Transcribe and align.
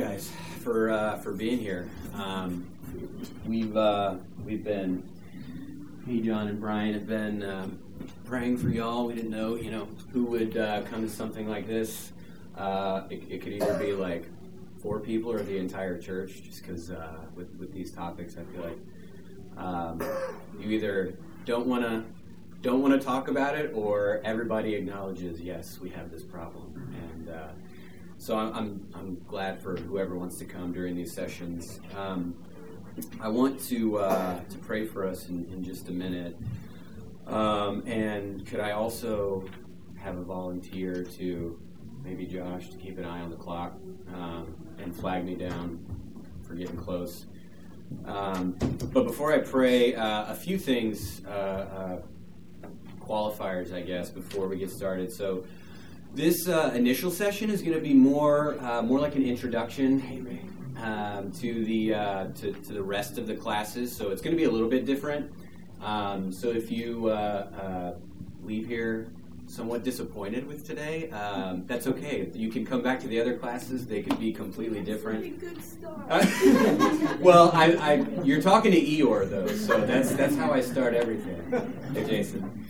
guys 0.00 0.30
for 0.62 0.90
uh, 0.90 1.16
for 1.18 1.32
being 1.32 1.58
here. 1.58 1.88
Um, 2.14 2.66
we've 3.46 3.74
uh, 3.74 4.16
we've 4.44 4.62
been 4.62 5.02
me, 6.04 6.20
John, 6.20 6.48
and 6.48 6.60
Brian 6.60 6.92
have 6.92 7.06
been 7.06 7.42
um, 7.42 7.78
praying 8.24 8.58
for 8.58 8.68
y'all. 8.68 9.06
We 9.06 9.14
didn't 9.14 9.30
know, 9.30 9.54
you 9.54 9.70
know, 9.70 9.88
who 10.12 10.24
would 10.26 10.56
uh, 10.56 10.82
come 10.82 11.00
to 11.00 11.08
something 11.08 11.48
like 11.48 11.66
this. 11.66 12.12
Uh, 12.56 13.04
it, 13.08 13.22
it, 13.30 13.42
could 13.42 13.54
either 13.54 13.78
be 13.78 13.92
like 13.92 14.26
four 14.82 15.00
people 15.00 15.32
or 15.32 15.42
the 15.42 15.56
entire 15.56 15.98
church, 15.98 16.42
just 16.42 16.62
because 16.62 16.90
uh, 16.90 17.16
with 17.34 17.54
with 17.56 17.72
these 17.72 17.90
topics, 17.90 18.36
I 18.36 18.44
feel 18.52 18.64
like 18.64 18.78
um, 19.56 20.02
you 20.60 20.72
either 20.72 21.14
don't 21.46 21.66
want 21.66 21.84
to 21.84 22.04
don't 22.60 22.82
want 22.82 22.92
to 22.92 23.00
talk 23.00 23.28
about 23.28 23.56
it, 23.56 23.72
or 23.74 24.20
everybody 24.24 24.74
acknowledges, 24.74 25.40
yes, 25.40 25.78
we 25.80 25.88
have 25.90 26.10
this 26.10 26.22
problem, 26.22 26.92
and 27.14 27.30
uh, 27.30 27.48
so 28.26 28.36
I'm, 28.36 28.52
I'm, 28.54 28.88
I'm 28.92 29.24
glad 29.28 29.62
for 29.62 29.76
whoever 29.76 30.18
wants 30.18 30.36
to 30.38 30.44
come 30.44 30.72
during 30.72 30.96
these 30.96 31.12
sessions. 31.12 31.78
Um, 31.96 32.34
I 33.20 33.28
want 33.28 33.60
to 33.68 33.98
uh, 33.98 34.40
to 34.40 34.58
pray 34.58 34.84
for 34.84 35.06
us 35.06 35.28
in, 35.28 35.44
in 35.52 35.62
just 35.62 35.88
a 35.90 35.92
minute, 35.92 36.36
um, 37.28 37.86
and 37.86 38.44
could 38.44 38.58
I 38.58 38.72
also 38.72 39.44
have 39.94 40.18
a 40.18 40.22
volunteer 40.22 41.04
to 41.18 41.60
maybe 42.02 42.26
Josh 42.26 42.68
to 42.70 42.76
keep 42.78 42.98
an 42.98 43.04
eye 43.04 43.20
on 43.20 43.30
the 43.30 43.36
clock 43.36 43.74
um, 44.12 44.56
and 44.78 44.92
flag 44.92 45.24
me 45.24 45.36
down 45.36 45.78
for 46.42 46.54
getting 46.54 46.76
close. 46.76 47.26
Um, 48.06 48.56
but 48.92 49.04
before 49.04 49.34
I 49.34 49.38
pray, 49.38 49.94
uh, 49.94 50.32
a 50.32 50.34
few 50.34 50.58
things, 50.58 51.24
uh, 51.26 51.30
uh, 51.30 51.98
qualifiers, 52.98 53.72
I 53.72 53.82
guess, 53.82 54.10
before 54.10 54.48
we 54.48 54.58
get 54.58 54.72
started. 54.72 55.12
So. 55.12 55.44
This 56.16 56.48
uh, 56.48 56.72
initial 56.74 57.10
session 57.10 57.50
is 57.50 57.60
going 57.60 57.74
to 57.74 57.80
be 57.80 57.92
more 57.92 58.58
uh, 58.62 58.80
more 58.80 58.98
like 58.98 59.16
an 59.16 59.22
introduction 59.22 60.48
um, 60.82 61.30
to 61.32 61.62
the 61.66 61.92
uh, 61.92 62.26
to, 62.28 62.54
to, 62.54 62.72
the 62.72 62.82
rest 62.82 63.18
of 63.18 63.26
the 63.26 63.34
classes. 63.34 63.94
So 63.94 64.08
it's 64.08 64.22
going 64.22 64.34
to 64.34 64.36
be 64.38 64.44
a 64.44 64.50
little 64.50 64.70
bit 64.70 64.86
different. 64.86 65.30
Um, 65.82 66.32
so 66.32 66.48
if 66.48 66.70
you 66.70 67.08
uh, 67.08 67.12
uh, 67.12 67.94
leave 68.42 68.66
here 68.66 69.08
somewhat 69.46 69.84
disappointed 69.84 70.46
with 70.46 70.66
today, 70.66 71.10
um, 71.10 71.66
that's 71.66 71.86
okay. 71.86 72.30
You 72.32 72.50
can 72.50 72.64
come 72.64 72.80
back 72.80 72.98
to 73.00 73.08
the 73.08 73.20
other 73.20 73.36
classes; 73.36 73.86
they 73.86 74.02
could 74.02 74.18
be 74.18 74.32
completely 74.32 74.80
different. 74.80 75.38
Start. 75.62 76.08
well, 77.20 77.50
I, 77.52 77.76
I, 77.78 78.22
you're 78.22 78.40
talking 78.40 78.72
to 78.72 78.80
Eeyore 78.80 79.28
though, 79.28 79.48
so 79.48 79.84
that's 79.84 80.14
that's 80.14 80.34
how 80.34 80.50
I 80.50 80.62
start 80.62 80.94
everything. 80.94 81.42
Hey, 81.92 82.04
Jason. 82.08 82.64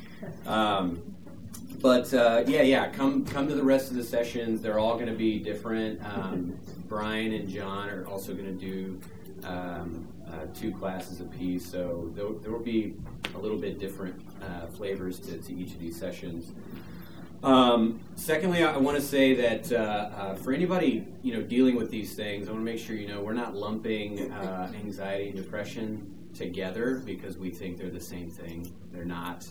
But 1.81 2.13
uh, 2.15 2.45
yeah, 2.47 2.63
yeah, 2.63 2.89
come 2.89 3.25
come 3.25 3.49
to 3.49 3.55
the 3.55 3.63
rest 3.63 3.91
of 3.91 3.97
the 3.97 4.05
sessions. 4.05 4.63
They're 4.63 4.79
all 4.79 4.95
going 4.95 5.09
to 5.09 5.15
be 5.15 5.39
different. 5.39 6.01
Um, 6.05 6.59
Brian 6.89 7.33
and 7.33 7.49
John 7.49 7.91
are 7.91 8.07
also 8.07 8.33
going 8.33 8.47
to 8.47 8.53
do 8.53 9.01
um, 9.45 10.09
uh, 10.31 10.47
two 10.55 10.73
classes 10.73 11.21
apiece, 11.21 11.65
so 11.65 12.11
there, 12.15 12.51
will 12.51 12.59
be 12.59 12.95
a 13.35 13.39
little 13.39 13.59
bit 13.59 13.79
different 13.79 14.21
uh, 14.43 14.67
flavors 14.67 15.19
to, 15.21 15.39
to, 15.39 15.55
each 15.55 15.73
of 15.73 15.81
these 15.81 15.99
sessions. 15.99 16.53
Um, 17.43 18.01
secondly, 18.17 18.65
I 18.65 18.77
want 18.79 18.97
to 18.97 19.03
say 19.03 19.35
that 19.35 19.71
uh, 19.73 19.77
uh, 19.77 20.35
for 20.37 20.53
anybody 20.53 21.07
you 21.23 21.35
know 21.35 21.43
dealing 21.43 21.77
with 21.77 21.91
these 21.91 22.15
things, 22.15 22.49
I 22.49 22.53
want 22.53 22.65
to 22.65 22.73
make 22.73 22.81
sure 22.81 22.97
you 22.97 23.09
know 23.09 23.21
we're 23.21 23.35
not 23.35 23.55
lumping 23.55 24.33
uh, 24.33 24.73
anxiety 24.75 25.29
and 25.29 25.37
depression 25.37 26.13
together 26.35 27.03
because 27.05 27.39
we 27.39 27.51
think 27.51 27.79
they're 27.79 27.91
the 27.91 28.01
same 28.01 28.31
thing. 28.31 28.73
They're 28.93 29.05
not. 29.05 29.47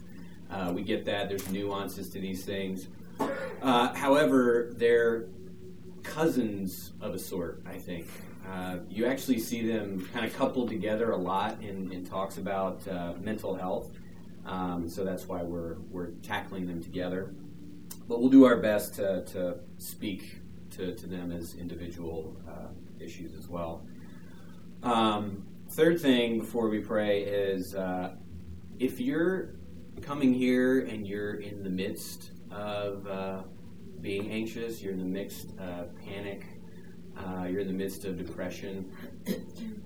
Uh, 0.50 0.72
we 0.74 0.82
get 0.84 1.06
that. 1.06 1.30
There's 1.30 1.50
nuances 1.50 2.10
to 2.12 2.20
these 2.20 2.46
things. 2.46 2.88
Uh, 3.62 3.94
however, 3.94 4.72
they're 4.74 5.28
cousins 6.04 6.94
of 7.02 7.14
a 7.14 7.20
sort, 7.20 7.64
I 7.66 7.78
think. 7.78 8.08
Uh, 8.48 8.78
you 8.90 9.06
actually 9.06 9.40
see 9.40 9.68
them 9.68 10.08
kind 10.14 10.26
of 10.26 10.36
coupled 10.36 10.70
together 10.70 11.12
a 11.12 11.18
lot 11.18 11.62
in, 11.62 11.92
in 11.92 12.06
talks 12.06 12.38
about 12.38 12.88
uh, 12.88 13.14
mental 13.20 13.56
health. 13.56 13.92
Um, 14.46 14.88
so 14.88 15.04
that's 15.04 15.28
why 15.28 15.42
we're, 15.42 15.78
we're 15.90 16.12
tackling 16.22 16.68
them 16.68 16.84
together. 16.84 17.34
But 18.08 18.20
we'll 18.20 18.30
do 18.30 18.46
our 18.46 18.58
best 18.58 18.94
to, 18.96 19.26
to 19.26 19.58
speak 19.80 20.40
to, 20.72 20.94
to 20.94 21.08
them 21.08 21.32
as 21.32 21.56
individual 21.56 22.38
uh, 22.48 22.68
issues 23.04 23.34
as 23.34 23.48
well. 23.48 23.86
Um, 24.84 25.48
third 25.70 26.00
thing 26.00 26.38
before 26.38 26.70
we 26.70 26.80
pray 26.80 27.24
is 27.24 27.74
uh, 27.74 28.12
if 28.78 29.00
you're 29.00 29.55
coming 30.02 30.34
here 30.34 30.82
and 30.82 31.08
you're 31.08 31.36
in 31.36 31.64
the 31.64 31.70
midst 31.70 32.32
of 32.52 33.08
uh, 33.08 33.42
being 34.02 34.32
anxious, 34.32 34.82
you're 34.82 34.94
in 34.94 35.00
the 35.00 35.06
midst 35.06 35.52
of 35.58 35.96
panic, 35.98 36.46
uh, 37.18 37.46
you're 37.46 37.62
in 37.62 37.68
the 37.68 37.74
midst 37.74 38.06
of 38.06 38.18
depression, 38.18 38.92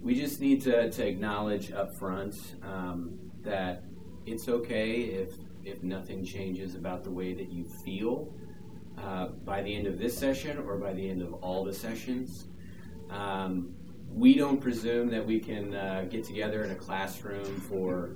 we 0.02 0.16
just 0.16 0.42
need 0.42 0.62
to, 0.62 0.90
to 0.92 1.08
acknowledge 1.08 1.72
up 1.72 1.96
front 1.96 2.36
um, 2.64 3.18
that 3.42 3.84
it's 4.26 4.50
okay 4.50 5.02
if, 5.02 5.34
if 5.64 5.84
nothing 5.84 6.24
changes 6.24 6.76
about 6.76 7.04
the 7.04 7.12
way 7.12 7.34
that 7.34 7.50
you 7.50 7.64
feel 7.64 8.34
uh, 8.98 9.28
by 9.28 9.62
the 9.62 9.74
end 9.74 9.88
of 9.88 9.98
this 9.98 10.18
session 10.18 10.58
or 10.60 10.78
by 10.78 10.94
the 10.94 11.10
end 11.10 11.22
of 11.22 11.34
all 11.36 11.64
the 11.64 11.74
sessions. 11.74 12.46
Um, 13.10 13.74
we 14.12 14.36
don't 14.36 14.60
presume 14.60 15.10
that 15.12 15.26
we 15.26 15.40
can 15.40 15.74
uh, 15.74 16.06
get 16.10 16.24
together 16.24 16.64
in 16.64 16.72
a 16.72 16.76
classroom 16.76 17.60
for 17.62 18.16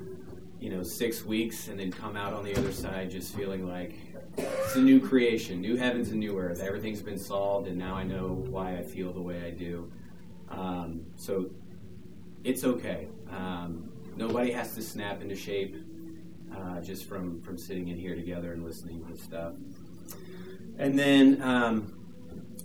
you 0.63 0.69
know 0.69 0.81
six 0.81 1.25
weeks 1.25 1.67
and 1.67 1.77
then 1.77 1.91
come 1.91 2.15
out 2.15 2.31
on 2.31 2.45
the 2.45 2.55
other 2.55 2.71
side 2.71 3.11
just 3.11 3.35
feeling 3.35 3.67
like 3.67 3.95
it's 4.37 4.75
a 4.77 4.81
new 4.81 4.99
creation, 4.99 5.59
new 5.59 5.75
heavens 5.75 6.09
and 6.09 6.19
new 6.21 6.39
earth. 6.39 6.61
Everything's 6.61 7.01
been 7.01 7.19
solved, 7.19 7.67
and 7.67 7.77
now 7.77 7.95
I 7.95 8.03
know 8.03 8.29
why 8.49 8.77
I 8.77 8.81
feel 8.81 9.11
the 9.11 9.21
way 9.21 9.43
I 9.45 9.51
do. 9.51 9.91
Um, 10.49 11.01
so 11.17 11.51
it's 12.45 12.63
okay. 12.63 13.09
Um, 13.29 13.91
nobody 14.15 14.51
has 14.51 14.73
to 14.75 14.81
snap 14.81 15.21
into 15.21 15.35
shape 15.35 15.75
uh, 16.55 16.79
just 16.79 17.09
from 17.09 17.41
from 17.41 17.57
sitting 17.57 17.89
in 17.89 17.97
here 17.97 18.15
together 18.15 18.53
and 18.53 18.63
listening 18.63 19.05
to 19.07 19.17
stuff. 19.17 19.55
And 20.77 20.97
then 20.97 21.41
um, 21.41 21.93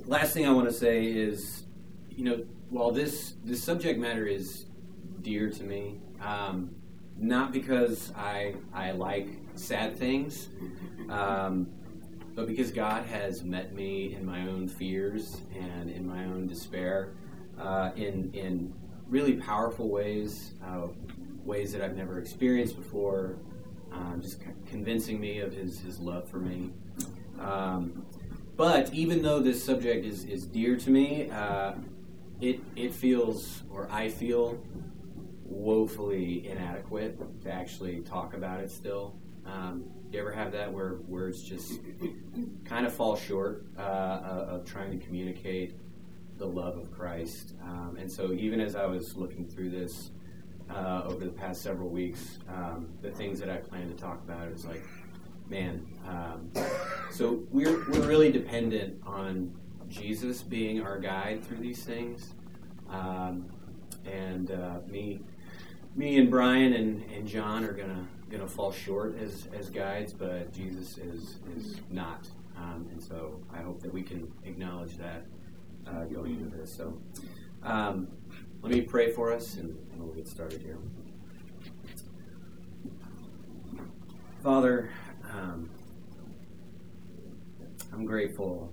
last 0.07 0.35
thing 0.35 0.47
I 0.47 0.53
want 0.53 0.69
to 0.69 0.73
say 0.75 1.05
is, 1.05 1.65
you 2.09 2.25
know, 2.25 2.47
while 2.71 2.93
this 2.93 3.35
this 3.43 3.61
subject 3.61 3.99
matter 3.99 4.25
is 4.25 4.67
dear 5.21 5.51
to 5.51 5.65
me, 5.65 6.01
um, 6.23 6.78
not 7.19 7.53
because 7.53 8.13
I 8.17 8.55
I 8.73 8.93
like 8.93 9.29
sad 9.55 9.97
things, 9.97 10.49
um, 11.11 11.69
but 12.35 12.47
because 12.47 12.71
God 12.71 13.05
has 13.07 13.43
met 13.43 13.75
me 13.75 14.15
in 14.15 14.25
my 14.25 14.43
own 14.43 14.69
fears 14.69 15.41
and 15.59 15.91
in 15.91 16.07
my 16.07 16.25
own 16.25 16.47
despair, 16.47 17.15
uh, 17.61 17.91
in 17.97 18.31
in 18.33 18.73
really 19.09 19.35
powerful 19.35 19.89
ways, 19.89 20.53
uh, 20.65 20.89
ways 21.45 21.73
that 21.73 21.83
I've 21.83 21.97
never 21.97 22.19
experienced 22.19 22.77
before, 22.77 23.39
um, 23.93 24.21
just 24.21 24.41
convincing 24.67 25.21
me 25.21 25.41
of 25.41 25.53
His 25.53 25.81
His 25.81 25.99
love 25.99 26.29
for 26.29 26.39
me. 26.39 26.71
Um, 27.41 28.05
but 28.57 28.93
even 28.93 29.23
though 29.23 29.39
this 29.39 29.63
subject 29.63 30.05
is, 30.05 30.25
is 30.25 30.45
dear 30.45 30.77
to 30.77 30.91
me, 30.91 31.31
uh, 31.31 31.75
it 32.41 32.61
it 32.77 32.93
feels 32.93 33.63
or 33.71 33.89
I 33.91 34.09
feel 34.09 34.61
woefully 35.49 36.47
inadequate 36.47 37.19
to 37.43 37.51
actually 37.51 38.01
talk 38.01 38.35
about 38.35 38.61
it 38.61 38.71
still. 38.71 39.17
Um, 39.47 39.85
you 40.11 40.21
ever 40.21 40.33
have 40.33 40.53
that 40.53 40.73
where 40.73 40.97
words 41.07 41.43
just 41.43 41.81
kind 42.65 42.87
of 42.87 42.93
fall 42.93 43.17
short 43.17 43.67
uh, 43.79 43.83
of 43.83 44.65
trying 44.65 44.99
to 44.99 45.05
communicate 45.05 45.75
the 46.37 46.47
love 46.47 46.77
of 46.77 46.93
Christ? 46.93 47.55
Um, 47.63 47.97
and 47.99 48.11
so, 48.11 48.33
even 48.33 48.61
as 48.61 48.77
I 48.77 48.87
was 48.87 49.17
looking 49.17 49.47
through 49.47 49.71
this 49.71 50.11
uh, 50.71 51.03
over 51.05 51.25
the 51.25 51.31
past 51.31 51.63
several 51.63 51.89
weeks, 51.89 52.39
um, 52.49 52.89
the 53.01 53.11
things 53.11 53.41
that 53.41 53.51
I 53.51 53.57
plan 53.57 53.89
to 53.89 53.95
talk 53.95 54.23
about 54.23 54.49
is 54.49 54.65
like, 54.65 54.83
man. 55.49 55.87
Um, 56.07 56.51
so 57.11 57.43
we're 57.51 57.89
we're 57.91 58.07
really 58.07 58.31
dependent 58.31 59.01
on 59.07 59.55
Jesus 59.89 60.43
being 60.43 60.83
our 60.83 60.99
guide 60.99 61.45
through 61.45 61.59
these 61.59 61.85
things, 61.85 62.35
um, 62.91 63.47
and 64.05 64.51
uh, 64.51 64.81
me 64.87 65.21
me 65.95 66.19
and 66.19 66.31
Brian 66.31 66.73
and, 66.73 67.05
and 67.11 67.27
John 67.27 67.65
are 67.65 67.73
gonna 67.73 68.07
gonna 68.31 68.47
fall 68.47 68.71
short 68.73 69.19
as, 69.19 69.49
as 69.59 69.71
guides, 69.71 70.13
but 70.13 70.53
Jesus 70.53 70.99
is 70.99 71.37
is 71.57 71.77
not, 71.91 72.29
um, 72.57 72.87
and 72.91 73.03
so 73.03 73.41
I 73.53 73.59
hope 73.59 73.81
that 73.83 73.93
we 73.93 74.03
can 74.03 74.31
acknowledge 74.45 74.97
that 74.99 75.25
uh, 75.87 76.05
going 76.05 76.33
into 76.33 76.57
this. 76.57 76.73
So 76.73 77.01
um, 77.63 78.09
let 78.63 78.73
me 78.73 78.83
pray 78.83 79.13
for 79.13 79.33
us, 79.33 79.57
and, 79.57 79.77
and 79.93 80.03
we'll 80.03 80.15
get 80.15 80.29
started 80.29 80.63
here. 80.63 80.79
Father, 84.43 84.91
um, 85.33 85.71
I'm 87.93 88.05
grateful 88.05 88.73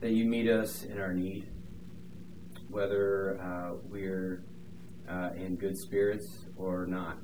that 0.00 0.10
you 0.10 0.24
meet 0.24 0.48
us 0.48 0.84
in 0.84 1.00
our 1.00 1.12
need, 1.12 1.48
whether 2.68 3.40
uh, 3.40 3.76
we're 3.88 4.44
uh, 5.08 5.30
in 5.36 5.56
good 5.56 5.76
spirits 5.76 6.46
or 6.56 6.86
not. 6.86 7.18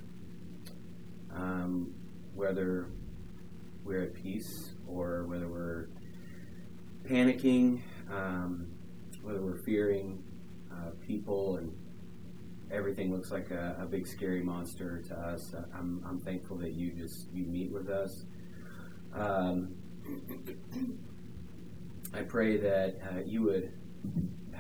Um, 1.35 1.95
whether 2.35 2.89
we're 3.85 4.03
at 4.03 4.15
peace 4.15 4.73
or 4.87 5.25
whether 5.25 5.49
we're 5.49 5.89
panicking, 7.05 7.81
um, 8.11 8.69
whether 9.23 9.41
we're 9.41 9.59
fearing 9.59 10.23
uh, 10.71 10.91
people 11.07 11.57
and 11.57 11.73
everything 12.71 13.13
looks 13.13 13.31
like 13.31 13.51
a, 13.51 13.77
a, 13.81 13.87
big 13.87 14.07
scary 14.07 14.43
monster 14.43 15.03
to 15.03 15.15
us. 15.19 15.55
I'm, 15.75 16.03
I'm 16.09 16.21
thankful 16.21 16.57
that 16.59 16.73
you 16.73 16.91
just 16.93 17.31
you 17.33 17.45
meet 17.45 17.71
with 17.71 17.91
us. 17.91 18.25
Um, 19.15 19.75
I 22.15 22.23
pray 22.23 22.57
that 22.59 22.97
uh, 23.11 23.21
you 23.25 23.43
would 23.43 23.73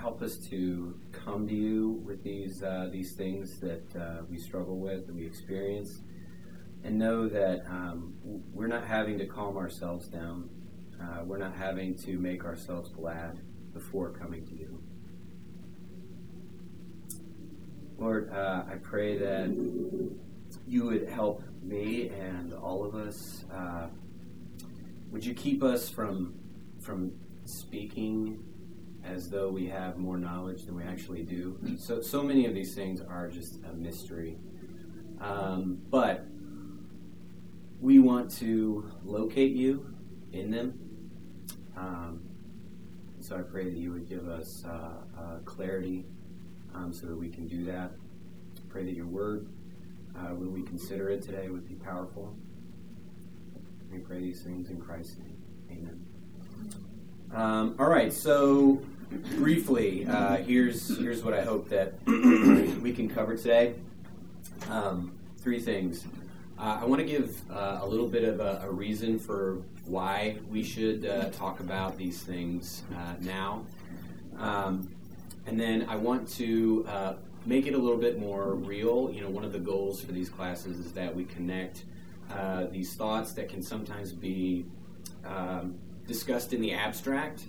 help 0.02 0.20
us 0.20 0.36
to 0.36 0.98
come 1.12 1.46
to 1.46 1.54
you 1.54 2.02
with 2.04 2.24
these 2.24 2.60
uh, 2.64 2.88
these 2.90 3.12
things 3.12 3.60
that 3.60 3.84
uh, 3.94 4.22
we 4.28 4.36
struggle 4.36 4.78
with 4.80 5.06
and 5.06 5.16
we 5.16 5.24
experience, 5.24 6.00
and 6.82 6.98
know 6.98 7.28
that 7.28 7.64
um, 7.68 8.12
we're 8.52 8.66
not 8.66 8.84
having 8.84 9.16
to 9.16 9.26
calm 9.26 9.56
ourselves 9.56 10.08
down. 10.08 10.50
Uh, 11.00 11.22
we're 11.24 11.38
not 11.38 11.54
having 11.54 11.94
to 11.94 12.18
make 12.18 12.44
ourselves 12.44 12.90
glad 12.90 13.38
before 13.72 14.10
coming 14.10 14.44
to 14.44 14.54
you. 14.56 14.82
Lord, 17.96 18.32
uh, 18.32 18.64
I 18.68 18.74
pray 18.82 19.16
that 19.18 19.48
you 20.66 20.84
would 20.86 21.08
help 21.08 21.44
me 21.62 22.08
and 22.08 22.52
all 22.52 22.84
of 22.84 22.96
us. 22.96 23.44
Uh, 23.54 23.86
would 25.12 25.24
you 25.24 25.34
keep 25.34 25.62
us 25.62 25.88
from 25.88 26.34
from 26.80 27.12
speaking 27.44 28.51
as 29.04 29.28
though 29.30 29.48
we 29.48 29.66
have 29.66 29.98
more 29.98 30.16
knowledge 30.16 30.64
than 30.64 30.76
we 30.76 30.84
actually 30.84 31.22
do? 31.22 31.58
So 31.78 32.00
so 32.00 32.22
many 32.22 32.46
of 32.46 32.54
these 32.54 32.74
things 32.74 33.00
are 33.00 33.28
just 33.28 33.62
a 33.64 33.72
mystery. 33.72 34.36
Um, 35.20 35.80
but 35.90 36.26
we 37.80 37.98
want 37.98 38.30
to 38.38 38.90
locate 39.04 39.52
you 39.52 39.94
in 40.32 40.50
them. 40.50 40.78
Um, 41.76 42.22
so 43.20 43.36
I 43.36 43.42
pray 43.42 43.64
that 43.64 43.74
you 43.74 43.92
would 43.92 44.08
give 44.08 44.28
us 44.28 44.64
uh, 44.64 44.70
uh, 45.18 45.38
clarity 45.44 46.04
um, 46.74 46.92
so 46.92 47.06
that 47.06 47.16
we 47.16 47.28
can 47.28 47.46
do 47.46 47.64
that. 47.66 47.92
Pray 48.68 48.84
that 48.84 48.94
your 48.94 49.06
word, 49.06 49.48
uh, 50.16 50.34
when 50.34 50.52
we 50.52 50.62
consider 50.62 51.08
it 51.10 51.22
today, 51.22 51.48
would 51.48 51.68
be 51.68 51.74
powerful. 51.74 52.34
We 53.90 53.98
pray 53.98 54.20
these 54.20 54.42
things 54.42 54.70
in 54.70 54.80
Christ's 54.80 55.18
name. 55.18 55.36
Amen. 55.70 56.06
Um, 57.34 57.76
all 57.78 57.88
right, 57.88 58.12
so 58.12 58.82
briefly, 59.36 60.06
uh, 60.06 60.36
here's 60.36 60.98
here's 60.98 61.22
what 61.22 61.34
I 61.34 61.42
hope 61.42 61.68
that 61.68 61.94
we 62.06 62.92
can 62.92 63.08
cover 63.08 63.36
today. 63.36 63.74
Um, 64.70 65.12
three 65.38 65.60
things. 65.60 66.04
Uh, 66.58 66.78
I 66.80 66.84
want 66.84 67.00
to 67.00 67.06
give 67.06 67.40
uh, 67.50 67.80
a 67.82 67.86
little 67.86 68.06
bit 68.06 68.22
of 68.22 68.38
a, 68.38 68.62
a, 68.64 68.70
reason 68.70 69.18
for 69.18 69.62
why 69.84 70.36
we 70.48 70.62
should 70.62 71.04
uh, 71.04 71.30
talk 71.30 71.58
about 71.58 71.98
these 71.98 72.22
things 72.22 72.84
uh, 72.94 73.14
now. 73.20 73.64
Um, 74.38 74.88
and 75.46 75.58
then 75.58 75.86
I 75.88 75.96
want 75.96 76.28
to 76.34 76.86
uh, 76.88 77.14
make 77.46 77.66
it 77.66 77.74
a 77.74 77.78
little 77.78 77.96
bit 77.98 78.20
more 78.20 78.54
real. 78.54 79.10
You 79.12 79.22
know, 79.22 79.30
one 79.30 79.44
of 79.44 79.52
the 79.52 79.58
goals 79.58 80.00
for 80.00 80.12
these 80.12 80.28
classes 80.28 80.78
is 80.78 80.92
that 80.92 81.14
we 81.14 81.24
connect 81.24 81.84
these 82.70 82.94
thoughts 82.94 83.32
that 83.32 83.48
can 83.48 83.60
sometimes 83.62 84.12
be 84.12 84.64
um, 85.26 85.74
discussed 86.06 86.52
in 86.52 86.60
the 86.60 86.72
abstract. 86.72 87.42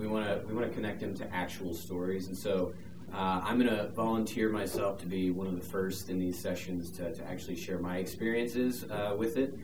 We 0.00 0.06
want 0.06 0.24
to 0.26 0.46
we 0.48 0.54
want 0.54 0.66
to 0.66 0.74
connect 0.74 1.00
them 1.00 1.14
to 1.16 1.34
actual 1.34 1.74
stories, 1.74 2.28
and 2.28 2.36
so 2.36 2.72
uh, 3.12 3.42
I'm 3.44 3.58
going 3.58 3.68
to 3.68 3.88
volunteer 3.88 4.48
myself 4.48 4.98
to 5.00 5.06
be 5.06 5.30
one 5.30 5.46
of 5.46 5.56
the 5.56 5.66
first 5.66 6.08
in 6.08 6.18
these 6.18 6.38
sessions 6.38 6.90
to, 6.92 7.12
to 7.12 7.24
actually 7.28 7.56
share 7.56 7.78
my 7.78 7.98
experiences 7.98 8.84
uh, 8.84 9.14
with 9.18 9.36
it, 9.36 9.58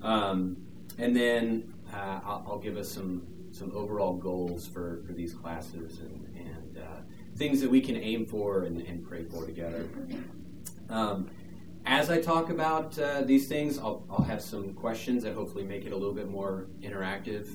um, 0.00 0.56
and 0.96 1.14
then 1.14 1.74
uh, 1.92 2.20
I'll, 2.24 2.46
I'll, 2.48 2.58
give 2.58 2.78
us 2.78 2.90
some 2.90 3.26
some 3.52 3.72
overall 3.74 4.14
goals 4.14 4.66
for, 4.66 5.02
for 5.06 5.12
these 5.12 5.34
classes 5.34 6.00
and, 6.00 6.34
and 6.34 6.78
uh, 6.78 7.02
things 7.36 7.60
that 7.60 7.70
we 7.70 7.82
can 7.82 7.96
aim 7.96 8.24
for 8.24 8.64
and, 8.64 8.80
and 8.80 9.06
pray 9.06 9.24
for 9.24 9.44
together. 9.44 9.86
Um, 10.88 11.30
as 11.84 12.08
I 12.08 12.22
talk 12.22 12.48
about 12.48 12.98
uh, 12.98 13.20
these 13.20 13.48
things, 13.48 13.78
I'll, 13.78 14.06
I'll, 14.08 14.24
have 14.24 14.40
some 14.40 14.72
questions 14.72 15.24
that 15.24 15.34
hopefully 15.34 15.64
make 15.64 15.84
it 15.84 15.92
a 15.92 15.96
little 15.96 16.14
bit 16.14 16.30
more 16.30 16.68
interactive. 16.80 17.46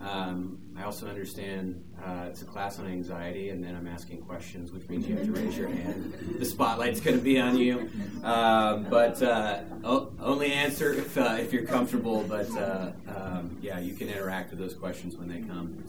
Um, 0.00 0.58
I 0.76 0.82
also 0.82 1.06
understand 1.06 1.82
uh, 2.04 2.26
it's 2.28 2.42
a 2.42 2.44
class 2.44 2.78
on 2.78 2.86
anxiety, 2.86 3.50
and 3.50 3.62
then 3.62 3.76
I'm 3.76 3.86
asking 3.86 4.22
questions, 4.22 4.72
which 4.72 4.88
means 4.88 5.06
you 5.06 5.16
have 5.16 5.26
to 5.26 5.32
raise 5.32 5.56
your 5.56 5.68
hand. 5.68 6.12
The 6.38 6.44
spotlight's 6.44 7.00
going 7.00 7.16
to 7.16 7.22
be 7.22 7.38
on 7.38 7.56
you, 7.56 7.88
um, 8.24 8.86
but 8.90 9.22
uh, 9.22 9.60
only 9.84 10.52
answer 10.52 10.92
if 10.92 11.16
uh, 11.16 11.36
if 11.38 11.52
you're 11.52 11.64
comfortable. 11.64 12.24
But 12.28 12.50
uh, 12.56 12.92
um, 13.08 13.56
yeah, 13.62 13.78
you 13.78 13.94
can 13.94 14.08
interact 14.08 14.50
with 14.50 14.58
those 14.58 14.74
questions 14.74 15.16
when 15.16 15.28
they 15.28 15.42
come. 15.42 15.84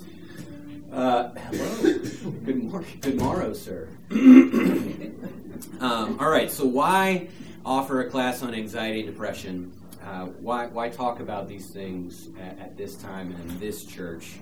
Uh, 0.92 1.30
hello. 1.34 1.98
Good 2.46 2.64
morning. 2.64 2.98
Good 3.02 3.16
morrow, 3.16 3.54
sir. 3.54 3.90
um, 4.12 6.18
all 6.20 6.30
right. 6.30 6.52
So, 6.52 6.66
why 6.66 7.30
offer 7.66 8.02
a 8.02 8.10
class 8.10 8.44
on 8.44 8.54
anxiety 8.54 9.00
and 9.00 9.10
depression? 9.10 9.74
Uh, 10.04 10.26
why 10.26 10.68
why 10.68 10.90
talk 10.90 11.20
about 11.20 11.48
these 11.48 11.72
things 11.72 12.30
at, 12.40 12.60
at 12.60 12.78
this 12.78 12.96
time 12.96 13.32
and 13.32 13.52
in 13.52 13.60
this 13.60 13.84
church? 13.84 14.36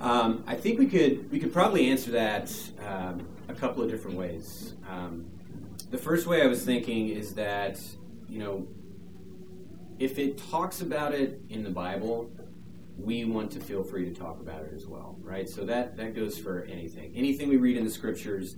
Um, 0.00 0.44
I 0.46 0.54
think 0.54 0.78
we 0.78 0.86
could 0.86 1.30
we 1.30 1.38
could 1.38 1.52
probably 1.52 1.88
answer 1.90 2.10
that 2.12 2.52
um, 2.86 3.26
a 3.48 3.54
couple 3.54 3.82
of 3.82 3.90
different 3.90 4.16
ways. 4.16 4.74
Um, 4.88 5.26
the 5.90 5.98
first 5.98 6.26
way 6.26 6.42
I 6.42 6.46
was 6.46 6.64
thinking 6.64 7.08
is 7.08 7.34
that 7.34 7.80
you 8.28 8.38
know 8.38 8.66
if 9.98 10.18
it 10.18 10.36
talks 10.50 10.80
about 10.82 11.14
it 11.14 11.40
in 11.48 11.62
the 11.62 11.70
Bible, 11.70 12.30
we 12.98 13.24
want 13.24 13.50
to 13.52 13.60
feel 13.60 13.82
free 13.82 14.04
to 14.04 14.14
talk 14.14 14.40
about 14.40 14.62
it 14.62 14.72
as 14.74 14.86
well, 14.86 15.16
right? 15.22 15.48
So 15.48 15.64
that 15.64 15.96
that 15.96 16.14
goes 16.14 16.38
for 16.38 16.64
anything. 16.64 17.12
Anything 17.14 17.48
we 17.48 17.56
read 17.56 17.76
in 17.76 17.84
the 17.84 17.90
scriptures, 17.90 18.56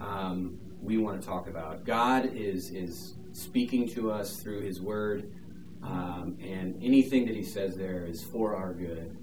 um, 0.00 0.58
we 0.80 0.98
want 0.98 1.20
to 1.20 1.26
talk 1.26 1.46
about. 1.48 1.84
God 1.84 2.26
is 2.34 2.70
is 2.70 3.14
speaking 3.32 3.88
to 3.90 4.10
us 4.10 4.36
through 4.36 4.60
His 4.62 4.80
Word, 4.80 5.32
um, 5.82 6.36
and 6.42 6.80
anything 6.82 7.26
that 7.26 7.36
He 7.36 7.44
says 7.44 7.76
there 7.76 8.04
is 8.04 8.22
for 8.22 8.56
our 8.56 8.72
good. 8.72 9.16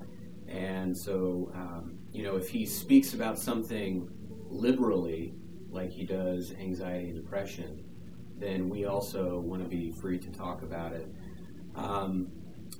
And 0.50 0.98
so, 0.98 1.52
um, 1.54 2.00
you 2.12 2.24
know, 2.24 2.36
if 2.36 2.50
He 2.50 2.66
speaks 2.66 3.14
about 3.14 3.38
something 3.38 4.10
liberally, 4.50 5.34
like 5.70 5.92
He 5.92 6.06
does 6.06 6.54
anxiety 6.60 7.10
and 7.10 7.16
depression, 7.16 7.84
then 8.38 8.70
we 8.70 8.86
also 8.86 9.40
want 9.40 9.62
to 9.62 9.70
be 9.70 9.92
free 9.92 10.18
to 10.18 10.30
talk 10.32 10.64
about 10.64 10.94
it. 10.94 11.14
Um, 11.76 12.32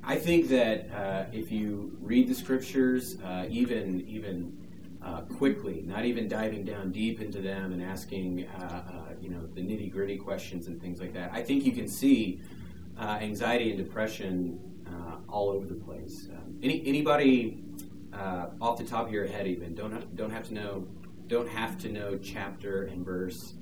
I 0.04 0.16
think 0.16 0.48
that 0.50 0.90
uh, 0.92 1.26
if 1.32 1.52
you 1.52 1.98
read 2.00 2.28
the 2.28 2.36
scriptures, 2.36 3.18
uh, 3.22 3.46
even 3.50 4.02
even 4.08 4.58
uh, 5.04 5.22
quickly, 5.22 5.84
not 5.86 6.06
even 6.06 6.28
diving 6.28 6.66
down 6.66 6.92
deep 6.92 7.22
into 7.22 7.42
them 7.42 7.72
and 7.72 7.82
asking, 7.82 8.48
uh, 8.48 8.64
uh, 8.64 9.14
you 9.22 9.30
know, 9.30 9.46
the 9.48 9.62
nitty 9.62 9.92
gritty 9.92 10.18
questions 10.18 10.68
and 10.68 10.82
things 10.82 11.00
like 11.00 11.14
that, 11.14 11.32
I 11.32 11.42
think 11.42 11.66
you 11.66 11.72
can 11.72 11.88
see 11.88 12.42
uh, 13.00 13.18
anxiety 13.22 13.70
and 13.70 13.78
depression 13.78 14.60
all 15.28 15.50
over 15.50 15.68
the 15.68 15.76
place. 15.76 16.28
Any 16.62 16.86
anybody 16.86 17.64
off 18.62 18.78
the 18.78 18.84
top 18.84 19.08
of 19.08 19.14
your 19.14 19.26
head, 19.26 19.48
even 19.48 19.76
don't 19.76 19.92
have, 19.92 20.16
don't 20.16 20.32
have 20.32 20.48
to 20.48 20.54
know 20.54 20.88
don't 21.28 21.48
have 21.48 21.78
to 21.80 21.90
know 21.90 22.18
chapter 22.18 22.84
and 22.84 23.06
verse, 23.06 23.54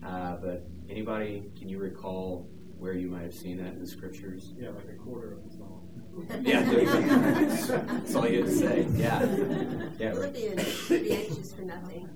but 0.00 0.66
anybody, 0.88 1.44
can 1.58 1.68
you 1.68 1.78
recall 1.78 2.48
where 2.78 2.94
you 2.94 3.08
might 3.08 3.22
have 3.22 3.34
seen 3.34 3.58
that 3.58 3.74
in 3.74 3.80
the 3.80 3.86
scriptures? 3.86 4.54
Yeah, 4.58 4.70
like 4.70 4.88
a 4.88 4.94
quarter 4.94 5.34
of 5.34 5.44
the 5.44 5.56
song. 5.56 5.86
Yeah, 6.42 6.62
that's 7.86 8.14
all 8.14 8.26
you 8.26 8.42
have 8.42 8.48
to 8.48 8.54
say. 8.54 8.86
Yeah, 8.94 9.24
yeah. 9.98 10.12
Philippians, 10.12 10.88
be 10.88 11.12
anxious 11.12 11.52
for 11.52 11.62
nothing. 11.62 12.08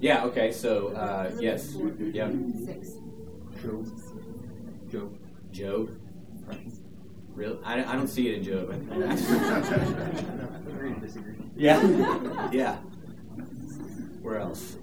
Yeah. 0.00 0.24
Okay. 0.24 0.50
So 0.52 0.88
uh, 0.88 1.30
yes. 1.38 1.76
Yeah. 1.98 2.30
Six. 2.64 2.92
Job. 3.62 3.86
Job. 4.90 5.18
Job. 5.52 5.90
Real? 7.34 7.58
I, 7.64 7.84
I 7.84 7.96
don't 7.96 8.08
see 8.08 8.28
it 8.28 8.38
in 8.38 8.44
Job. 8.44 8.70
yeah. 11.56 12.48
Yeah. 12.52 12.76
Where 14.22 14.38
else? 14.38 14.76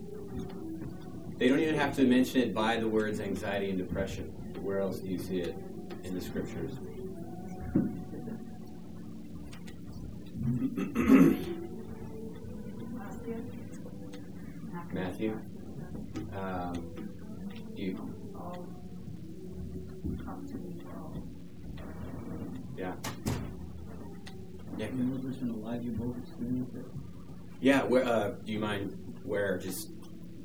They 1.37 1.47
don't 1.47 1.59
even 1.59 1.75
have 1.75 1.95
to 1.97 2.03
mention 2.03 2.41
it 2.41 2.53
by 2.53 2.77
the 2.77 2.87
words 2.87 3.19
anxiety 3.19 3.69
and 3.69 3.77
depression. 3.77 4.25
Where 4.61 4.79
else 4.79 4.99
do 4.99 5.07
you 5.07 5.19
see 5.19 5.39
it 5.39 5.55
in 6.03 6.15
the 6.15 6.21
scriptures? 6.21 6.73
Matthew. 14.93 15.39
Um, 16.35 16.95
you. 17.75 18.13
Yeah. 22.77 22.93
Yeah. 24.77 24.87
Moses 24.91 25.41
and 25.41 25.55
Elijah 25.55 25.89
both 25.91 26.17
experienced 26.19 26.75
it. 26.75 26.85
Yeah. 27.59 27.83
Where? 27.83 28.05
Uh, 28.05 28.29
do 28.45 28.51
you 28.51 28.59
mind 28.59 28.95
where? 29.23 29.57
Just 29.57 29.89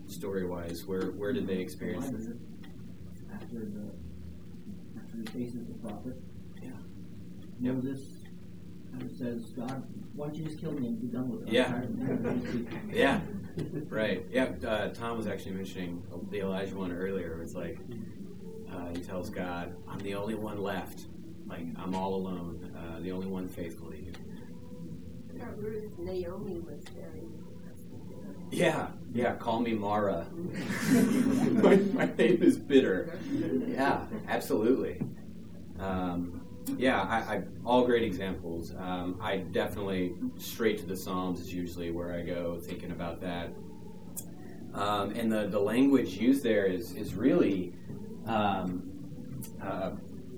story-wise, 0.07 0.85
where 0.85 1.11
where 1.13 1.33
did 1.33 1.47
they 1.47 1.59
experience 1.59 2.09
this? 2.11 2.29
After 3.33 3.59
the 3.59 3.91
after 4.99 5.17
he 5.19 5.45
faces 5.45 5.61
of 5.63 5.69
the 5.69 5.89
prophet. 5.89 6.17
Yeah. 6.63 6.71
Moses 7.61 8.01
and 8.93 9.03
it 9.11 9.17
says, 9.17 9.45
God, 9.57 9.83
why 10.15 10.27
don't 10.27 10.37
you 10.37 10.45
just 10.45 10.59
kill 10.59 10.73
me 10.73 10.87
and 10.89 11.01
be 11.01 11.07
done 11.07 11.31
with 11.31 11.49
it? 11.49 11.53
Yeah. 11.53 11.83
Yeah. 12.93 13.21
right. 13.89 14.25
Yeah. 14.31 14.53
Uh, 14.67 14.89
Tom 14.89 15.17
was 15.19 15.27
actually 15.27 15.53
mentioning 15.53 16.03
the 16.31 16.41
Elijah 16.41 16.75
one 16.77 16.93
earlier. 16.93 17.41
It's 17.43 17.55
like 17.55 17.79
uh, 18.71 18.89
he 18.95 19.03
tells 19.03 19.29
God, 19.29 19.75
"I'm 19.89 19.99
the 19.99 20.15
only 20.15 20.35
one 20.35 20.59
left. 20.59 21.05
Like 21.53 21.67
I'm 21.77 21.95
all 21.95 22.15
alone. 22.15 22.75
Uh, 22.75 23.01
the 23.01 23.13
only 23.13 23.27
one 23.27 23.47
faithfully." 23.47 24.11
I 25.35 25.39
thought 25.39 25.63
Ruth 25.63 25.99
Naomi 25.99 26.61
was 26.61 26.83
very. 26.97 27.29
Yeah, 28.51 28.89
yeah. 29.13 29.35
Call 29.35 29.61
me 29.61 29.75
Mara. 29.75 30.27
my, 30.33 31.77
my 31.77 32.09
name 32.17 32.43
is 32.43 32.57
bitter. 32.57 33.19
Yeah, 33.67 34.07
absolutely. 34.29 35.03
Um, 35.79 36.41
yeah, 36.79 37.03
I, 37.03 37.17
I, 37.17 37.43
all 37.67 37.85
great 37.85 38.03
examples. 38.03 38.75
Um, 38.79 39.19
I 39.21 39.39
definitely 39.39 40.15
straight 40.39 40.79
to 40.79 40.87
the 40.87 40.97
Psalms 40.97 41.41
is 41.41 41.53
usually 41.53 41.91
where 41.91 42.15
I 42.15 42.23
go 42.23 42.59
thinking 42.61 42.93
about 42.93 43.21
that. 43.21 43.53
Um, 44.73 45.11
and 45.11 45.31
the, 45.31 45.49
the 45.49 45.61
language 45.61 46.17
used 46.17 46.43
there 46.43 46.65
is 46.65 46.93
is 46.93 47.15
really 47.15 47.75
um, 48.27 48.89
uh, 49.63 49.91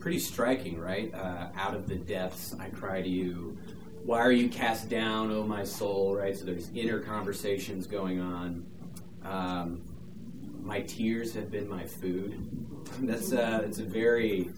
pretty 0.05 0.19
striking, 0.19 0.79
right? 0.79 1.15
Uh, 1.15 1.47
out 1.57 1.75
of 1.75 1.89
the 1.89 1.95
depths 1.95 2.55
I 2.61 2.69
cry 2.69 3.01
to 3.01 3.09
you. 3.09 3.57
Why 4.05 4.19
are 4.19 4.33
you 4.33 4.51
cast 4.51 4.91
down, 4.91 5.31
O 5.31 5.45
my 5.45 5.65
soul? 5.65 6.15
Right. 6.15 6.37
So 6.37 6.45
there's 6.45 6.69
inner 6.75 6.99
conversations 7.01 7.87
going 7.87 8.21
on. 8.21 8.67
Um, 9.25 9.83
my 10.61 10.83
tears 10.83 11.33
have 11.33 11.51
been 11.51 11.67
my 11.67 11.85
food. 11.85 12.39
That's 13.01 13.33
uh, 13.33 13.63
it's 13.65 13.79
a 13.79 13.83
very 13.83 14.51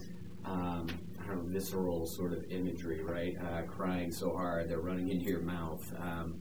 um, 0.44 0.88
I 1.22 1.28
don't 1.28 1.46
know, 1.46 1.52
visceral 1.52 2.06
sort 2.06 2.32
of 2.32 2.50
imagery, 2.50 3.04
right? 3.04 3.38
Uh, 3.40 3.62
crying 3.68 4.10
so 4.10 4.36
hard 4.36 4.68
they're 4.68 4.80
running 4.80 5.10
into 5.10 5.26
your 5.26 5.42
mouth. 5.42 5.94
Um, 6.00 6.40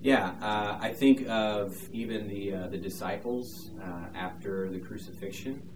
yeah, 0.00 0.36
uh, 0.40 0.78
I 0.80 0.92
think 0.92 1.28
of 1.28 1.76
even 1.92 2.28
the 2.28 2.54
uh, 2.54 2.68
the 2.68 2.78
disciples 2.78 3.72
uh, 3.82 4.16
after 4.16 4.70
the 4.70 4.78
crucifixion. 4.78 5.68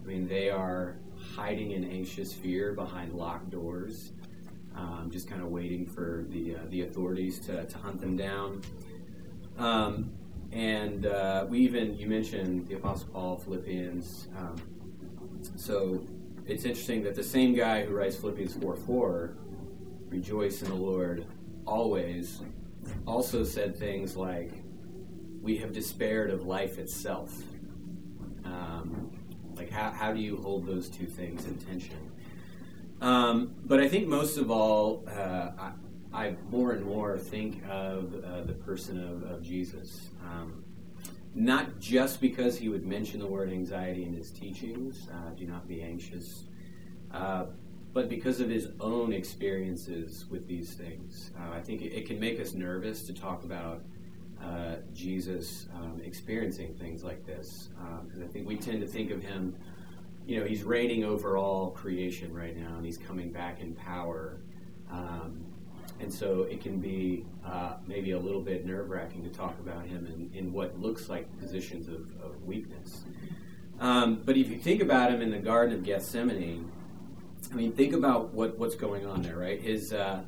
I 0.00 0.06
mean, 0.06 0.28
they 0.28 0.48
are 0.48 0.98
hiding 1.34 1.72
in 1.72 1.84
anxious 1.84 2.32
fear 2.32 2.72
behind 2.72 3.12
locked 3.14 3.50
doors, 3.50 4.12
um, 4.74 5.08
just 5.10 5.28
kind 5.28 5.42
of 5.42 5.48
waiting 5.48 5.86
for 5.86 6.26
the 6.28 6.56
uh, 6.56 6.58
the 6.68 6.82
authorities 6.82 7.38
to, 7.40 7.64
to 7.64 7.78
hunt 7.78 8.00
them 8.00 8.16
down. 8.16 8.62
Um, 9.58 10.12
and 10.52 11.06
uh, 11.06 11.46
we 11.48 11.58
even 11.60 11.96
you 11.98 12.06
mentioned 12.06 12.68
the 12.68 12.76
Apostle 12.76 13.08
Paul, 13.08 13.36
Philippians. 13.36 14.28
Um, 14.36 14.56
so 15.56 16.04
it's 16.46 16.64
interesting 16.64 17.02
that 17.02 17.14
the 17.14 17.24
same 17.24 17.54
guy 17.54 17.84
who 17.84 17.94
writes 17.94 18.16
Philippians 18.16 18.54
4 18.54 18.76
4, 18.76 19.36
rejoice 20.08 20.62
in 20.62 20.68
the 20.68 20.74
Lord 20.74 21.26
always, 21.66 22.40
also 23.06 23.44
said 23.44 23.76
things 23.76 24.16
like, 24.16 24.52
we 25.42 25.56
have 25.58 25.72
despaired 25.72 26.30
of 26.30 26.46
life 26.46 26.78
itself. 26.78 27.32
Um, 28.44 29.10
like, 29.56 29.70
how, 29.70 29.90
how 29.90 30.12
do 30.12 30.20
you 30.20 30.36
hold 30.36 30.66
those 30.66 30.88
two 30.88 31.06
things 31.06 31.46
in 31.46 31.56
tension? 31.56 32.10
Um, 33.00 33.54
but 33.64 33.80
I 33.80 33.88
think 33.88 34.08
most 34.08 34.38
of 34.38 34.50
all, 34.50 35.04
uh, 35.08 35.50
I, 35.58 35.72
I, 36.12 36.36
more 36.50 36.72
and 36.72 36.84
more 36.84 37.18
think 37.18 37.62
of 37.68 38.14
uh, 38.24 38.42
the 38.42 38.54
person 38.54 39.02
of, 39.02 39.22
of 39.30 39.42
Jesus. 39.42 40.08
Um, 40.22 40.64
not 41.34 41.78
just 41.78 42.20
because 42.20 42.56
he 42.56 42.70
would 42.70 42.86
mention 42.86 43.20
the 43.20 43.26
word 43.26 43.50
anxiety 43.50 44.04
in 44.04 44.14
his 44.14 44.30
teachings, 44.30 45.08
uh, 45.12 45.30
do 45.36 45.46
not 45.46 45.68
be 45.68 45.82
anxious, 45.82 46.44
uh, 47.12 47.44
but 47.92 48.08
because 48.08 48.40
of 48.40 48.48
his 48.48 48.68
own 48.80 49.12
experiences 49.12 50.24
with 50.30 50.48
these 50.48 50.72
things. 50.72 51.32
Uh, 51.38 51.54
I 51.54 51.60
think 51.60 51.82
it, 51.82 51.92
it, 51.92 52.06
can 52.06 52.18
make 52.18 52.40
us 52.40 52.54
nervous 52.54 53.02
to 53.04 53.12
talk 53.12 53.44
about 53.44 53.82
uh, 54.46 54.76
Jesus 54.94 55.68
um, 55.74 56.00
experiencing 56.04 56.74
things 56.74 57.02
like 57.02 57.26
this, 57.26 57.68
because 58.04 58.20
uh, 58.20 58.24
I 58.24 58.28
think 58.28 58.46
we 58.46 58.56
tend 58.56 58.80
to 58.80 58.86
think 58.86 59.10
of 59.10 59.22
him, 59.22 59.56
you 60.26 60.38
know, 60.38 60.46
he's 60.46 60.62
reigning 60.62 61.04
over 61.04 61.36
all 61.36 61.70
creation 61.70 62.32
right 62.32 62.56
now, 62.56 62.76
and 62.76 62.84
he's 62.84 62.98
coming 62.98 63.30
back 63.32 63.60
in 63.60 63.74
power. 63.74 64.38
Um, 64.90 65.44
and 66.00 66.12
so 66.12 66.42
it 66.42 66.60
can 66.60 66.78
be 66.78 67.24
uh, 67.44 67.74
maybe 67.86 68.12
a 68.12 68.18
little 68.18 68.40
bit 68.40 68.66
nerve 68.66 68.90
wracking 68.90 69.22
to 69.24 69.30
talk 69.30 69.58
about 69.60 69.86
him 69.86 70.06
in, 70.06 70.38
in 70.38 70.52
what 70.52 70.78
looks 70.78 71.08
like 71.08 71.24
positions 71.38 71.88
of, 71.88 72.02
of 72.22 72.42
weakness. 72.44 73.04
Um, 73.80 74.22
but 74.24 74.36
if 74.36 74.48
you 74.50 74.58
think 74.58 74.82
about 74.82 75.10
him 75.10 75.22
in 75.22 75.30
the 75.30 75.38
Garden 75.38 75.74
of 75.74 75.84
Gethsemane, 75.84 76.70
I 77.50 77.54
mean, 77.54 77.72
think 77.72 77.94
about 77.94 78.34
what, 78.34 78.58
what's 78.58 78.74
going 78.74 79.06
on 79.06 79.22
there, 79.22 79.36
right? 79.36 79.60
His, 79.60 79.92
uh, 79.92 80.22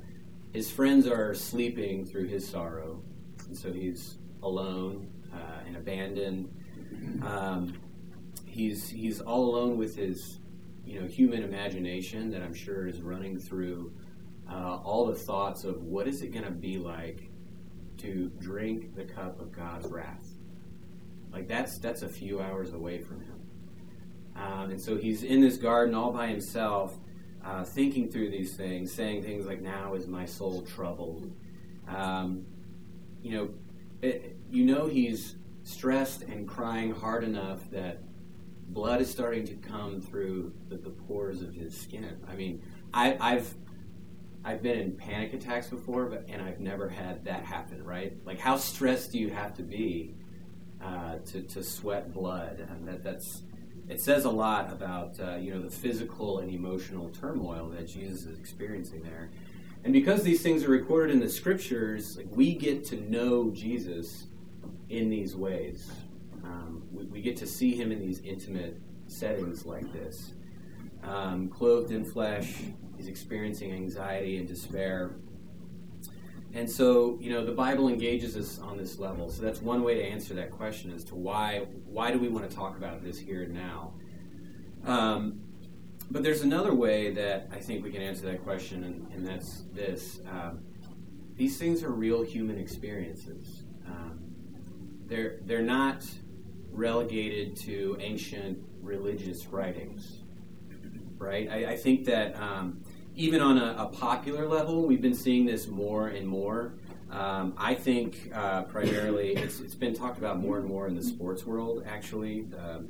his 0.52 0.70
friends 0.70 1.06
are 1.06 1.34
sleeping 1.34 2.06
through 2.06 2.28
his 2.28 2.48
sorrow, 2.48 3.02
and 3.48 3.56
so 3.56 3.72
he's 3.72 4.18
alone 4.42 5.08
uh, 5.34 5.66
and 5.66 5.76
abandoned. 5.76 6.48
Um, 7.22 7.74
he's, 8.46 8.88
he's 8.88 9.20
all 9.20 9.44
alone 9.50 9.76
with 9.76 9.96
his 9.96 10.38
you 10.84 11.00
know, 11.00 11.06
human 11.06 11.42
imagination 11.42 12.30
that 12.30 12.42
I'm 12.42 12.54
sure 12.54 12.86
is 12.86 13.02
running 13.02 13.38
through 13.38 13.92
uh, 14.50 14.78
all 14.82 15.06
the 15.06 15.14
thoughts 15.14 15.64
of 15.64 15.82
what 15.82 16.08
is 16.08 16.22
it 16.22 16.32
going 16.32 16.44
to 16.44 16.50
be 16.50 16.78
like 16.78 17.30
to 17.98 18.30
drink 18.38 18.94
the 18.94 19.04
cup 19.04 19.40
of 19.40 19.52
God's 19.52 19.86
wrath. 19.88 20.24
Like 21.30 21.46
that's 21.46 21.76
that's 21.78 22.02
a 22.02 22.08
few 22.08 22.40
hours 22.40 22.72
away 22.72 22.98
from 22.98 23.20
him, 23.20 23.40
um, 24.34 24.70
and 24.70 24.80
so 24.80 24.96
he's 24.96 25.22
in 25.22 25.42
this 25.42 25.58
garden 25.58 25.94
all 25.94 26.10
by 26.10 26.28
himself, 26.28 26.96
uh, 27.44 27.64
thinking 27.64 28.10
through 28.10 28.30
these 28.30 28.56
things, 28.56 28.90
saying 28.90 29.24
things 29.24 29.44
like, 29.44 29.60
"Now 29.60 29.92
is 29.92 30.06
my 30.06 30.24
soul 30.24 30.62
troubled." 30.62 31.30
Um, 31.86 32.46
you 33.22 33.32
know, 33.32 33.50
it, 34.02 34.36
you 34.50 34.64
know 34.64 34.86
he's 34.86 35.36
stressed 35.62 36.22
and 36.22 36.48
crying 36.48 36.92
hard 36.92 37.24
enough 37.24 37.70
that 37.70 37.98
blood 38.68 39.00
is 39.00 39.10
starting 39.10 39.46
to 39.46 39.54
come 39.54 40.00
through 40.00 40.52
the, 40.68 40.76
the 40.76 40.90
pores 40.90 41.42
of 41.42 41.54
his 41.54 41.78
skin. 41.78 42.18
I 42.28 42.34
mean, 42.34 42.62
I, 42.92 43.16
I've 43.20 43.54
I've 44.44 44.62
been 44.62 44.78
in 44.78 44.92
panic 44.92 45.34
attacks 45.34 45.68
before, 45.68 46.06
but 46.06 46.24
and 46.28 46.40
I've 46.40 46.60
never 46.60 46.88
had 46.88 47.24
that 47.24 47.44
happen. 47.44 47.84
Right? 47.84 48.16
Like, 48.24 48.38
how 48.38 48.56
stressed 48.56 49.12
do 49.12 49.18
you 49.18 49.30
have 49.30 49.54
to 49.56 49.62
be 49.62 50.14
uh, 50.82 51.18
to 51.26 51.42
to 51.42 51.62
sweat 51.62 52.12
blood? 52.12 52.66
And 52.70 52.86
that 52.88 53.02
that's 53.02 53.42
it 53.88 54.00
says 54.00 54.24
a 54.24 54.30
lot 54.30 54.70
about 54.70 55.18
uh, 55.20 55.36
you 55.36 55.54
know 55.54 55.62
the 55.62 55.70
physical 55.70 56.38
and 56.38 56.50
emotional 56.50 57.08
turmoil 57.08 57.68
that 57.70 57.88
Jesus 57.88 58.26
is 58.26 58.38
experiencing 58.38 59.02
there. 59.02 59.30
And 59.84 59.92
because 59.92 60.22
these 60.22 60.42
things 60.42 60.64
are 60.64 60.70
recorded 60.70 61.12
in 61.12 61.20
the 61.20 61.28
scriptures, 61.28 62.16
like, 62.16 62.26
we 62.30 62.54
get 62.54 62.84
to 62.86 62.96
know 63.10 63.50
Jesus 63.50 64.26
in 64.88 65.08
these 65.08 65.36
ways. 65.36 65.90
Um, 66.44 66.82
we, 66.92 67.04
we, 67.04 67.20
get 67.20 67.36
to 67.38 67.46
see 67.46 67.74
him 67.74 67.92
in 67.92 68.00
these 68.00 68.20
intimate 68.20 68.80
settings 69.06 69.64
like 69.66 69.92
this. 69.92 70.32
Um, 71.02 71.48
clothed 71.48 71.92
in 71.92 72.04
flesh, 72.04 72.54
He's 72.96 73.06
experiencing 73.06 73.72
anxiety 73.72 74.38
and 74.38 74.48
despair. 74.48 75.12
And 76.52 76.68
so, 76.68 77.18
you 77.20 77.30
know, 77.30 77.44
the 77.44 77.52
Bible 77.52 77.88
engages 77.88 78.36
us 78.36 78.58
on 78.58 78.76
this 78.76 78.98
level. 78.98 79.30
So 79.30 79.42
that's 79.42 79.62
one 79.62 79.82
way 79.82 79.94
to 79.94 80.02
answer 80.02 80.34
that 80.34 80.50
question 80.50 80.92
as 80.92 81.04
to 81.04 81.14
why 81.14 81.66
why 81.84 82.10
do 82.10 82.18
we 82.18 82.28
want 82.28 82.48
to 82.50 82.54
talk 82.54 82.76
about 82.76 83.02
this 83.02 83.18
here 83.18 83.42
and 83.42 83.54
now. 83.54 83.92
Um, 84.84 85.40
but 86.10 86.22
there's 86.22 86.42
another 86.42 86.74
way 86.74 87.10
that 87.12 87.48
I 87.52 87.58
think 87.58 87.84
we 87.84 87.90
can 87.90 88.02
answer 88.02 88.26
that 88.26 88.42
question, 88.42 88.84
and, 88.84 89.12
and 89.12 89.26
that's 89.26 89.64
this: 89.72 90.20
um, 90.30 90.60
these 91.34 91.58
things 91.58 91.82
are 91.82 91.90
real 91.90 92.22
human 92.22 92.58
experiences. 92.58 93.62
Um, 93.86 94.18
they're 95.06 95.38
they're 95.42 95.62
not 95.62 96.04
relegated 96.70 97.56
to 97.56 97.96
ancient 98.00 98.58
religious 98.80 99.46
writings 99.46 100.18
right? 101.18 101.48
I, 101.50 101.72
I 101.72 101.76
think 101.76 102.04
that 102.06 102.36
um, 102.36 102.82
even 103.14 103.40
on 103.40 103.58
a, 103.58 103.74
a, 103.78 103.86
popular 103.86 104.46
level, 104.46 104.86
we've 104.86 105.02
been 105.02 105.14
seeing 105.14 105.44
this 105.44 105.66
more 105.66 106.08
and 106.08 106.26
more. 106.26 106.74
Um, 107.10 107.54
I 107.56 107.74
think 107.74 108.30
uh, 108.34 108.62
primarily 108.62 109.34
it's, 109.34 109.60
it's 109.60 109.74
been 109.74 109.94
talked 109.94 110.18
about 110.18 110.38
more 110.38 110.58
and 110.58 110.66
more 110.66 110.86
in 110.86 110.94
the 110.94 111.02
sports 111.02 111.44
world, 111.44 111.84
actually. 111.86 112.46
Uh, 112.56 112.80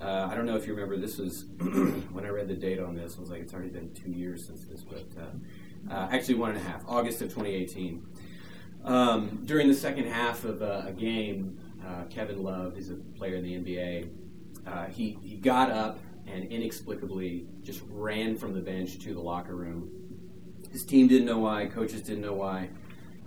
uh, 0.00 0.28
I 0.30 0.34
don't 0.34 0.46
know 0.46 0.56
if 0.56 0.66
you 0.66 0.74
remember, 0.74 0.96
this 0.96 1.18
was 1.18 1.44
when 1.58 2.26
I 2.26 2.28
read 2.28 2.48
the 2.48 2.54
date 2.54 2.78
on 2.78 2.94
this, 2.94 3.16
I 3.16 3.20
was 3.20 3.30
like, 3.30 3.40
it's 3.40 3.54
already 3.54 3.70
been 3.70 3.92
two 3.94 4.10
years 4.10 4.46
since 4.46 4.64
this, 4.64 4.82
but 4.82 5.06
uh, 5.18 5.92
uh, 5.92 6.08
actually 6.10 6.34
one 6.34 6.50
and 6.50 6.58
a 6.58 6.62
half, 6.62 6.82
August 6.86 7.22
of 7.22 7.28
2018. 7.28 8.06
Um, 8.84 9.42
during 9.44 9.68
the 9.68 9.74
second 9.74 10.06
half 10.06 10.44
of 10.44 10.62
a 10.62 10.92
game, 10.96 11.58
uh, 11.84 12.04
Kevin 12.10 12.42
Love, 12.42 12.76
he's 12.76 12.90
a 12.90 12.94
player 12.94 13.36
in 13.36 13.44
the 13.44 13.54
NBA, 13.54 14.92
he, 14.92 15.18
he 15.22 15.36
got 15.36 15.70
up 15.70 15.98
and 16.26 16.44
inexplicably 16.44 17.46
just 17.62 17.82
ran 17.88 18.36
from 18.36 18.52
the 18.52 18.60
bench 18.60 18.98
to 18.98 19.14
the 19.14 19.20
locker 19.20 19.54
room. 19.54 19.90
His 20.70 20.84
team 20.84 21.08
didn't 21.08 21.26
know 21.26 21.38
why, 21.38 21.66
coaches 21.66 22.02
didn't 22.02 22.22
know 22.22 22.34
why. 22.34 22.68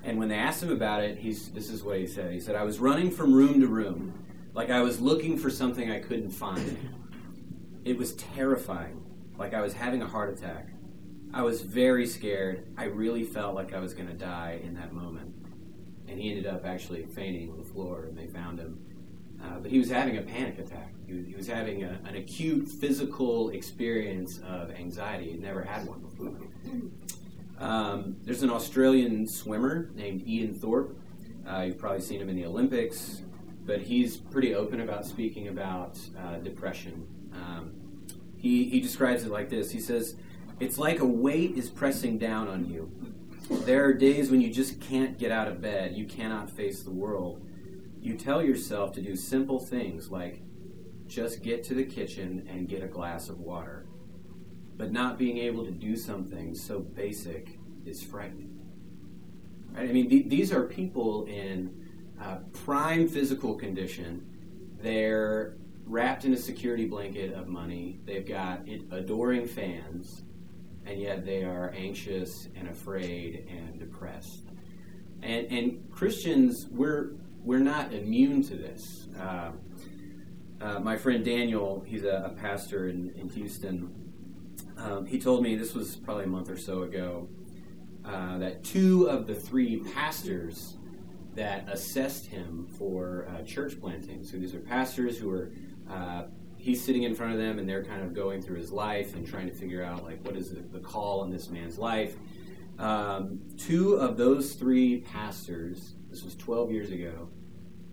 And 0.04 0.18
when 0.18 0.30
they 0.30 0.36
asked 0.36 0.64
him 0.64 0.72
about 0.72 1.04
it, 1.04 1.18
he's, 1.18 1.50
this 1.50 1.70
is 1.70 1.84
what 1.84 1.98
he 1.98 2.08
said. 2.08 2.32
He 2.32 2.40
said, 2.40 2.56
I 2.56 2.64
was 2.64 2.80
running 2.80 3.12
from 3.12 3.34
room 3.34 3.60
to 3.60 3.68
room, 3.68 4.14
like 4.54 4.70
I 4.70 4.82
was 4.82 5.00
looking 5.00 5.38
for 5.38 5.50
something 5.50 5.90
I 5.92 6.00
couldn't 6.00 6.32
find. 6.32 6.78
It 7.86 7.98
was 7.98 8.14
terrifying, 8.14 9.04
like 9.38 9.54
I 9.54 9.62
was 9.62 9.74
having 9.74 10.02
a 10.02 10.08
heart 10.08 10.30
attack. 10.38 10.68
I 11.34 11.44
was 11.44 11.62
very 11.62 12.06
scared. 12.08 12.66
I 12.78 12.86
really 12.86 13.24
felt 13.24 13.56
like 13.56 13.74
I 13.74 13.80
was 13.80 13.94
going 13.94 14.08
to 14.08 14.14
die 14.16 14.60
in 14.64 14.74
that 14.76 14.92
moment. 14.94 15.34
and 16.08 16.20
he 16.20 16.30
ended 16.30 16.48
up 16.48 16.66
actually 16.66 17.06
fainting 17.06 17.52
on 17.52 17.58
the 17.58 17.64
floor, 17.64 18.06
and 18.06 18.18
they 18.18 18.26
found 18.28 18.60
him. 18.60 18.80
Uh, 19.42 19.60
but 19.60 19.72
he 19.72 19.78
was 19.80 19.90
having 19.90 20.18
a 20.18 20.22
panic 20.22 20.58
attack. 20.60 20.94
He 21.06 21.14
was, 21.14 21.26
he 21.28 21.36
was 21.36 21.48
having 21.48 21.84
a, 21.84 22.00
an 22.06 22.16
acute 22.16 22.68
physical 22.68 23.50
experience 23.52 24.40
of 24.40 24.72
anxiety. 24.72 25.32
He'd 25.32 25.42
never 25.42 25.62
had 25.62 25.88
one 25.88 26.00
before. 26.02 26.36
Um, 27.60 28.18
there's 28.24 28.42
an 28.44 28.50
Australian 28.50 29.28
swimmer 29.28 29.90
named 29.94 30.28
Ian 30.28 30.54
Thorpe. 30.54 30.98
Uh, 31.48 31.62
you've 31.62 31.78
probably 31.78 32.02
seen 32.02 32.22
him 32.22 32.30
in 32.30 32.36
the 32.36 32.46
Olympics, 32.46 33.22
but 33.70 33.82
he's 33.82 34.18
pretty 34.18 34.56
open 34.56 34.82
about 34.82 35.06
speaking 35.06 35.48
about 35.48 35.96
uh, 36.18 36.38
depression. 36.38 37.06
Um, 37.32 37.74
he, 38.36 38.64
he 38.64 38.80
describes 38.80 39.24
it 39.24 39.30
like 39.30 39.48
this 39.48 39.70
He 39.70 39.80
says, 39.80 40.16
It's 40.60 40.80
like 40.80 41.02
a 41.02 41.06
weight 41.06 41.56
is 41.56 41.70
pressing 41.70 42.18
down 42.18 42.48
on 42.48 42.66
you. 42.66 42.92
There 43.66 43.86
are 43.86 43.94
days 43.94 44.32
when 44.32 44.42
you 44.42 44.52
just 44.52 44.82
can't 44.82 45.20
get 45.20 45.32
out 45.32 45.48
of 45.48 45.62
bed, 45.62 45.96
you 45.96 46.06
cannot 46.06 46.50
face 46.50 46.82
the 46.82 46.90
world. 46.90 47.46
You 48.02 48.16
tell 48.16 48.42
yourself 48.42 48.92
to 48.94 49.04
do 49.04 49.16
simple 49.16 49.60
things 49.60 50.10
like 50.10 50.42
just 51.06 51.44
get 51.44 51.64
to 51.66 51.76
the 51.76 51.84
kitchen 51.84 52.48
and 52.50 52.68
get 52.68 52.82
a 52.82 52.88
glass 52.88 53.30
of 53.30 53.40
water. 53.40 53.86
But 54.78 54.92
not 54.92 55.20
being 55.20 55.38
able 55.38 55.64
to 55.66 55.72
do 55.72 55.96
something 55.96 56.56
so 56.56 56.80
basic 56.80 57.60
is 57.86 58.02
frightening. 58.02 58.60
Right? 59.74 59.90
I 59.90 59.94
mean, 59.94 60.10
th- 60.10 60.28
these 60.28 60.52
are 60.52 60.64
people 60.64 61.26
in 61.26 61.79
uh, 62.22 62.38
prime 62.54 63.08
physical 63.08 63.56
condition. 63.56 64.26
They're 64.82 65.56
wrapped 65.86 66.26
in 66.26 66.34
a 66.34 66.38
security 66.38 66.86
blanket 66.86 67.34
of 67.34 67.48
money. 67.48 68.00
They've 68.06 68.28
got 68.28 68.68
adoring 68.92 69.48
fans, 69.48 70.24
and 70.86 71.00
yet 71.00 71.26
they 71.26 71.44
are 71.44 71.74
anxious 71.76 72.48
and 72.56 72.68
afraid 72.68 73.48
and 73.50 73.80
depressed. 73.80 74.46
And, 75.22 75.48
and 75.48 75.92
Christians, 75.92 76.68
we're 76.70 77.12
we're 77.44 77.60
not 77.60 77.94
immune 77.94 78.44
to 78.44 78.56
this. 78.56 79.08
Uh, 79.18 79.52
uh, 80.62 80.80
my 80.80 80.98
friend 80.98 81.24
Daniel, 81.24 81.84
he's 81.88 82.04
a, 82.04 82.24
a 82.26 82.30
pastor 82.30 82.90
in, 82.90 83.12
in 83.16 83.30
Houston. 83.30 83.96
Um, 84.78 85.06
he 85.06 85.20
told 85.20 85.42
me 85.42 85.56
this 85.56 85.74
was 85.74 85.96
probably 85.96 86.26
a 86.26 86.28
month 86.28 86.50
or 86.50 86.58
so 86.58 86.84
ago 86.84 87.30
uh, 88.04 88.38
that 88.40 88.64
two 88.64 89.10
of 89.10 89.26
the 89.26 89.36
three 89.36 89.78
pastors 89.94 90.78
that 91.40 91.70
assessed 91.70 92.26
him 92.26 92.68
for 92.78 93.26
uh, 93.30 93.42
church 93.44 93.80
planting. 93.80 94.26
So 94.26 94.36
these 94.36 94.54
are 94.54 94.60
pastors 94.60 95.18
who 95.18 95.32
are 95.32 95.52
uh, 95.90 96.24
he's 96.58 96.84
sitting 96.84 97.04
in 97.04 97.16
front 97.16 97.32
of 97.32 97.40
them 97.40 97.60
and 97.60 97.68
they're 97.68 97.84
kind 97.86 98.04
of 98.04 98.14
going 98.14 98.42
through 98.42 98.58
his 98.58 98.74
life 98.74 99.16
and 99.16 99.26
trying 99.26 99.48
to 99.48 99.54
figure 99.54 99.82
out 99.82 100.04
like 100.04 100.22
what 100.26 100.36
is 100.36 100.52
the, 100.52 100.60
the 100.60 100.80
call 100.80 101.24
in 101.24 101.32
this 101.32 101.50
man's 101.50 101.78
life. 101.78 102.18
Um, 102.78 103.40
two 103.58 103.94
of 103.94 104.18
those 104.18 104.56
three 104.56 105.00
pastors, 105.00 105.96
this 106.10 106.24
was 106.24 106.36
12 106.36 106.72
years 106.72 106.92
ago, 106.92 107.30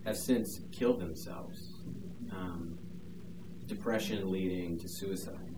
have 0.03 0.17
since 0.17 0.59
killed 0.73 0.99
themselves. 0.99 1.71
Um, 2.33 2.77
depression 3.65 4.29
leading 4.29 4.77
to 4.79 4.89
suicide. 4.89 5.55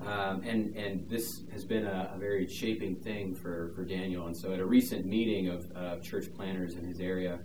Um, 0.00 0.42
and 0.44 0.76
and 0.76 1.08
this 1.08 1.42
has 1.52 1.64
been 1.64 1.86
a, 1.86 2.12
a, 2.14 2.18
very 2.18 2.46
shaping 2.46 2.96
thing 2.96 3.34
for, 3.34 3.72
for 3.74 3.84
Daniel. 3.84 4.26
And 4.26 4.36
so, 4.36 4.52
at 4.52 4.58
a 4.58 4.64
recent 4.64 5.06
meeting 5.06 5.48
of 5.48 5.72
uh, 5.74 5.96
church 6.00 6.26
planters 6.34 6.74
in 6.74 6.84
his 6.84 7.00
area, 7.00 7.38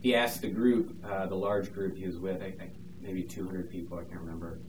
he 0.00 0.14
asked 0.14 0.42
the 0.42 0.48
group, 0.48 0.96
uh, 1.04 1.26
the 1.26 1.34
large 1.34 1.72
group 1.72 1.96
he 1.96 2.06
was 2.06 2.18
with, 2.18 2.40
I, 2.40 2.46
I, 2.46 2.70
maybe 3.00 3.22
200 3.22 3.70
people, 3.70 3.98
I 3.98 4.04
can't 4.04 4.20
remember, 4.20 4.60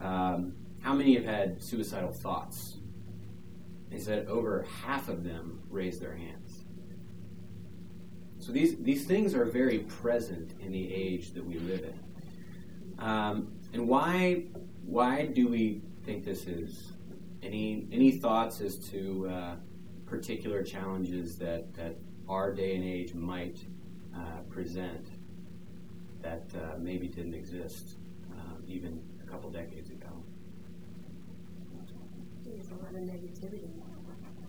um, 0.00 0.54
how 0.80 0.94
many 0.94 1.14
have 1.14 1.24
had 1.24 1.62
suicidal 1.62 2.12
thoughts? 2.12 2.78
He 3.90 3.98
said 3.98 4.26
over 4.26 4.66
half 4.84 5.08
of 5.08 5.22
them 5.22 5.62
raised 5.68 6.00
their 6.00 6.16
hands. 6.16 6.64
So 8.38 8.50
these, 8.50 8.76
these 8.78 9.04
things 9.04 9.34
are 9.34 9.44
very 9.44 9.80
present 9.80 10.54
in 10.60 10.72
the 10.72 10.92
age 10.92 11.32
that 11.34 11.44
we 11.44 11.58
live 11.58 11.84
in. 11.84 13.04
Um, 13.04 13.52
and 13.72 13.86
why, 13.86 14.44
why 14.84 15.26
do 15.26 15.46
we 15.46 15.82
think 16.04 16.24
this 16.24 16.46
is? 16.46 16.92
Any, 17.42 17.86
any 17.92 18.12
thoughts 18.12 18.60
as 18.60 18.76
to 18.90 19.28
uh, 19.28 19.54
particular 20.06 20.62
challenges 20.62 21.36
that, 21.38 21.74
that 21.74 21.96
our 22.28 22.52
day 22.52 22.76
and 22.76 22.84
age 22.84 23.14
might 23.14 23.58
uh, 24.14 24.42
present 24.48 25.08
that 26.22 26.44
uh, 26.54 26.78
maybe 26.78 27.08
didn't 27.08 27.34
exist 27.34 27.96
uh, 28.32 28.54
even 28.66 29.02
a 29.26 29.30
couple 29.30 29.50
decades 29.50 29.90
ago? 29.90 30.08
There's 32.44 32.70
a 32.70 32.74
lot 32.74 32.90
of 32.90 33.00
negativity 33.00 33.70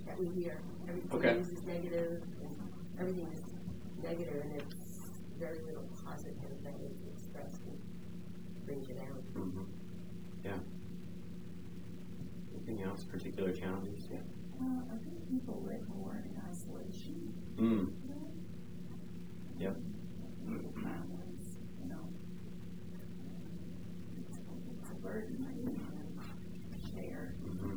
that 0.06 0.20
we 0.20 0.28
hear. 0.28 0.60
Everything 0.88 1.14
okay. 1.14 1.38
is 1.38 1.64
negative, 1.64 2.22
and 2.42 2.72
everything 3.00 3.28
is 3.34 3.42
negative, 4.04 4.44
and 4.44 4.62
it's 4.62 4.76
very 5.40 5.60
little 5.66 5.88
positive 6.06 6.36
that 6.64 6.74
is 6.84 6.98
expressed 7.16 7.62
and 7.64 7.80
brings 8.66 8.88
you 8.88 8.96
down. 8.96 9.24
Mm-hmm. 9.34 9.64
Yeah. 12.66 12.70
Anything 12.72 12.86
else? 12.90 13.04
Particular 13.04 13.52
challenges? 13.52 14.08
Yeah. 14.12 14.18
Uh, 14.62 14.82
I 14.94 14.98
think 15.04 15.30
people 15.30 15.64
live 15.66 15.88
more 15.90 16.24
in 16.26 16.40
isolation. 16.50 17.34
Mm. 17.58 17.92
Yep. 19.60 19.76
Families, 20.76 21.58
you 21.82 21.90
know, 21.90 22.10
it's, 24.18 24.38
it's 24.82 24.90
a 24.92 24.96
burden 24.96 25.38
that 25.42 25.56
you 25.56 25.78
can 25.78 26.92
share. 26.94 27.36
Mm-hmm. 27.46 27.76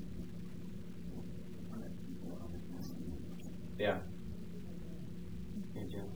Other 1.75 1.91
people, 2.07 2.39
other 2.43 2.61
families. 2.71 3.47
Yeah. 3.79 3.99
Yeah, 5.75 5.83
Jen. 5.89 6.11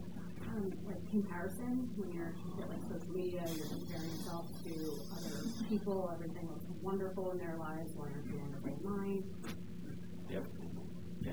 um, 0.49 0.73
like 0.85 1.09
comparison 1.09 1.89
when 1.95 2.11
you're 2.11 2.33
like 2.67 2.81
social 2.91 3.13
media, 3.15 3.43
you're 3.55 3.67
comparing 3.67 4.09
yourself 4.09 4.45
to 4.65 4.73
other 5.15 5.35
people, 5.69 6.09
everything 6.11 6.11
looks 6.11 6.20
wonderful 6.91 7.31
in 7.31 7.37
their 7.37 7.55
lives, 7.57 7.93
why 7.95 8.05
aren't 8.05 8.25
you 8.25 8.37
wonderful 8.37 8.77
in 8.77 8.97
mine? 8.97 9.23
Yep. 10.29 10.45
Yeah. 11.21 11.31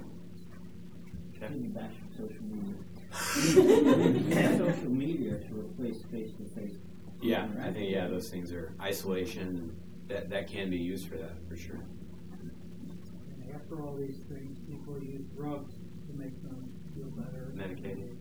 Okay. 1.37 1.53
Piggyback 1.53 1.91
on 1.91 2.11
social 2.17 2.45
media. 2.45 2.75
social 4.59 4.91
media 4.91 5.39
to 5.39 5.55
replace 5.55 6.03
face-to-face. 6.13 6.77
Yeah, 7.21 7.49
I 7.61 7.73
think 7.73 7.91
yeah, 7.91 8.07
those 8.07 8.29
things 8.31 8.53
are 8.53 8.73
isolation. 8.81 9.75
That 10.07 10.31
that 10.31 10.47
can 10.47 10.71
be 10.71 10.77
used 10.77 11.09
for 11.09 11.17
that 11.17 11.37
for 11.49 11.57
sure. 11.57 11.81
And 12.41 13.55
after 13.55 13.83
all 13.83 13.97
these 13.97 14.21
things, 14.31 14.59
people 14.61 15.03
use 15.03 15.27
drugs 15.37 15.75
to 16.07 16.17
make 16.17 16.41
them 16.43 16.73
feel 16.95 17.07
better. 17.07 17.51
Medicated. 17.53 18.17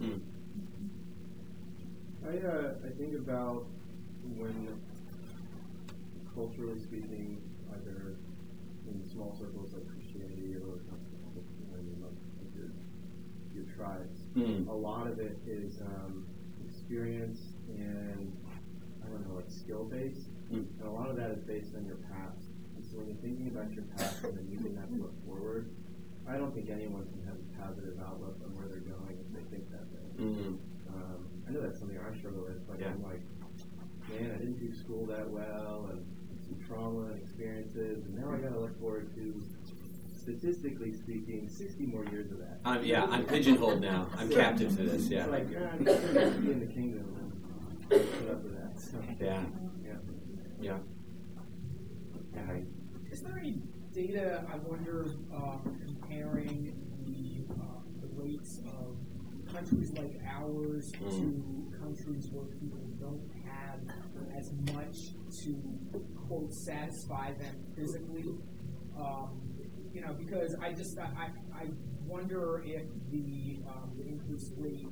Mm. 0.00 0.20
I 2.24 2.46
uh, 2.46 2.74
I 2.86 2.90
think 2.96 3.14
about 3.14 3.66
when, 4.36 4.78
culturally 6.40 6.78
speaking, 6.78 7.40
either 7.72 8.16
in 8.86 9.02
small 9.10 9.34
circles 9.40 9.72
like 9.72 9.88
Christianity 9.88 10.54
or 10.60 10.78
know, 10.84 12.12
your, 12.54 12.70
your, 13.54 13.64
tribes, 13.74 14.20
Mm. 14.36 14.68
a 14.68 14.72
lot 14.72 15.06
of 15.06 15.18
it 15.18 15.38
is 15.46 15.80
um, 15.80 16.26
experience 16.68 17.40
and 17.70 18.36
I 19.02 19.08
don't 19.08 19.26
know, 19.26 19.36
like 19.36 19.50
skill 19.50 19.84
based, 19.84 20.28
Mm. 20.52 20.66
and 20.78 20.86
a 20.86 20.90
lot 20.90 21.08
of 21.08 21.16
that 21.16 21.30
is 21.30 21.40
based 21.42 21.74
on 21.74 21.86
your 21.86 21.96
past. 22.12 22.44
And 22.76 22.84
so 22.84 22.98
when 22.98 23.08
you're 23.08 23.16
thinking 23.24 23.48
about 23.48 23.72
your 23.72 23.84
past 23.96 24.22
and 24.24 24.36
then 24.36 24.46
using 24.50 24.74
that 24.76 24.88
to 24.92 24.96
look 25.02 25.16
forward, 25.24 25.70
I 26.28 26.36
don't 26.36 26.54
think 26.54 26.68
anyone 26.70 27.06
can 27.08 27.22
have 27.24 27.36
a 27.40 27.62
positive 27.64 27.96
outlook 28.04 28.36
on 28.44 28.52
where 28.56 28.68
they're 28.68 28.84
going 28.84 29.16
if 29.16 29.28
they 29.32 29.44
think 29.56 29.70
that 29.72 29.86
way. 29.88 30.06
Mm. 30.20 30.58
Um, 30.92 31.20
I 31.48 31.50
know 31.52 31.62
that's 31.62 31.78
something 31.78 31.96
I 31.98 32.14
struggle 32.18 32.42
with. 32.44 32.66
but 32.68 32.78
Yeah. 32.78 32.88
I'm 32.92 33.02
like, 33.02 33.22
man, 34.10 34.32
I 34.34 34.38
didn't 34.38 34.58
do 34.58 34.74
school 34.74 35.06
that 35.06 35.28
well, 35.30 35.88
and 35.90 36.04
trauma 36.66 37.06
and 37.12 37.22
experiences, 37.22 38.04
and 38.04 38.14
now 38.16 38.32
I 38.32 38.38
got 38.38 38.52
to 38.52 38.60
look 38.60 38.78
forward 38.80 39.14
to, 39.14 39.42
statistically 40.20 40.92
speaking, 40.92 41.48
60 41.48 41.86
more 41.86 42.04
years 42.06 42.30
of 42.32 42.38
that. 42.38 42.60
I'm 42.64 42.84
yeah, 42.84 43.04
I'm 43.04 43.24
pigeonholed 43.24 43.80
now. 43.80 44.08
I'm 44.16 44.28
captive 44.30 44.76
to 44.76 44.82
this. 44.82 45.08
Yeah. 45.08 45.26
Like, 45.26 45.46
ah, 45.56 45.68
I'm 45.72 45.84
just 45.84 46.14
going 46.14 46.32
to 46.32 46.38
be 46.40 46.52
in 46.52 46.60
the 46.60 46.66
kingdom 46.66 47.16
and 47.18 47.88
put 47.88 48.30
up 48.30 48.42
with 48.42 48.56
that. 48.56 48.80
So, 48.80 48.98
Yeah. 49.20 49.42
yeah. 49.84 49.92
Yeah. 50.60 50.78
Yeah. 52.34 52.60
Is 53.10 53.22
there 53.22 53.38
any 53.38 53.62
data, 53.92 54.44
I 54.52 54.56
wonder, 54.56 55.06
um, 55.34 55.78
comparing 55.86 56.74
the, 57.06 57.44
uh, 57.62 57.80
the 58.00 58.08
rates 58.20 58.60
of 58.66 58.96
countries 59.52 59.92
like 59.92 60.20
ours 60.28 60.92
to 60.92 61.72
countries 61.80 62.28
where 62.32 62.44
people 62.46 62.80
don't 63.00 63.22
have 63.46 63.78
as 64.36 64.52
much 64.74 65.14
to, 65.44 65.56
quote, 66.26 66.52
satisfy 66.52 67.32
them 67.32 67.56
physically? 67.76 68.34
Um, 68.98 69.40
you 69.92 70.00
know, 70.00 70.14
because 70.14 70.54
I 70.54 70.72
just, 70.72 70.98
I, 70.98 71.30
I 71.54 71.66
wonder 72.06 72.62
if 72.64 72.82
the, 73.10 73.60
um, 73.68 73.92
the 73.96 74.06
increased 74.06 74.52
rate 74.56 74.86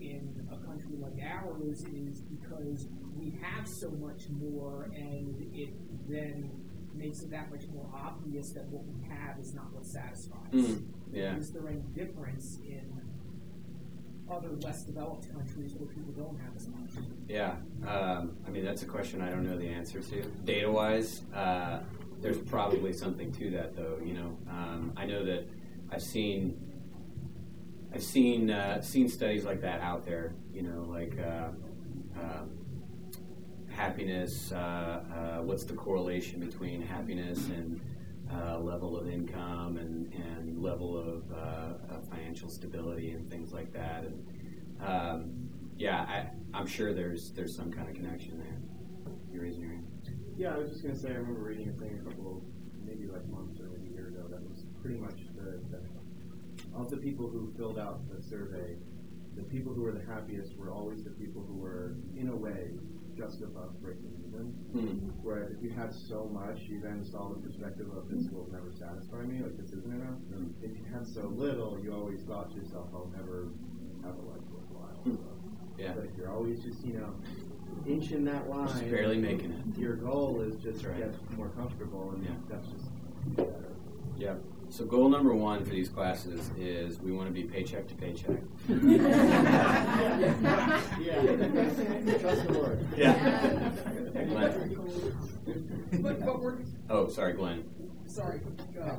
in 0.00 0.48
a 0.52 0.56
country 0.66 0.96
like 0.96 1.18
ours 1.22 1.84
is 1.92 2.20
because 2.20 2.86
we 3.16 3.38
have 3.42 3.66
so 3.66 3.90
much 3.90 4.28
more 4.30 4.84
and 4.94 5.50
it 5.52 5.70
then 6.08 6.50
makes 6.94 7.22
it 7.22 7.30
that 7.30 7.50
much 7.50 7.66
more 7.72 7.88
obvious 7.94 8.50
that 8.50 8.64
what 8.66 8.84
we 8.86 9.08
have 9.08 9.38
is 9.38 9.54
not 9.54 9.72
what 9.72 9.84
satisfies. 9.84 10.52
Mm. 10.52 10.86
Yeah. 11.12 11.36
Is 11.36 11.52
there 11.52 11.68
any 11.68 11.82
difference 11.94 12.58
in 12.64 12.97
other 14.30 14.50
less 14.60 14.82
developed 14.82 15.32
countries 15.32 15.74
where 15.74 15.88
people 15.88 16.12
don't 16.12 16.38
have 16.40 16.54
as 16.56 16.68
much? 16.68 17.04
Yeah, 17.28 17.56
um, 17.86 18.36
I 18.46 18.50
mean 18.50 18.64
that's 18.64 18.82
a 18.82 18.86
question 18.86 19.20
I 19.20 19.30
don't 19.30 19.48
know 19.48 19.58
the 19.58 19.68
answer 19.68 20.00
to. 20.00 20.22
Data 20.44 20.70
wise, 20.70 21.22
uh, 21.34 21.80
there's 22.20 22.38
probably 22.38 22.92
something 22.92 23.32
to 23.32 23.50
that, 23.50 23.76
though. 23.76 23.98
You 24.04 24.14
know, 24.14 24.38
um, 24.48 24.92
I 24.96 25.06
know 25.06 25.24
that 25.24 25.48
I've 25.90 26.02
seen 26.02 26.56
I've 27.94 28.02
seen 28.02 28.50
uh, 28.50 28.82
seen 28.82 29.08
studies 29.08 29.44
like 29.44 29.60
that 29.62 29.80
out 29.80 30.04
there. 30.04 30.34
You 30.52 30.62
know, 30.62 30.86
like 30.88 31.18
uh, 31.18 31.48
um, 32.20 32.50
happiness. 33.68 34.52
Uh, 34.52 34.56
uh, 34.56 35.42
what's 35.42 35.64
the 35.64 35.74
correlation 35.74 36.40
between 36.40 36.82
happiness 36.82 37.46
and 37.46 37.80
uh, 38.32 38.58
level 38.58 38.98
of 38.98 39.08
income 39.08 39.76
and, 39.76 40.12
and 40.12 40.62
level 40.62 40.98
of, 40.98 41.30
of 41.32 42.08
financial 42.08 42.48
stability 42.48 43.10
and 43.12 43.28
things 43.30 43.52
like 43.52 43.72
that? 43.72 44.04
And 44.04 44.26
um, 44.84 45.48
yeah, 45.76 46.00
I, 46.00 46.30
I'm 46.54 46.66
sure 46.66 46.92
there's 46.92 47.32
there's 47.32 47.54
some 47.54 47.72
kind 47.72 47.88
of 47.88 47.94
connection 47.94 48.38
there. 48.38 49.14
You're 49.32 49.42
raising 49.42 49.62
your 49.62 49.70
hand. 49.70 49.86
Yeah, 50.36 50.54
I 50.54 50.58
was 50.58 50.70
just 50.70 50.82
gonna 50.82 50.96
say 50.96 51.08
I 51.08 51.14
remember 51.14 51.40
reading 51.40 51.68
a 51.68 51.72
thing 51.72 52.00
a 52.00 52.08
couple 52.08 52.44
maybe 52.84 53.06
like 53.06 53.26
months 53.28 53.60
or 53.60 53.76
a 53.76 53.92
year 53.92 54.08
ago 54.08 54.26
that 54.30 54.42
was 54.48 54.64
pretty 54.80 54.98
much 54.98 55.20
the, 55.36 55.60
the 55.70 55.80
of 56.74 56.90
the 56.90 56.96
people 56.96 57.28
who 57.28 57.52
filled 57.56 57.78
out 57.78 58.00
the 58.08 58.22
survey, 58.22 58.76
the 59.36 59.42
people 59.42 59.72
who 59.72 59.82
were 59.82 59.92
the 59.92 60.04
happiest 60.04 60.56
were 60.56 60.70
always 60.70 61.04
the 61.04 61.10
people 61.10 61.44
who 61.46 61.54
were 61.54 61.96
in 62.16 62.28
a 62.28 62.36
way 62.36 62.70
just 63.18 63.42
above 63.42 63.80
breaking 63.82 64.14
even. 64.26 64.54
Mm-hmm. 64.74 65.08
Where 65.26 65.50
if 65.50 65.62
you 65.62 65.70
had 65.70 65.92
so 65.92 66.30
much, 66.32 66.60
you 66.62 66.80
then 66.80 67.04
saw 67.04 67.28
the 67.28 67.40
perspective 67.42 67.88
of 67.96 68.08
this 68.08 68.30
will 68.30 68.48
never 68.52 68.70
satisfy 68.70 69.22
me, 69.22 69.42
like 69.42 69.58
this 69.58 69.72
isn't 69.72 69.92
enough. 69.92 70.18
Mm-hmm. 70.30 70.64
If 70.64 70.78
you 70.78 70.84
had 70.92 71.06
so 71.06 71.22
little, 71.34 71.78
you 71.82 71.92
always 71.92 72.22
thought 72.22 72.50
to 72.52 72.56
yourself, 72.56 72.88
I'll 72.94 73.10
never 73.16 73.48
have 74.04 74.14
a 74.14 74.22
life 74.22 74.46
worthwhile. 74.48 75.02
Mm-hmm. 75.04 75.82
Yeah. 75.82 75.92
But 75.94 76.04
if 76.04 76.16
you're 76.16 76.30
always 76.30 76.62
just, 76.62 76.84
you 76.84 76.94
know, 76.94 77.14
inching 77.86 78.24
that 78.24 78.48
line, 78.48 78.68
just 78.68 78.90
barely 78.90 79.18
making 79.18 79.52
it. 79.52 79.78
Your 79.78 79.96
goal 79.96 80.40
is 80.40 80.56
just 80.62 80.80
to 80.82 80.90
get 80.90 81.12
more 81.36 81.48
comfortable, 81.50 82.10
and 82.10 82.24
yeah. 82.24 82.30
that's 82.48 82.68
just 82.68 82.86
better. 83.36 83.74
Yeah. 84.16 84.34
So 84.70 84.84
goal 84.84 85.08
number 85.08 85.34
one 85.34 85.64
for 85.64 85.70
these 85.70 85.88
classes 85.88 86.50
is 86.58 87.00
we 87.00 87.10
want 87.10 87.26
to 87.28 87.32
be 87.32 87.42
paycheck 87.42 87.88
to 87.88 87.94
paycheck. 87.94 88.36
yeah. 88.68 88.84
Trust 92.20 92.46
the 92.46 92.52
Lord. 92.52 92.86
Yeah. 92.96 93.70
But, 96.00 96.24
but 96.24 96.42
we're, 96.42 96.58
oh, 96.90 97.08
sorry, 97.08 97.32
Glenn. 97.32 97.64
Sorry. 98.06 98.40
Uh, 98.80 98.96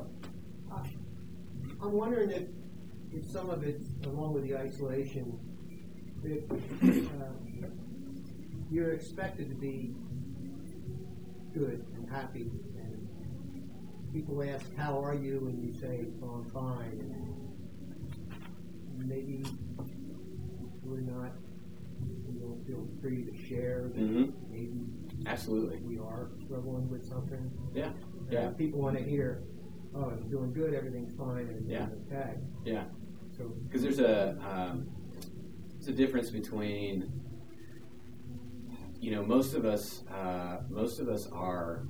I'm 1.82 1.92
wondering 1.92 2.30
if, 2.30 2.42
if 3.12 3.24
some 3.30 3.48
of 3.48 3.62
it, 3.62 3.80
along 4.04 4.34
with 4.34 4.42
the 4.42 4.56
isolation, 4.56 5.38
that 6.22 6.50
uh, 6.50 7.66
you're 8.70 8.92
expected 8.92 9.48
to 9.48 9.54
be 9.54 9.94
good 11.54 11.86
and 11.96 12.10
happy, 12.10 12.42
and 12.42 12.69
people 14.12 14.42
ask, 14.42 14.74
"How 14.76 15.02
are 15.02 15.14
you?" 15.14 15.46
and 15.48 15.62
you 15.62 15.72
say, 15.72 16.06
"Oh, 16.22 16.42
I'm 16.42 16.50
fine," 16.50 16.98
and 18.98 19.08
maybe 19.08 19.44
we're 20.82 21.00
not, 21.00 21.32
we 22.26 22.38
don't 22.38 22.64
feel 22.66 22.88
free 23.00 23.24
to 23.24 23.36
share. 23.46 23.90
Mm-hmm. 23.96 24.30
Maybe 24.50 25.26
absolutely 25.26 25.78
we 25.78 25.98
are 25.98 26.30
struggling 26.44 26.88
with 26.88 27.04
something. 27.04 27.50
Yeah, 27.74 27.90
and 28.24 28.32
yeah. 28.32 28.50
People 28.50 28.80
want 28.80 28.96
to 28.96 29.02
hear, 29.02 29.44
"Oh, 29.94 30.10
I'm 30.10 30.28
doing 30.28 30.52
good. 30.52 30.74
Everything's 30.74 31.14
fine. 31.16 31.48
Everything's 31.48 31.70
yeah. 31.70 31.86
okay." 32.12 32.34
Yeah. 32.64 32.84
So 33.36 33.44
because 33.66 33.82
there's 33.82 34.00
a 34.00 34.36
um, 34.46 34.88
there's 35.74 35.88
a 35.88 35.92
difference 35.92 36.30
between 36.30 37.12
you 39.00 39.12
know 39.12 39.24
most 39.24 39.54
of 39.54 39.64
us 39.64 40.04
uh, 40.12 40.58
most 40.68 41.00
of 41.00 41.08
us 41.08 41.26
are 41.32 41.84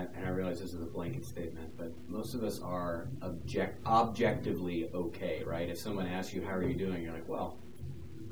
and 0.00 0.26
I 0.26 0.30
realize 0.30 0.60
this 0.60 0.72
is 0.72 0.82
a 0.82 0.86
blanket 0.86 1.24
statement, 1.24 1.76
but 1.76 1.92
most 2.08 2.34
of 2.34 2.42
us 2.42 2.60
are 2.60 3.08
object, 3.22 3.84
objectively 3.86 4.90
okay, 4.94 5.42
right? 5.44 5.68
If 5.68 5.78
someone 5.78 6.06
asks 6.06 6.34
you, 6.34 6.42
How 6.42 6.54
are 6.54 6.64
you 6.64 6.74
doing? 6.74 7.02
You're 7.02 7.12
like, 7.12 7.28
Well, 7.28 7.58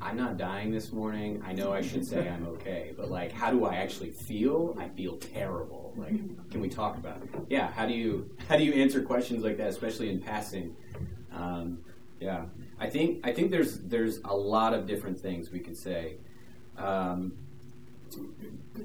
I'm 0.01 0.17
not 0.17 0.37
dying 0.37 0.71
this 0.71 0.91
morning. 0.91 1.41
I 1.45 1.53
know 1.53 1.71
I 1.71 1.81
should 1.81 2.05
say 2.05 2.27
I'm 2.29 2.45
okay, 2.47 2.93
but 2.97 3.09
like, 3.09 3.31
how 3.31 3.49
do 3.49 3.65
I 3.65 3.75
actually 3.75 4.11
feel? 4.11 4.75
I 4.77 4.89
feel 4.89 5.17
terrible. 5.17 5.93
Like, 5.95 6.49
can 6.51 6.59
we 6.59 6.69
talk 6.69 6.97
about 6.97 7.21
it? 7.21 7.29
Yeah. 7.49 7.71
How 7.71 7.85
do 7.85 7.93
you 7.93 8.29
how 8.49 8.57
do 8.57 8.63
you 8.63 8.73
answer 8.73 9.01
questions 9.01 9.43
like 9.43 9.57
that, 9.57 9.67
especially 9.67 10.09
in 10.09 10.19
passing? 10.19 10.75
Um, 11.31 11.79
yeah, 12.19 12.45
I 12.79 12.89
think 12.89 13.25
I 13.25 13.31
think 13.31 13.51
there's 13.51 13.79
there's 13.79 14.19
a 14.25 14.35
lot 14.35 14.73
of 14.73 14.85
different 14.85 15.19
things 15.19 15.51
we 15.51 15.59
could 15.59 15.77
say. 15.77 16.17
Um, 16.77 17.33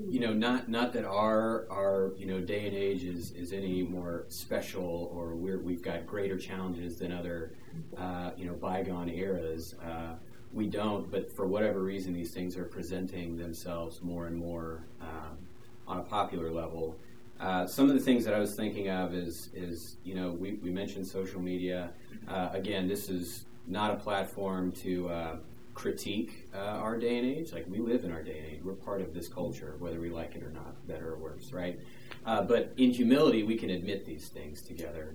you 0.08 0.20
know, 0.20 0.32
not 0.32 0.68
not 0.68 0.92
that 0.92 1.04
our 1.04 1.66
our 1.70 2.12
you 2.16 2.26
know 2.26 2.40
day 2.40 2.66
and 2.66 2.76
age 2.76 3.04
is, 3.04 3.32
is 3.32 3.52
any 3.52 3.82
more 3.82 4.24
special 4.28 5.10
or 5.14 5.34
we're, 5.34 5.58
we've 5.58 5.82
got 5.82 6.06
greater 6.06 6.36
challenges 6.36 6.96
than 6.96 7.12
other 7.12 7.52
uh, 7.96 8.30
you 8.36 8.46
know 8.46 8.54
bygone 8.54 9.08
eras. 9.08 9.74
Uh, 9.84 10.14
we 10.52 10.66
don't, 10.66 11.10
but 11.10 11.32
for 11.32 11.46
whatever 11.46 11.80
reason, 11.80 12.12
these 12.12 12.32
things 12.32 12.56
are 12.56 12.64
presenting 12.64 13.36
themselves 13.36 14.02
more 14.02 14.26
and 14.26 14.36
more 14.36 14.84
uh, 15.00 15.30
on 15.86 15.98
a 15.98 16.02
popular 16.02 16.50
level. 16.50 16.96
Uh, 17.38 17.66
some 17.66 17.88
of 17.88 17.94
the 17.94 18.00
things 18.00 18.24
that 18.24 18.34
I 18.34 18.38
was 18.38 18.54
thinking 18.54 18.88
of 18.90 19.14
is 19.14 19.50
is 19.54 19.96
you 20.04 20.14
know 20.14 20.30
we, 20.32 20.54
we 20.54 20.70
mentioned 20.70 21.06
social 21.06 21.40
media. 21.40 21.90
Uh, 22.28 22.50
again, 22.52 22.88
this 22.88 23.08
is 23.08 23.44
not 23.66 23.92
a 23.92 23.96
platform 23.96 24.72
to 24.72 25.08
uh, 25.08 25.36
critique 25.74 26.48
uh, 26.54 26.58
our 26.58 26.98
day 26.98 27.18
and 27.18 27.26
age. 27.26 27.52
Like 27.52 27.66
we 27.68 27.78
live 27.78 28.04
in 28.04 28.12
our 28.12 28.22
day 28.22 28.38
and 28.38 28.46
age. 28.46 28.60
We're 28.62 28.72
part 28.72 29.00
of 29.00 29.14
this 29.14 29.28
culture, 29.28 29.76
whether 29.78 30.00
we 30.00 30.10
like 30.10 30.34
it 30.34 30.42
or 30.42 30.50
not, 30.50 30.86
better 30.86 31.12
or 31.12 31.18
worse, 31.18 31.52
right? 31.52 31.80
Uh, 32.26 32.42
but 32.42 32.72
in 32.76 32.90
humility, 32.90 33.42
we 33.42 33.56
can 33.56 33.70
admit 33.70 34.04
these 34.04 34.28
things 34.28 34.62
together. 34.62 35.14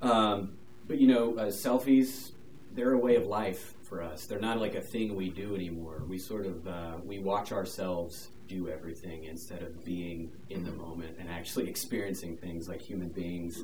Um, 0.00 0.56
but 0.86 0.98
you 0.98 1.06
know, 1.06 1.36
uh, 1.36 1.46
selfies, 1.46 2.32
they're 2.74 2.92
a 2.92 2.98
way 2.98 3.16
of 3.16 3.26
life 3.26 3.74
for 3.82 4.02
us. 4.02 4.26
They're 4.26 4.40
not 4.40 4.58
like 4.58 4.74
a 4.74 4.80
thing 4.80 5.14
we 5.14 5.28
do 5.28 5.54
anymore. 5.54 6.02
We 6.08 6.18
sort 6.18 6.46
of 6.46 6.66
uh, 6.66 6.96
we 7.04 7.18
watch 7.18 7.52
ourselves 7.52 8.28
do 8.48 8.68
everything 8.68 9.24
instead 9.24 9.62
of 9.62 9.84
being 9.84 10.30
in 10.50 10.64
the 10.64 10.72
moment 10.72 11.16
and 11.18 11.28
actually 11.28 11.68
experiencing 11.74 12.36
things 12.36 12.68
like 12.68 12.80
human 12.80 13.08
beings. 13.08 13.62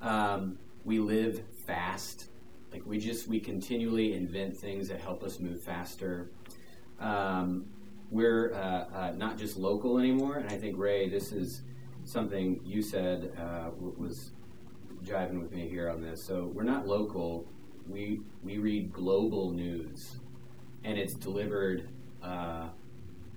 Um, 0.00 0.58
we 0.84 0.98
live 0.98 1.42
fast 1.66 2.28
like 2.72 2.84
we 2.86 2.98
just 2.98 3.28
we 3.28 3.40
continually 3.40 4.14
invent 4.14 4.56
things 4.56 4.88
that 4.88 5.00
help 5.00 5.22
us 5.22 5.38
move 5.40 5.60
faster. 5.60 6.30
Um, 7.00 7.66
we're 8.10 8.54
uh, 8.54 8.84
uh, 8.94 9.12
not 9.16 9.38
just 9.38 9.56
local 9.56 9.98
anymore, 9.98 10.36
and 10.36 10.48
I 10.48 10.56
think 10.56 10.78
Ray, 10.78 11.08
this 11.08 11.32
is 11.32 11.62
something 12.04 12.60
you 12.64 12.82
said 12.82 13.32
uh, 13.38 13.70
was 13.78 14.30
jiving 15.04 15.40
with 15.40 15.52
me 15.52 15.68
here 15.68 15.90
on 15.90 16.00
this. 16.00 16.22
So 16.22 16.50
we're 16.54 16.62
not 16.62 16.86
local. 16.86 17.46
We 17.88 18.20
we 18.42 18.58
read 18.58 18.92
global 18.92 19.50
news, 19.50 20.16
and 20.84 20.98
it's 20.98 21.14
delivered 21.14 21.88
uh, 22.22 22.68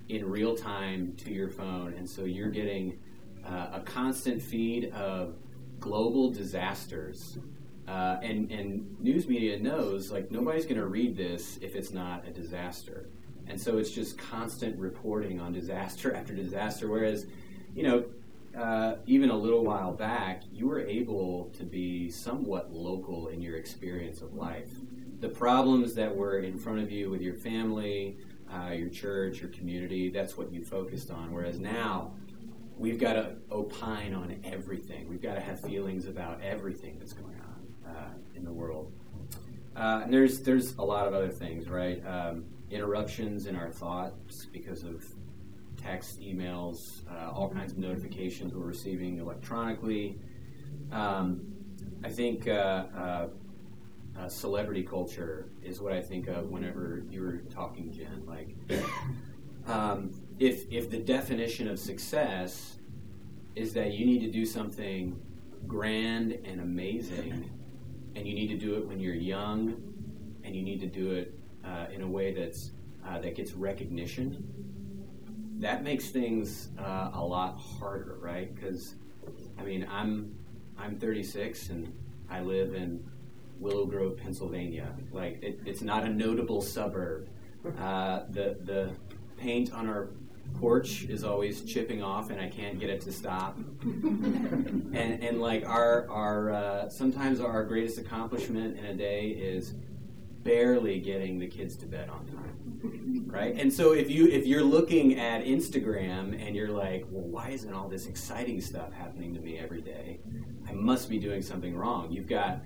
in 0.08 0.30
real 0.30 0.56
time 0.56 1.14
to 1.18 1.32
your 1.32 1.50
phone, 1.50 1.94
and 1.94 2.10
so 2.10 2.24
you're 2.26 2.50
getting 2.50 3.00
uh, 3.46 3.70
a 3.74 3.82
constant 3.82 4.42
feed 4.42 4.92
of 4.92 5.36
global 5.80 6.30
disasters 6.30 7.38
uh, 7.90 8.20
and, 8.22 8.52
and 8.52 9.00
news 9.00 9.28
media 9.28 9.60
knows 9.60 10.12
like 10.12 10.30
nobody's 10.30 10.66
going 10.66 10.78
to 10.78 10.86
read 10.86 11.18
this 11.18 11.58
if 11.62 11.76
it's 11.76 11.92
not 11.92 12.28
a 12.28 12.30
disaster. 12.30 13.10
And 13.48 13.60
so 13.60 13.80
it's 13.80 13.90
just 13.90 14.16
constant 14.16 14.78
reporting 14.78 15.40
on 15.40 15.54
disaster 15.54 16.14
after 16.16 16.36
disaster. 16.36 16.88
Whereas, 16.88 17.26
you 17.74 17.84
know, 17.84 18.06
uh, 18.56 18.98
even 19.08 19.32
a 19.32 19.36
little 19.36 19.64
while 19.64 19.92
back, 19.92 20.44
you 20.52 20.68
were 20.68 20.82
able 20.82 21.52
to 21.58 21.64
be 21.64 22.12
somewhat 22.12 22.72
local 22.72 23.30
in 23.30 23.42
your 23.42 23.56
experience 23.56 24.22
of 24.22 24.36
life. 24.36 24.72
The 25.20 25.30
problems 25.30 25.96
that 25.96 26.16
were 26.16 26.40
in 26.40 26.60
front 26.60 26.80
of 26.80 26.92
you 26.92 27.10
with 27.10 27.22
your 27.22 27.34
family, 27.34 28.18
uh, 28.54 28.72
your 28.72 28.90
church, 28.90 29.42
your 29.42 29.50
community, 29.50 30.10
that's 30.10 30.38
what 30.38 30.52
you 30.52 30.64
focused 30.64 31.10
on. 31.10 31.32
Whereas 31.32 31.60
now, 31.60 32.14
we've 32.78 33.00
got 33.00 33.14
to 33.14 33.36
opine 33.52 34.14
on 34.14 34.40
everything. 34.44 35.10
We've 35.10 35.22
got 35.22 35.36
to 35.36 35.42
have 35.42 35.60
feelings 35.60 36.06
about 36.06 36.42
everything 36.42 36.98
that's 37.00 37.14
going 37.14 37.34
on 37.34 37.39
uh, 37.90 38.14
in 38.36 38.44
the 38.44 38.52
world. 38.52 38.92
Uh, 39.76 40.02
and 40.04 40.14
there's 40.14 40.42
there's 40.42 40.76
a 40.78 40.84
lot 40.84 41.08
of 41.08 41.14
other 41.14 41.30
things, 41.30 41.70
right? 41.70 42.06
Um, 42.06 42.46
interruptions 42.70 43.46
in 43.46 43.56
our 43.56 43.70
thoughts 43.70 44.46
because 44.46 44.84
of 44.84 45.06
text, 45.78 46.22
emails, 46.22 47.02
uh, 47.10 47.32
all 47.32 47.50
kinds 47.50 47.72
of 47.72 47.78
notifications 47.78 48.54
we're 48.54 48.66
receiving 48.66 49.20
electronically. 49.20 50.20
Um, 50.92 51.42
I 52.04 52.10
think 52.10 52.48
uh, 52.48 52.52
uh, 52.52 53.28
uh, 54.18 54.28
celebrity 54.28 54.84
culture 54.84 55.50
is 55.64 55.80
what 55.80 55.94
I 55.94 56.02
think 56.02 56.28
of 56.28 56.50
whenever 56.50 57.04
you 57.10 57.22
were 57.22 57.38
talking, 57.54 57.92
Jen. 57.92 58.24
Like, 58.26 58.56
um, 59.68 60.12
if 60.40 60.72
if 60.72 60.90
the 60.90 61.00
definition 61.00 61.68
of 61.68 61.80
success 61.80 62.78
is 63.56 63.74
that 63.74 63.94
you 63.94 64.06
need 64.06 64.20
to 64.20 64.32
do 64.32 64.46
something 64.46 65.20
grand 65.68 66.38
and 66.46 66.62
amazing 66.62 67.50
and 68.16 68.28
you 68.28 68.34
need 68.34 68.48
to 68.48 68.58
do 68.58 68.76
it 68.76 68.86
when 68.86 69.00
you're 69.00 69.16
young, 69.16 69.82
and 70.44 70.56
you 70.56 70.62
need 70.62 70.80
to 70.82 70.88
do 70.88 71.12
it 71.12 71.40
uh, 71.66 71.88
in 71.94 72.02
a 72.02 72.08
way 72.08 72.34
that's 72.34 72.72
uh, 73.06 73.20
that 73.20 73.36
gets 73.36 73.54
recognition, 73.54 74.44
that 75.60 75.84
makes 75.84 76.10
things 76.10 76.70
uh, 76.80 77.12
a 77.14 77.24
lot 77.24 77.58
harder, 77.58 78.18
right? 78.22 78.54
Because 78.54 78.96
I 79.58 79.64
mean, 79.64 79.88
I'm 79.92 80.36
I'm 80.78 80.98
36 80.98 81.70
and 81.70 81.94
I 82.30 82.42
live 82.42 82.74
in 82.74 83.04
Willow 83.60 83.86
Grove, 83.86 84.18
Pennsylvania. 84.18 84.96
Like 85.12 85.44
it, 85.44 85.60
it's 85.66 85.82
not 85.82 86.04
a 86.04 86.10
notable 86.10 86.62
suburb. 86.62 87.30
Uh, 87.78 88.22
the 88.30 88.58
the 88.64 88.92
paint 89.38 89.74
on 89.74 89.88
our 89.88 90.10
porch 90.56 91.04
is 91.04 91.24
always 91.24 91.62
chipping 91.62 92.04
off, 92.04 92.30
and 92.30 92.40
I 92.40 92.50
can't 92.50 92.80
get 92.80 92.90
it 92.90 93.02
to 93.02 93.12
stop. 93.12 93.58
and 93.84 94.94
and 94.96 95.42
like 95.42 95.68
our 95.68 96.10
our 96.10 96.52
uh, 96.52 96.90
sometimes 96.90 97.40
our 97.40 97.64
greatest 97.64 97.98
accomplishment 97.98 98.78
in 98.78 98.86
a 98.86 98.94
day 98.94 99.30
is 99.30 99.74
barely 100.44 101.00
getting 101.00 101.38
the 101.38 101.48
kids 101.48 101.76
to 101.76 101.86
bed 101.86 102.10
on 102.10 102.26
time 102.28 102.60
right? 103.28 103.56
And 103.60 103.72
so 103.72 103.94
if 103.94 104.10
you 104.10 104.28
if 104.28 104.46
you're 104.46 104.64
looking 104.64 105.20
at 105.20 105.44
instagram 105.44 106.40
and 106.42 106.56
you're 106.56 106.70
like 106.70 107.06
well 107.10 107.26
why 107.26 107.50
isn't 107.50 107.74
all 107.74 107.88
this 107.88 108.08
exciting 108.08 108.62
stuff 108.62 108.94
happening 108.94 109.34
to 109.34 109.40
me 109.40 109.58
every 109.58 109.82
day? 109.82 110.20
I 110.68 110.74
must 110.74 111.10
be 111.10 111.20
doing 111.20 111.42
something 111.42 111.76
wrong. 111.76 112.12
You've 112.12 112.28
got 112.28 112.64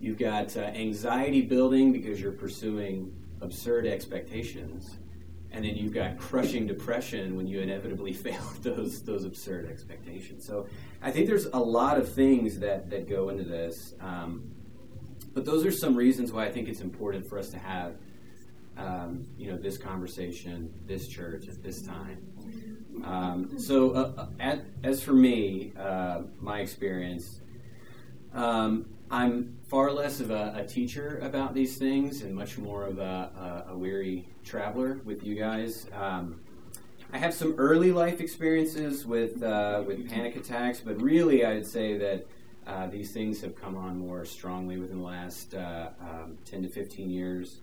you've 0.00 0.18
got 0.18 0.56
uh, 0.56 0.60
anxiety 0.60 1.42
building 1.42 1.92
because 1.92 2.20
you're 2.20 2.32
pursuing 2.32 3.12
absurd 3.40 3.86
expectations 3.86 4.98
and 5.52 5.64
then 5.64 5.76
you've 5.76 5.94
got 5.94 6.16
crushing 6.18 6.66
depression 6.66 7.36
when 7.36 7.46
you 7.46 7.60
inevitably 7.60 8.12
fail 8.24 8.42
those 8.62 9.02
those 9.02 9.24
absurd 9.24 9.68
expectations 9.68 10.44
so 10.44 10.66
i 11.02 11.10
think 11.10 11.26
there's 11.26 11.46
a 11.46 11.58
lot 11.58 11.98
of 11.98 12.12
things 12.12 12.58
that 12.58 12.90
that 12.90 13.08
go 13.08 13.28
into 13.28 13.44
this 13.44 13.94
um, 14.00 14.52
but 15.34 15.44
those 15.44 15.64
are 15.64 15.72
some 15.72 15.94
reasons 15.94 16.32
why 16.32 16.46
I 16.46 16.52
think 16.52 16.68
it's 16.68 16.80
important 16.80 17.26
for 17.26 17.38
us 17.38 17.50
to 17.50 17.58
have, 17.58 17.94
um, 18.76 19.26
you 19.38 19.50
know, 19.50 19.56
this 19.56 19.78
conversation, 19.78 20.72
this 20.86 21.08
church 21.08 21.48
at 21.48 21.62
this 21.62 21.82
time. 21.82 22.18
Um, 23.04 23.58
so, 23.58 23.92
uh, 23.92 24.12
uh, 24.16 24.26
at, 24.38 24.64
as 24.82 25.02
for 25.02 25.14
me, 25.14 25.72
uh, 25.78 26.22
my 26.40 26.60
experience, 26.60 27.40
um, 28.34 28.86
I'm 29.12 29.58
far 29.68 29.92
less 29.92 30.20
of 30.20 30.30
a, 30.30 30.54
a, 30.56 30.64
teacher 30.64 31.18
about 31.22 31.52
these 31.52 31.76
things 31.76 32.22
and 32.22 32.34
much 32.34 32.56
more 32.56 32.86
of 32.86 32.98
a, 32.98 33.64
a, 33.68 33.72
a 33.72 33.76
weary 33.76 34.26
traveler 34.42 35.02
with 35.04 35.22
you 35.22 35.34
guys. 35.34 35.86
Um, 35.92 36.40
I 37.12 37.18
have 37.18 37.34
some 37.34 37.54
early 37.58 37.92
life 37.92 38.22
experiences 38.22 39.04
with 39.04 39.42
uh, 39.42 39.84
with 39.86 40.08
panic 40.08 40.36
attacks, 40.36 40.80
but 40.80 40.98
really, 41.02 41.44
I'd 41.44 41.66
say 41.66 41.98
that 41.98 42.26
uh, 42.66 42.86
these 42.86 43.12
things 43.12 43.42
have 43.42 43.54
come 43.54 43.76
on 43.76 43.98
more 43.98 44.24
strongly 44.24 44.78
within 44.78 44.96
the 44.96 45.04
last 45.04 45.54
uh, 45.54 45.90
um, 46.00 46.38
10 46.46 46.62
to 46.62 46.68
15 46.70 47.10
years. 47.10 47.60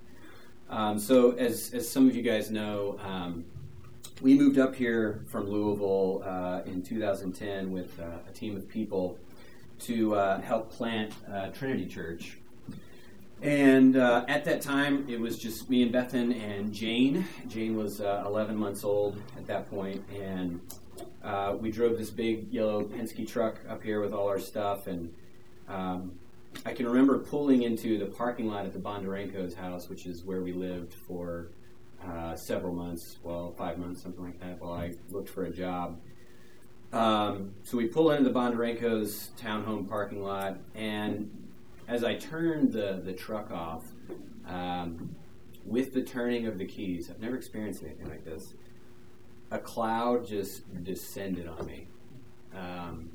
Um, 0.69 0.99
so, 0.99 1.31
as, 1.31 1.73
as 1.73 1.89
some 1.89 2.07
of 2.07 2.15
you 2.15 2.21
guys 2.21 2.51
know, 2.51 2.99
um, 3.03 3.43
we 4.21 4.35
moved 4.35 4.59
up 4.59 4.75
here 4.75 5.21
from 5.25 5.49
Louisville 5.49 6.21
uh, 6.23 6.61
in 6.67 6.83
2010 6.83 7.71
with 7.71 7.99
uh, 7.99 8.29
a 8.29 8.31
team 8.33 8.55
of 8.55 8.69
people 8.69 9.17
to 9.79 10.15
uh, 10.15 10.41
help 10.41 10.71
plant 10.71 11.13
uh, 11.31 11.47
Trinity 11.49 11.85
Church. 11.85 12.37
And 13.41 13.95
at 13.95 14.43
that 14.45 14.61
time, 14.61 15.07
it 15.07 15.17
was 15.17 15.39
just 15.39 15.69
me 15.69 15.81
and 15.81 15.93
Bethan 15.93 16.37
and 16.43 16.73
Jane. 16.73 17.25
Jane 17.47 17.77
was 17.77 18.01
11 18.01 18.55
months 18.55 18.83
old 18.83 19.21
at 19.37 19.47
that 19.47 19.69
point, 19.69 20.03
and 20.13 20.59
uh, 21.23 21.55
we 21.59 21.71
drove 21.71 21.97
this 21.97 22.09
big 22.09 22.51
yellow 22.51 22.83
Penske 22.83 23.27
truck 23.27 23.59
up 23.67 23.83
here 23.83 24.01
with 24.01 24.13
all 24.13 24.27
our 24.27 24.39
stuff, 24.39 24.87
and 24.87 25.13
um, 25.67 26.13
I 26.65 26.73
can 26.73 26.87
remember 26.87 27.19
pulling 27.19 27.63
into 27.63 27.97
the 27.97 28.05
parking 28.05 28.47
lot 28.47 28.65
at 28.65 28.73
the 28.73 28.79
Bondarenko's 28.79 29.53
house, 29.53 29.89
which 29.89 30.05
is 30.05 30.23
where 30.23 30.41
we 30.41 30.53
lived 30.53 30.93
for 30.93 31.49
uh, 32.05 32.35
several 32.35 32.73
months, 32.73 33.17
well, 33.23 33.53
five 33.57 33.77
months, 33.77 34.01
something 34.01 34.23
like 34.23 34.39
that, 34.39 34.59
while 34.61 34.73
I 34.73 34.93
looked 35.09 35.29
for 35.29 35.45
a 35.45 35.51
job. 35.51 35.99
Um, 36.91 37.53
so 37.63 37.77
we 37.77 37.87
pull 37.87 38.11
into 38.11 38.23
the 38.23 38.37
Bondarenko's 38.37 39.31
townhome 39.39 39.87
parking 39.87 40.23
lot, 40.23 40.57
and 40.73 41.29
as 41.87 42.03
I 42.03 42.15
turned 42.15 42.71
the, 42.71 43.01
the 43.03 43.13
truck 43.13 43.51
off, 43.51 43.83
um, 44.47 45.15
with 45.65 45.93
the 45.93 46.01
turning 46.01 46.47
of 46.47 46.57
the 46.57 46.65
keys, 46.65 47.09
I've 47.11 47.19
never 47.19 47.35
experienced 47.35 47.83
anything 47.83 48.09
like 48.09 48.25
this 48.25 48.53
a 49.51 49.57
cloud 49.57 50.27
just 50.27 50.83
descended 50.83 51.47
on 51.47 51.65
me. 51.65 51.87
Um, 52.55 53.09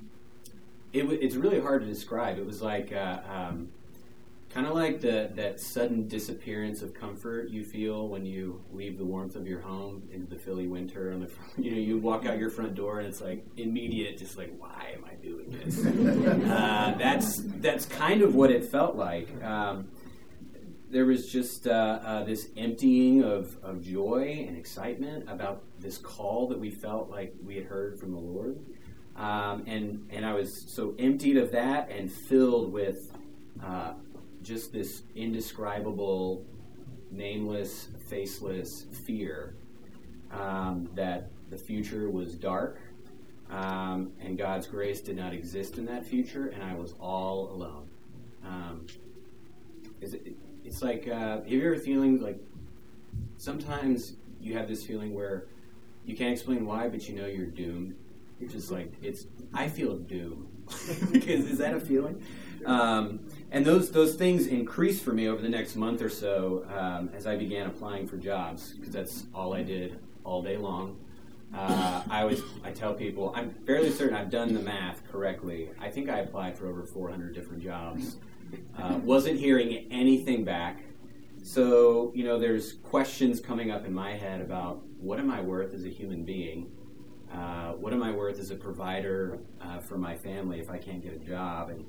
it 0.92 1.02
w- 1.02 1.18
it's 1.20 1.36
really 1.36 1.60
hard 1.60 1.82
to 1.82 1.86
describe. 1.86 2.38
It 2.38 2.46
was 2.46 2.62
like 2.62 2.92
uh, 2.92 3.20
um, 3.28 3.68
kind 4.54 4.66
of 4.68 4.74
like 4.74 5.00
the 5.00 5.30
that 5.34 5.58
sudden 5.58 6.06
disappearance 6.06 6.80
of 6.80 6.94
comfort 6.94 7.50
you 7.50 7.64
feel 7.64 8.08
when 8.08 8.24
you 8.24 8.62
leave 8.72 8.96
the 8.98 9.04
warmth 9.04 9.34
of 9.34 9.48
your 9.48 9.60
home 9.60 10.08
into 10.12 10.26
the 10.26 10.38
Philly 10.38 10.68
winter. 10.68 11.12
On 11.12 11.20
the 11.20 11.30
you 11.62 11.72
know 11.72 11.76
you 11.78 11.98
walk 11.98 12.24
out 12.24 12.38
your 12.38 12.50
front 12.50 12.74
door 12.76 13.00
and 13.00 13.08
it's 13.08 13.20
like 13.20 13.44
immediate, 13.56 14.16
just 14.16 14.38
like 14.38 14.54
why 14.56 14.94
am 14.96 15.04
I 15.04 15.14
doing 15.14 15.50
this? 15.50 15.84
uh, 16.50 16.94
that's 16.96 17.42
that's 17.56 17.86
kind 17.86 18.22
of 18.22 18.36
what 18.36 18.52
it 18.52 18.64
felt 18.64 18.94
like. 18.94 19.28
Um, 19.42 19.88
there 20.90 21.06
was 21.06 21.26
just 21.26 21.66
uh, 21.66 21.70
uh, 22.04 22.22
this 22.22 22.46
emptying 22.56 23.24
of, 23.24 23.58
of 23.64 23.82
joy 23.82 24.44
and 24.46 24.56
excitement 24.56 25.28
about 25.28 25.64
this 25.80 25.98
call 25.98 26.46
that 26.46 26.60
we 26.60 26.70
felt 26.70 27.10
like 27.10 27.34
we 27.44 27.56
had 27.56 27.64
heard 27.64 27.98
from 27.98 28.12
the 28.12 28.20
Lord. 28.20 28.64
Um, 29.16 29.64
and, 29.66 30.06
and 30.10 30.24
I 30.24 30.34
was 30.34 30.72
so 30.72 30.94
emptied 30.96 31.36
of 31.36 31.50
that 31.50 31.90
and 31.90 32.12
filled 32.12 32.72
with 32.72 33.10
uh, 33.60 33.94
just 34.44 34.72
this 34.72 35.02
indescribable, 35.16 36.44
nameless, 37.10 37.88
faceless 38.08 38.82
fear 39.04 39.56
um, 40.30 40.88
that 40.94 41.30
the 41.50 41.56
future 41.56 42.08
was 42.08 42.34
dark 42.34 42.78
um, 43.50 44.12
and 44.20 44.38
God's 44.38 44.66
grace 44.66 45.00
did 45.00 45.16
not 45.16 45.32
exist 45.32 45.78
in 45.78 45.84
that 45.86 46.04
future, 46.04 46.48
and 46.48 46.62
I 46.62 46.74
was 46.74 46.94
all 47.00 47.50
alone. 47.50 47.88
Um, 48.44 48.86
is 50.00 50.14
it, 50.14 50.34
it's 50.64 50.82
like, 50.82 51.06
uh, 51.06 51.38
have 51.38 51.48
you 51.48 51.64
ever 51.64 51.76
feeling 51.76 52.20
like 52.20 52.38
sometimes 53.36 54.14
you 54.40 54.56
have 54.56 54.68
this 54.68 54.84
feeling 54.84 55.14
where 55.14 55.46
you 56.04 56.16
can't 56.16 56.32
explain 56.32 56.66
why, 56.66 56.88
but 56.88 57.08
you 57.08 57.14
know 57.14 57.26
you're 57.26 57.46
doomed. 57.46 57.94
You're 58.40 58.50
just 58.50 58.70
like 58.70 58.92
it's. 59.02 59.26
I 59.52 59.68
feel 59.68 59.96
doom. 59.96 60.48
because 61.12 61.44
is 61.50 61.58
that 61.58 61.74
a 61.74 61.80
feeling? 61.80 62.22
Um, 62.66 63.20
and 63.50 63.64
those 63.64 63.90
those 63.90 64.14
things 64.14 64.46
increased 64.46 65.04
for 65.04 65.12
me 65.12 65.28
over 65.28 65.40
the 65.40 65.48
next 65.48 65.76
month 65.76 66.02
or 66.02 66.10
so 66.10 66.66
um, 66.76 67.10
as 67.14 67.26
I 67.26 67.36
began 67.36 67.66
applying 67.66 68.06
for 68.06 68.16
jobs 68.16 68.72
because 68.72 68.92
that's 68.92 69.24
all 69.34 69.54
I 69.54 69.62
did 69.62 69.98
all 70.24 70.42
day 70.42 70.56
long. 70.56 70.98
Uh, 71.54 72.02
I 72.10 72.22
always 72.22 72.42
I 72.64 72.72
tell 72.72 72.94
people 72.94 73.32
I'm 73.36 73.50
fairly 73.66 73.90
certain 73.90 74.16
I've 74.16 74.30
done 74.30 74.54
the 74.54 74.60
math 74.60 75.02
correctly. 75.10 75.70
I 75.80 75.88
think 75.88 76.08
I 76.08 76.18
applied 76.18 76.58
for 76.58 76.66
over 76.66 76.84
400 76.84 77.32
different 77.34 77.62
jobs 77.62 78.16
uh, 78.78 78.98
wasn't 79.02 79.38
hearing 79.38 79.86
anything 79.90 80.44
back. 80.44 80.80
So, 81.42 82.12
you 82.14 82.24
know, 82.24 82.38
there's 82.38 82.74
questions 82.74 83.40
coming 83.40 83.70
up 83.70 83.84
in 83.86 83.92
my 83.92 84.12
head 84.12 84.40
about 84.40 84.82
what 84.98 85.18
am 85.18 85.30
I 85.30 85.40
worth 85.40 85.74
as 85.74 85.84
a 85.84 85.90
human 85.90 86.24
being? 86.24 86.70
Uh, 87.32 87.72
what 87.72 87.92
am 87.92 88.02
I 88.02 88.12
worth 88.12 88.38
as 88.38 88.50
a 88.50 88.54
provider 88.54 89.38
uh, 89.60 89.78
for 89.80 89.98
my 89.98 90.16
family 90.16 90.60
if 90.60 90.70
I 90.70 90.78
can't 90.78 91.02
get 91.02 91.12
a 91.12 91.18
job? 91.18 91.68
And 91.70 91.84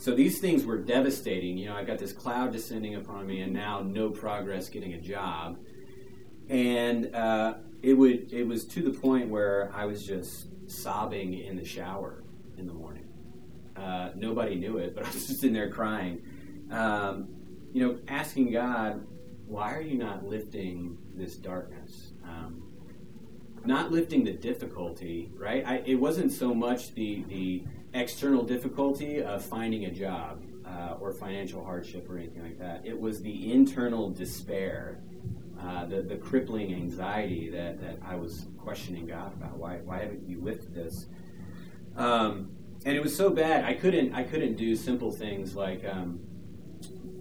so 0.00 0.14
these 0.14 0.38
things 0.40 0.64
were 0.64 0.78
devastating. 0.78 1.58
You 1.58 1.66
know, 1.66 1.76
I 1.76 1.84
got 1.84 1.98
this 1.98 2.10
cloud 2.12 2.52
descending 2.52 2.94
upon 2.94 3.26
me, 3.26 3.42
and 3.42 3.52
now 3.52 3.80
no 3.80 4.08
progress 4.08 4.70
getting 4.70 4.94
a 4.94 5.00
job. 5.00 5.58
And 6.48 7.14
uh, 7.14 7.54
it 7.82 7.92
would 7.92 8.32
it 8.32 8.46
was 8.46 8.64
to 8.68 8.82
the 8.82 8.98
point 8.98 9.28
where 9.28 9.70
I 9.74 9.84
was 9.84 10.06
just 10.06 10.46
sobbing 10.70 11.34
in 11.34 11.54
the 11.54 11.66
shower 11.66 12.24
in 12.56 12.66
the 12.66 12.72
morning. 12.72 13.08
Uh, 13.76 14.12
nobody 14.14 14.54
knew 14.54 14.78
it, 14.78 14.94
but 14.94 15.04
I 15.06 15.10
was 15.10 15.26
just 15.26 15.44
in 15.44 15.52
there 15.52 15.70
crying. 15.70 16.22
Um, 16.70 17.28
you 17.74 17.86
know, 17.86 17.98
asking 18.08 18.52
God, 18.52 19.06
why 19.46 19.74
are 19.74 19.82
you 19.82 19.98
not 19.98 20.24
lifting 20.24 20.96
this 21.14 21.36
darkness? 21.36 22.12
Um, 22.24 22.62
not 23.66 23.92
lifting 23.92 24.24
the 24.24 24.32
difficulty, 24.32 25.30
right? 25.34 25.62
I, 25.66 25.82
it 25.84 25.96
wasn't 25.96 26.32
so 26.32 26.54
much 26.54 26.94
the, 26.94 27.22
the 27.28 27.64
external 27.94 28.42
difficulty 28.42 29.22
of 29.22 29.44
finding 29.44 29.84
a 29.86 29.90
job 29.90 30.42
uh, 30.64 30.96
or 31.00 31.12
financial 31.12 31.64
hardship 31.64 32.08
or 32.08 32.18
anything 32.18 32.42
like 32.42 32.58
that. 32.58 32.82
It 32.84 32.98
was 32.98 33.22
the 33.22 33.52
internal 33.52 34.10
despair, 34.10 35.00
uh, 35.60 35.86
the, 35.86 36.02
the 36.02 36.16
crippling 36.16 36.74
anxiety 36.74 37.50
that, 37.50 37.80
that 37.80 37.98
I 38.04 38.14
was 38.14 38.46
questioning 38.58 39.06
God 39.06 39.32
about. 39.32 39.56
Why, 39.56 39.78
why 39.78 40.00
haven't 40.00 40.28
you 40.28 40.40
lifted 40.40 40.74
this? 40.74 41.06
Um, 41.96 42.52
and 42.84 42.96
it 42.96 43.02
was 43.02 43.14
so 43.14 43.30
bad 43.30 43.64
I 43.64 43.74
couldn't 43.74 44.14
I 44.14 44.22
couldn't 44.22 44.56
do 44.56 44.74
simple 44.74 45.10
things 45.10 45.54
like 45.54 45.84
um, 45.84 46.20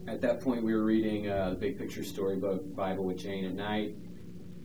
at 0.07 0.21
that 0.21 0.41
point 0.41 0.63
we 0.63 0.73
were 0.73 0.83
reading 0.83 1.29
uh, 1.29 1.51
the 1.51 1.55
Big 1.55 1.77
Picture 1.77 2.03
Storybook 2.03 2.75
Bible 2.75 3.03
with 3.03 3.17
Jane 3.17 3.45
at 3.45 3.53
night, 3.53 3.95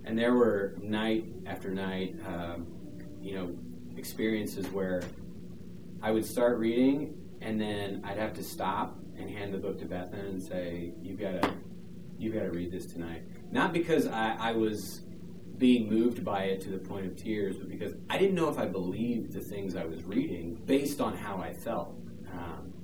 and 0.04 0.18
there 0.18 0.34
were 0.34 0.74
night 0.80 1.26
after 1.46 1.70
night, 1.70 2.16
um, 2.26 2.66
you 3.20 3.34
know, 3.34 3.54
experiences 3.96 4.66
where 4.68 5.02
I 6.04 6.10
would 6.10 6.26
start 6.26 6.58
reading 6.58 7.16
and 7.40 7.58
then 7.58 8.02
I'd 8.04 8.18
have 8.18 8.34
to 8.34 8.42
stop 8.42 8.98
and 9.16 9.30
hand 9.30 9.54
the 9.54 9.58
book 9.58 9.78
to 9.78 9.86
Bethan 9.86 10.28
and 10.28 10.42
say, 10.42 10.92
"You've 11.02 11.18
got 11.18 11.40
to 11.40 11.54
you've 12.18 12.34
got 12.34 12.42
to 12.42 12.50
read 12.50 12.70
this 12.70 12.84
tonight. 12.84 13.22
Not 13.50 13.72
because 13.72 14.06
I, 14.06 14.36
I 14.38 14.52
was 14.52 15.00
being 15.56 15.88
moved 15.88 16.22
by 16.22 16.44
it 16.44 16.60
to 16.62 16.70
the 16.70 16.78
point 16.78 17.06
of 17.06 17.16
tears, 17.16 17.56
but 17.56 17.70
because 17.70 17.94
I 18.10 18.18
didn't 18.18 18.34
know 18.34 18.50
if 18.50 18.58
I 18.58 18.66
believed 18.66 19.32
the 19.32 19.40
things 19.40 19.76
I 19.76 19.86
was 19.86 20.04
reading 20.04 20.60
based 20.66 21.00
on 21.00 21.16
how 21.16 21.38
I 21.38 21.54
felt. 21.54 21.96
Um, 22.30 22.74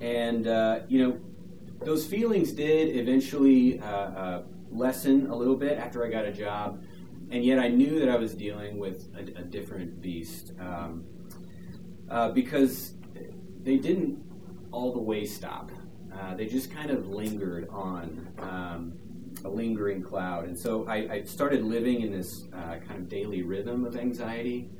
and, 0.00 0.46
uh, 0.46 0.80
you 0.88 1.02
know, 1.02 1.20
those 1.84 2.06
feelings 2.06 2.52
did 2.52 2.96
eventually 2.96 3.80
uh, 3.80 3.86
uh, 3.86 4.42
lessen 4.70 5.26
a 5.26 5.34
little 5.34 5.56
bit 5.56 5.78
after 5.78 6.04
I 6.04 6.10
got 6.10 6.26
a 6.26 6.32
job, 6.32 6.84
and 7.30 7.44
yet 7.44 7.58
I 7.58 7.68
knew 7.68 7.98
that 8.00 8.08
I 8.08 8.16
was 8.16 8.34
dealing 8.34 8.78
with 8.78 9.08
a, 9.16 9.40
a 9.40 9.42
different 9.42 10.00
beast 10.00 10.52
um, 10.60 11.04
uh, 12.10 12.30
because 12.30 12.94
they 13.62 13.76
didn't 13.76 14.22
all 14.70 14.92
the 14.92 15.00
way 15.00 15.24
stop. 15.24 15.70
Uh, 16.12 16.34
they 16.34 16.46
just 16.46 16.70
kind 16.70 16.90
of 16.90 17.08
lingered 17.08 17.68
on 17.70 18.28
um, 18.38 18.92
a 19.44 19.48
lingering 19.48 20.02
cloud, 20.02 20.46
and 20.46 20.58
so 20.58 20.86
I, 20.86 20.96
I 20.96 21.22
started 21.24 21.62
living 21.62 22.00
in 22.00 22.10
this 22.10 22.44
uh, 22.52 22.76
kind 22.86 23.00
of 23.00 23.08
daily 23.08 23.42
rhythm 23.42 23.84
of 23.84 23.96
anxiety. 23.96 24.70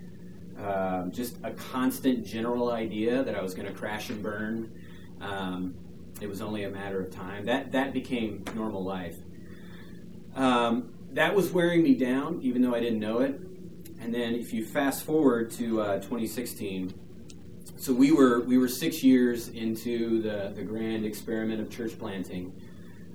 Um, 0.59 1.13
just 1.13 1.37
a 1.45 1.53
constant 1.53 2.27
general 2.27 2.73
idea 2.73 3.23
that 3.23 3.37
I 3.37 3.43
was 3.43 3.55
going 3.55 3.69
to 3.69 3.75
crash 3.75 4.11
and 4.11 4.21
burn. 4.21 4.73
Um, 5.21 5.77
it 6.21 6.29
was 6.29 6.41
only 6.41 6.65
a 6.65 6.71
matter 6.71 7.01
of 7.01 7.11
time. 7.11 7.47
That 7.47 7.71
that 7.73 7.93
became 7.93 8.45
normal 8.55 8.83
life. 8.83 9.17
Um, 10.35 10.95
that 11.13 11.35
was 11.35 11.51
wearing 11.51 11.83
me 11.83 11.95
down, 11.95 12.41
even 12.43 12.63
though 12.63 12.75
I 12.75 12.81
didn't 12.81 13.01
know 13.01 13.21
it. 13.21 13.41
And 14.01 14.15
then, 14.15 14.35
if 14.35 14.53
you 14.53 14.65
fast 14.65 15.05
forward 15.05 15.51
to 15.53 15.81
uh, 15.81 15.95
2016, 15.97 16.95
so 17.79 17.93
we 17.93 18.11
were 18.11 18.41
we 18.41 18.59
were 18.59 18.69
six 18.69 19.03
years 19.03 19.49
into 19.49 20.21
the 20.21 20.53
the 20.55 20.63
grand 20.63 21.05
experiment 21.05 21.61
of 21.61 21.71
church 21.71 21.99
planting, 21.99 22.53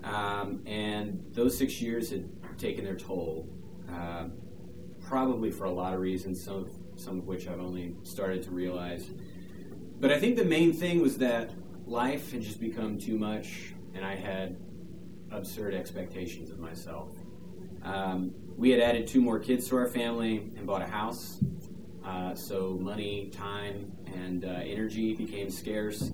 um, 0.03 0.63
and 0.65 1.23
those 1.31 1.57
six 1.57 1.81
years 1.81 2.09
had 2.09 2.29
taken 2.57 2.83
their 2.83 2.95
toll. 2.95 3.47
Uh, 3.91 4.25
probably 5.01 5.51
for 5.51 5.65
a 5.65 5.71
lot 5.71 5.93
of 5.93 5.99
reasons, 5.99 6.41
some 6.43 6.55
of, 6.55 6.71
some 6.95 7.19
of 7.19 7.27
which 7.27 7.47
I've 7.47 7.59
only 7.59 7.95
started 8.03 8.41
to 8.43 8.51
realize. 8.51 9.09
But 9.99 10.11
I 10.11 10.19
think 10.19 10.37
the 10.37 10.45
main 10.45 10.73
thing 10.73 11.01
was 11.01 11.17
that 11.17 11.51
life 11.85 12.31
had 12.31 12.41
just 12.41 12.59
become 12.59 12.97
too 12.97 13.17
much, 13.17 13.73
and 13.93 14.05
I 14.05 14.15
had 14.15 14.57
absurd 15.31 15.73
expectations 15.73 16.49
of 16.49 16.59
myself. 16.59 17.11
Um, 17.83 18.33
we 18.55 18.69
had 18.69 18.79
added 18.79 19.07
two 19.07 19.21
more 19.21 19.39
kids 19.39 19.67
to 19.69 19.75
our 19.75 19.87
family 19.87 20.51
and 20.57 20.65
bought 20.65 20.81
a 20.81 20.87
house. 20.87 21.39
Uh, 22.05 22.35
so 22.35 22.77
money, 22.81 23.29
time, 23.33 23.92
and 24.13 24.45
uh, 24.45 24.47
energy 24.47 25.13
became 25.13 25.49
scarce. 25.49 26.11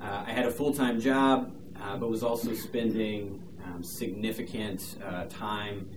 Uh, 0.00 0.24
I 0.26 0.32
had 0.32 0.46
a 0.46 0.50
full 0.50 0.72
time 0.72 1.00
job, 1.00 1.54
uh, 1.80 1.96
but 1.96 2.10
was 2.10 2.22
also 2.22 2.54
spending 2.54 3.42
um, 3.64 3.82
significant 3.82 4.96
time, 5.28 5.88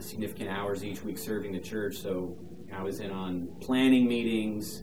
significant 0.00 0.50
hours 0.50 0.84
each 0.84 1.02
week 1.02 1.18
serving 1.18 1.52
the 1.52 1.60
church. 1.60 1.96
So 1.96 2.36
I 2.72 2.82
was 2.82 3.00
in 3.00 3.10
on 3.10 3.48
planning 3.60 4.06
meetings, 4.08 4.82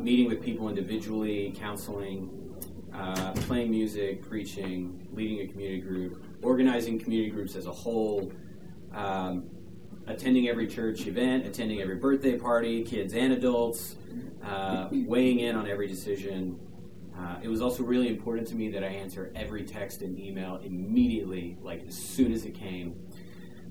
meeting 0.00 0.28
with 0.28 0.42
people 0.42 0.68
individually, 0.68 1.54
counseling, 1.56 2.42
uh, 2.94 3.32
playing 3.32 3.70
music, 3.70 4.22
preaching, 4.22 5.06
leading 5.12 5.40
a 5.40 5.50
community 5.50 5.80
group, 5.80 6.22
organizing 6.42 6.98
community 6.98 7.30
groups 7.30 7.56
as 7.56 7.66
a 7.66 7.72
whole, 7.72 8.30
um, 8.92 9.44
attending 10.06 10.48
every 10.48 10.66
church 10.66 11.06
event, 11.06 11.46
attending 11.46 11.80
every 11.80 11.96
birthday 11.96 12.38
party, 12.38 12.82
kids 12.82 13.14
and 13.14 13.32
adults, 13.32 13.96
uh, 14.44 14.88
weighing 14.90 15.40
in 15.40 15.56
on 15.56 15.68
every 15.68 15.86
decision. 15.86 16.58
Uh, 17.16 17.36
it 17.42 17.48
was 17.48 17.60
also 17.60 17.82
really 17.82 18.08
important 18.08 18.48
to 18.48 18.54
me 18.54 18.70
that 18.70 18.82
I 18.82 18.88
answer 18.88 19.30
every 19.34 19.64
text 19.64 20.02
and 20.02 20.18
email 20.18 20.56
immediately, 20.64 21.58
like 21.62 21.86
as 21.86 21.94
soon 21.94 22.32
as 22.32 22.44
it 22.44 22.54
came. 22.54 22.96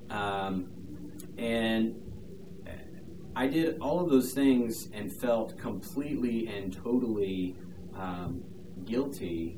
Um, 0.09 0.71
and 1.37 1.95
I 3.35 3.47
did 3.47 3.79
all 3.79 3.99
of 4.01 4.09
those 4.09 4.33
things 4.33 4.89
and 4.93 5.11
felt 5.11 5.57
completely 5.57 6.47
and 6.47 6.73
totally 6.73 7.55
um, 7.95 8.43
guilty 8.83 9.57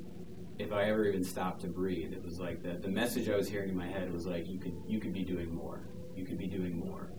if 0.60 0.72
I 0.72 0.84
ever 0.84 1.06
even 1.06 1.24
stopped 1.24 1.62
to 1.62 1.68
breathe. 1.68 2.14
It 2.14 2.24
was 2.24 2.40
like 2.40 2.62
the, 2.62 2.74
the 2.74 2.88
message 2.88 3.30
I 3.30 3.36
was 3.36 3.50
hearing 3.50 3.70
in 3.70 3.76
my 3.76 3.88
head 3.88 4.14
was 4.14 4.28
like, 4.28 4.48
you 4.48 4.60
could 4.60 4.76
you 4.88 5.00
could 5.00 5.14
be 5.14 5.24
doing 5.24 5.54
more. 5.54 5.82
You 6.16 6.26
could 6.26 6.38
be 6.38 6.48
doing 6.48 6.78
more. 6.78 7.12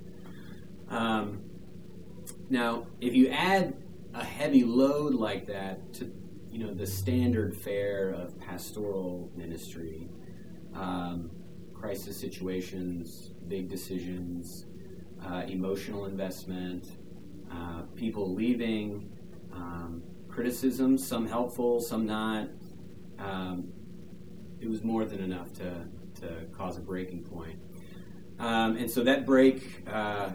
Um, 0.88 1.42
now, 2.50 2.86
if 3.00 3.14
you 3.14 3.28
add 3.28 3.74
a 4.12 4.24
heavy 4.24 4.64
load 4.64 5.14
like 5.14 5.46
that 5.46 5.92
to 5.94 6.12
you 6.50 6.58
know 6.58 6.72
the 6.72 6.86
standard 6.86 7.56
fare 7.56 8.10
of 8.10 8.38
pastoral 8.38 9.30
ministry, 9.34 10.08
um, 10.74 11.30
crisis 11.72 12.16
situations, 12.16 13.32
big 13.48 13.68
decisions, 13.68 14.66
uh, 15.24 15.42
emotional 15.48 16.06
investment, 16.06 16.92
uh, 17.50 17.82
people 17.96 18.32
leaving. 18.32 19.10
Um, 19.52 20.02
criticism, 20.34 20.98
some 20.98 21.28
helpful, 21.28 21.80
some 21.80 22.06
not. 22.06 22.48
Um, 23.20 23.72
it 24.60 24.68
was 24.68 24.82
more 24.82 25.04
than 25.04 25.20
enough 25.20 25.52
to, 25.54 25.86
to 26.20 26.46
cause 26.52 26.76
a 26.76 26.80
breaking 26.80 27.22
point. 27.22 27.58
Um, 28.38 28.76
and 28.76 28.90
so 28.90 29.04
that 29.04 29.26
break 29.26 29.88
uh, 29.88 30.30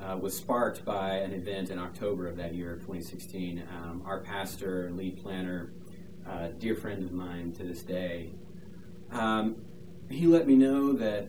uh, 0.00 0.16
was 0.16 0.36
sparked 0.36 0.84
by 0.84 1.16
an 1.16 1.32
event 1.32 1.70
in 1.70 1.78
October 1.78 2.26
of 2.26 2.36
that 2.36 2.54
year, 2.54 2.76
2016. 2.76 3.62
Um, 3.76 4.02
our 4.06 4.20
pastor, 4.20 4.90
lead 4.92 5.22
planter, 5.22 5.72
uh, 6.28 6.48
dear 6.58 6.74
friend 6.74 7.02
of 7.04 7.12
mine 7.12 7.52
to 7.54 7.64
this 7.64 7.82
day, 7.82 8.30
um, 9.10 9.56
he 10.10 10.26
let 10.26 10.46
me 10.46 10.54
know 10.54 10.92
that 10.92 11.28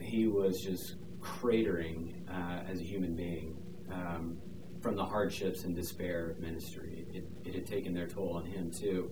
he 0.00 0.26
was 0.26 0.60
just 0.60 0.96
cratering 1.20 2.14
uh, 2.28 2.62
as 2.68 2.80
a 2.80 2.84
human 2.84 3.14
being. 3.14 3.56
Um, 3.90 4.38
from 4.84 4.96
the 4.96 5.04
hardships 5.04 5.64
and 5.64 5.74
despair 5.74 6.28
of 6.28 6.40
ministry. 6.40 7.06
It, 7.14 7.26
it 7.42 7.54
had 7.54 7.66
taken 7.66 7.94
their 7.94 8.06
toll 8.06 8.34
on 8.36 8.44
him 8.44 8.70
too. 8.70 9.10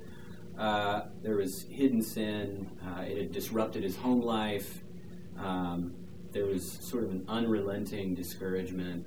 Uh, 0.58 1.04
there 1.22 1.36
was 1.36 1.62
hidden 1.62 2.02
sin. 2.02 2.68
Uh, 2.86 3.00
it 3.00 3.16
had 3.16 3.32
disrupted 3.32 3.82
his 3.82 3.96
home 3.96 4.20
life. 4.20 4.84
Um, 5.38 5.94
there 6.32 6.46
was 6.46 6.70
sort 6.80 7.04
of 7.04 7.10
an 7.10 7.24
unrelenting 7.28 8.14
discouragement. 8.14 9.06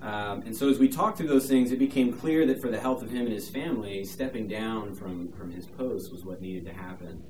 Um, 0.00 0.42
and 0.42 0.56
so, 0.56 0.68
as 0.68 0.78
we 0.78 0.88
talked 0.88 1.18
through 1.18 1.28
those 1.28 1.48
things, 1.48 1.72
it 1.72 1.78
became 1.78 2.12
clear 2.12 2.46
that 2.46 2.60
for 2.60 2.68
the 2.68 2.78
health 2.78 3.02
of 3.02 3.10
him 3.10 3.22
and 3.22 3.32
his 3.32 3.48
family, 3.48 4.04
stepping 4.04 4.46
down 4.46 4.94
from, 4.94 5.32
from 5.32 5.50
his 5.50 5.66
post 5.66 6.12
was 6.12 6.24
what 6.24 6.40
needed 6.40 6.64
to 6.66 6.72
happen. 6.72 7.22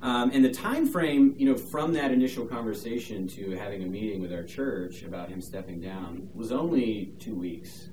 Um, 0.00 0.30
and 0.32 0.44
the 0.44 0.50
time 0.50 0.86
frame, 0.86 1.34
you 1.38 1.46
know, 1.46 1.56
from 1.56 1.92
that 1.94 2.10
initial 2.10 2.46
conversation 2.46 3.26
to 3.28 3.52
having 3.52 3.82
a 3.82 3.86
meeting 3.86 4.20
with 4.20 4.32
our 4.32 4.42
church 4.42 5.02
about 5.02 5.28
him 5.28 5.40
stepping 5.40 5.80
down 5.80 6.28
was 6.34 6.52
only 6.52 7.12
two 7.18 7.34
weeks. 7.34 7.88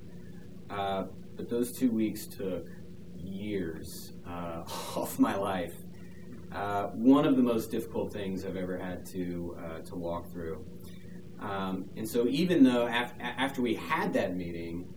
Uh, 0.68 1.04
but 1.36 1.48
those 1.48 1.72
two 1.72 1.90
weeks 1.90 2.26
took 2.26 2.66
years 3.16 4.12
uh, 4.26 4.62
off 4.96 5.18
my 5.18 5.36
life. 5.36 5.74
Uh, 6.54 6.88
one 6.88 7.24
of 7.24 7.36
the 7.36 7.42
most 7.42 7.70
difficult 7.70 8.12
things 8.12 8.44
I've 8.44 8.56
ever 8.56 8.76
had 8.76 9.06
to 9.06 9.56
uh, 9.58 9.78
to 9.80 9.94
walk 9.94 10.30
through. 10.30 10.64
Um, 11.40 11.88
and 11.96 12.06
so, 12.06 12.26
even 12.28 12.62
though 12.62 12.86
af- 12.86 13.14
after 13.20 13.62
we 13.62 13.74
had 13.74 14.12
that 14.12 14.36
meeting, 14.36 14.92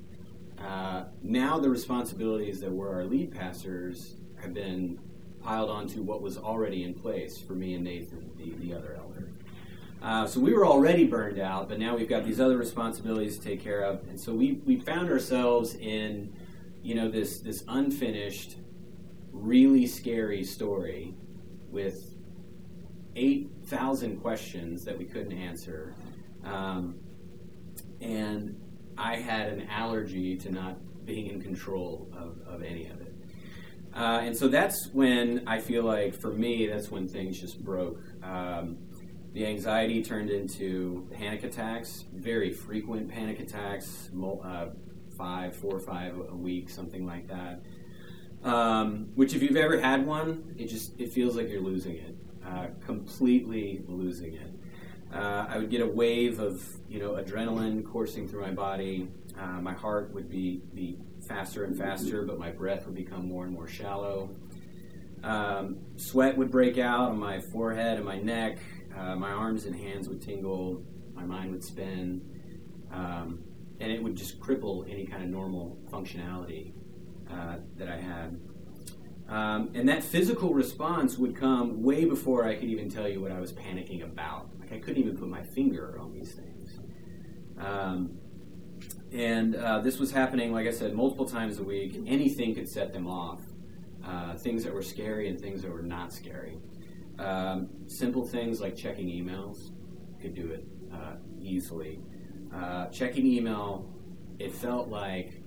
uh, 0.60 1.06
now 1.24 1.58
the 1.58 1.70
responsibilities 1.70 2.60
that 2.60 2.72
were 2.72 2.94
our 2.94 3.06
lead 3.06 3.32
pastors 3.32 4.16
have 4.42 4.54
been 4.54 5.00
piled 5.42 5.70
onto 5.70 6.02
what 6.02 6.22
was 6.22 6.38
already 6.38 6.84
in 6.84 6.94
place 6.94 7.38
for 7.38 7.54
me 7.54 7.76
and 7.76 7.84
Nathan, 7.84 8.32
the, 8.38 8.52
the 8.66 8.74
other 8.74 8.98
elder. 9.00 9.30
Uh, 10.02 10.28
so 10.28 10.40
we 10.40 10.54
were 10.54 10.68
already 10.68 11.06
burned 11.06 11.40
out, 11.40 11.70
but 11.70 11.80
now 11.80 11.96
we've 11.96 12.10
got 12.10 12.26
these 12.26 12.40
other 12.40 12.58
responsibilities 12.58 13.38
to 13.38 13.44
take 13.44 13.62
care 13.64 13.82
of, 13.82 14.02
and 14.10 14.20
so 14.20 14.34
we 14.34 14.62
we 14.66 14.76
found 14.76 15.10
ourselves 15.10 15.74
in, 15.76 16.34
you 16.84 16.96
know, 16.96 17.10
this 17.10 17.40
this 17.40 17.64
unfinished, 17.70 18.58
really 19.32 19.88
scary 19.88 20.44
story 20.44 21.16
with 21.76 21.98
eight 23.16 23.50
thousand 23.68 24.22
questions 24.22 24.84
that 24.86 24.98
we 24.98 25.06
couldn't 25.06 25.38
answer, 25.50 25.94
um, 26.44 26.96
and 28.02 28.60
I 28.98 29.18
had 29.18 29.50
an 29.50 29.68
allergy 29.70 30.38
to 30.38 30.52
not 30.52 30.76
being 31.06 31.28
in 31.28 31.42
control 31.42 32.10
of, 32.14 32.32
of 32.48 32.64
any 32.64 32.88
of 32.88 33.02
it. 33.02 33.14
Uh, 33.94 34.22
and 34.26 34.36
so 34.36 34.48
that's 34.48 34.90
when 34.94 35.48
I 35.48 35.60
feel 35.60 35.84
like, 35.84 36.14
for 36.14 36.34
me, 36.34 36.68
that's 36.68 36.90
when 36.90 37.08
things 37.08 37.40
just 37.40 37.64
broke. 37.64 38.02
Um, 38.24 38.78
the 39.34 39.46
anxiety 39.46 40.02
turned 40.02 40.30
into 40.30 41.08
panic 41.12 41.44
attacks, 41.44 42.06
very 42.14 42.52
frequent 42.52 43.10
panic 43.10 43.40
attacks, 43.40 44.10
uh, 44.44 44.68
five, 45.18 45.56
four 45.56 45.76
or 45.76 45.80
five 45.80 46.14
a 46.18 46.36
week, 46.36 46.70
something 46.70 47.06
like 47.06 47.28
that. 47.28 47.62
Um, 48.46 49.08
which, 49.16 49.34
if 49.34 49.42
you've 49.42 49.56
ever 49.56 49.80
had 49.80 50.06
one, 50.06 50.54
it 50.56 50.68
just 50.68 51.00
it 51.00 51.12
feels 51.12 51.36
like 51.36 51.50
you're 51.50 51.62
losing 51.62 51.96
it, 51.96 52.16
uh, 52.46 52.68
completely 52.86 53.82
losing 53.88 54.36
it. 54.36 54.52
Uh, 55.12 55.48
I 55.50 55.58
would 55.58 55.72
get 55.72 55.82
a 55.82 55.88
wave 55.88 56.40
of 56.40 56.64
you 56.88 57.00
know 57.00 57.14
adrenaline 57.14 57.84
coursing 57.84 58.28
through 58.28 58.44
my 58.44 58.52
body. 58.52 59.10
Uh, 59.38 59.60
my 59.62 59.74
heart 59.74 60.14
would 60.14 60.30
be 60.30 60.62
be 60.76 61.00
faster 61.28 61.64
and 61.64 61.76
faster, 61.76 62.22
but 62.22 62.38
my 62.38 62.52
breath 62.52 62.86
would 62.86 62.94
become 62.94 63.28
more 63.28 63.46
and 63.46 63.54
more 63.54 63.68
shallow. 63.68 64.30
Um, 65.24 65.78
sweat 65.96 66.38
would 66.38 66.52
break 66.52 66.78
out 66.78 67.10
on 67.10 67.18
my 67.18 67.42
forehead 67.42 67.98
and 67.98 68.06
my 68.06 68.20
neck. 68.20 68.60
Uh, 68.96 69.16
my 69.16 69.32
arms 69.32 69.66
and 69.66 69.76
hands 69.76 70.08
would 70.08 70.22
tingle. 70.22 70.84
My 71.16 71.24
mind 71.24 71.52
would 71.52 71.64
spin. 71.64 72.22
Um, 72.92 73.40
and 73.80 73.92
it 73.92 74.04
would 74.04 74.16
just 74.16 74.40
cripple 74.40 74.88
any 74.90 75.08
kind 75.08 75.24
of 75.24 75.30
normal 75.30 75.80
functionality 75.90 76.75
uh, 77.32 77.58
that 77.78 77.90
I 77.90 77.98
had. 77.98 78.40
Um, 79.28 79.72
and 79.74 79.90
that 79.90 80.04
physical 80.04 80.54
response 80.54 81.18
would 81.18 81.36
come 81.36 81.82
way 81.82 82.06
before 82.06 82.46
I 82.46 82.56
could 82.56 82.70
even 82.70 82.90
tell 82.90 83.08
you 83.08 83.22
what 83.22 83.32
I 83.32 83.40
was 83.40 83.52
panicking 83.52 84.04
about. 84.04 84.50
Like 84.60 84.72
I 84.72 84.78
couldn't 84.78 85.02
even 85.02 85.18
put 85.18 85.28
my 85.28 85.42
finger 85.42 85.98
on 86.00 86.14
these 86.14 86.34
things. 86.34 86.80
Um, 87.58 88.20
and 89.12 89.56
uh, 89.56 89.80
this 89.80 89.98
was 89.98 90.12
happening, 90.12 90.52
like 90.52 90.68
I 90.68 90.72
said, 90.72 90.94
multiple 90.94 91.26
times 91.26 91.58
a 91.60 91.64
week. 91.64 92.04
Anything 92.06 92.54
could 92.54 92.68
set 92.68 92.94
them 92.94 93.08
off. 93.08 93.40
Uh, 94.06 94.36
things 94.36 94.64
that 94.64 94.74
were 94.74 94.84
scary 94.84 95.30
and 95.30 95.40
things 95.42 95.64
that 95.64 95.72
were 95.72 95.82
not 95.82 96.14
scary. 96.14 96.60
Um, 97.18 97.70
simple 97.88 98.28
things 98.28 98.62
like 98.62 98.76
checking 98.76 99.08
emails 99.08 99.72
could 100.22 100.36
do 100.36 100.52
it 100.52 100.68
uh, 100.94 101.16
easily. 101.40 102.00
Uh, 102.54 102.88
checking 102.88 103.26
email, 103.26 103.90
it 104.38 104.54
felt 104.54 104.90
like 104.90 105.42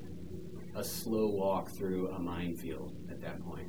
a 0.78 0.84
slow 0.84 1.26
walk 1.26 1.68
through 1.68 2.08
a 2.10 2.18
minefield 2.18 2.94
at 3.10 3.20
that 3.20 3.44
point. 3.44 3.68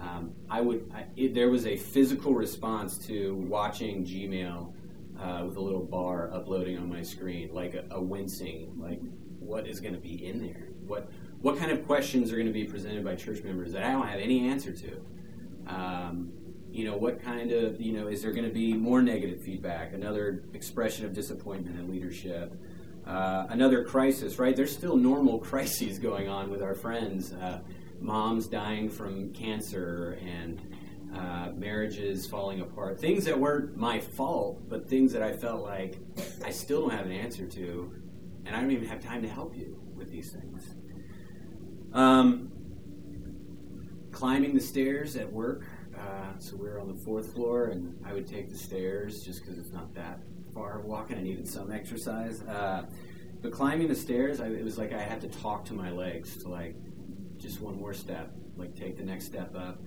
Um, 0.00 0.32
I 0.50 0.60
would. 0.60 0.90
I, 0.92 1.04
it, 1.16 1.34
there 1.34 1.50
was 1.50 1.66
a 1.66 1.76
physical 1.76 2.34
response 2.34 2.98
to 3.06 3.36
watching 3.36 4.04
Gmail 4.04 4.72
uh, 5.20 5.44
with 5.46 5.56
a 5.56 5.60
little 5.60 5.84
bar 5.84 6.30
uploading 6.32 6.78
on 6.78 6.88
my 6.88 7.02
screen, 7.02 7.50
like 7.52 7.74
a, 7.74 7.84
a 7.90 8.00
wincing, 8.00 8.72
like 8.78 9.00
what 9.38 9.66
is 9.66 9.80
going 9.80 9.94
to 9.94 10.00
be 10.00 10.26
in 10.26 10.40
there? 10.40 10.68
What 10.86 11.10
what 11.40 11.58
kind 11.58 11.70
of 11.70 11.86
questions 11.86 12.32
are 12.32 12.36
going 12.36 12.46
to 12.46 12.52
be 12.52 12.64
presented 12.64 13.04
by 13.04 13.14
church 13.14 13.44
members 13.44 13.72
that 13.72 13.84
I 13.84 13.92
don't 13.92 14.06
have 14.06 14.20
any 14.20 14.48
answer 14.48 14.72
to? 14.72 15.04
Um, 15.66 16.32
you 16.70 16.84
know, 16.84 16.96
what 16.96 17.22
kind 17.22 17.52
of 17.52 17.80
you 17.80 17.92
know 17.92 18.08
is 18.08 18.22
there 18.22 18.32
going 18.32 18.46
to 18.46 18.54
be 18.54 18.72
more 18.72 19.02
negative 19.02 19.40
feedback? 19.40 19.92
Another 19.92 20.44
expression 20.54 21.04
of 21.04 21.12
disappointment 21.12 21.78
in 21.78 21.90
leadership. 21.90 22.54
Uh, 23.12 23.46
another 23.50 23.84
crisis, 23.84 24.38
right? 24.38 24.56
There's 24.56 24.72
still 24.72 24.96
normal 24.96 25.38
crises 25.50 25.98
going 25.98 26.30
on 26.30 26.50
with 26.50 26.62
our 26.62 26.74
friends. 26.74 27.34
Uh, 27.34 27.60
moms 28.00 28.46
dying 28.46 28.88
from 28.88 29.34
cancer 29.34 30.18
and 30.22 30.60
uh, 31.14 31.50
marriages 31.54 32.26
falling 32.26 32.62
apart. 32.62 32.98
Things 32.98 33.26
that 33.26 33.38
weren't 33.38 33.76
my 33.76 34.00
fault, 34.00 34.66
but 34.66 34.88
things 34.88 35.12
that 35.12 35.22
I 35.22 35.34
felt 35.34 35.62
like 35.62 35.98
I 36.42 36.50
still 36.50 36.80
don't 36.80 36.90
have 36.96 37.04
an 37.04 37.12
answer 37.12 37.46
to, 37.46 37.92
and 38.46 38.56
I 38.56 38.60
don't 38.62 38.70
even 38.70 38.88
have 38.88 39.04
time 39.04 39.20
to 39.20 39.28
help 39.28 39.54
you 39.54 39.78
with 39.94 40.10
these 40.10 40.32
things. 40.32 40.74
Um, 41.92 42.50
climbing 44.10 44.54
the 44.54 44.60
stairs 44.60 45.16
at 45.16 45.30
work. 45.30 45.66
Uh, 45.94 46.38
so 46.38 46.56
we 46.56 46.66
were 46.66 46.80
on 46.80 46.88
the 46.88 46.94
fourth 46.94 47.34
floor, 47.34 47.66
and 47.66 47.94
I 48.06 48.14
would 48.14 48.26
take 48.26 48.48
the 48.48 48.56
stairs 48.56 49.22
just 49.22 49.42
because 49.42 49.58
it's 49.58 49.70
not 49.70 49.94
that 49.96 50.18
far 50.54 50.80
walking. 50.80 51.18
I 51.18 51.22
needed 51.22 51.48
some 51.48 51.72
exercise. 51.72 52.42
Uh, 52.42 52.84
but 53.40 53.52
climbing 53.52 53.88
the 53.88 53.94
stairs, 53.94 54.40
I, 54.40 54.46
it 54.46 54.64
was 54.64 54.78
like 54.78 54.92
I 54.92 55.00
had 55.00 55.20
to 55.22 55.28
talk 55.28 55.64
to 55.66 55.74
my 55.74 55.90
legs 55.90 56.36
to 56.42 56.48
like 56.48 56.76
just 57.38 57.60
one 57.60 57.78
more 57.78 57.92
step, 57.94 58.30
like 58.56 58.74
take 58.76 58.96
the 58.96 59.02
next 59.04 59.24
step 59.26 59.54
up. 59.56 59.80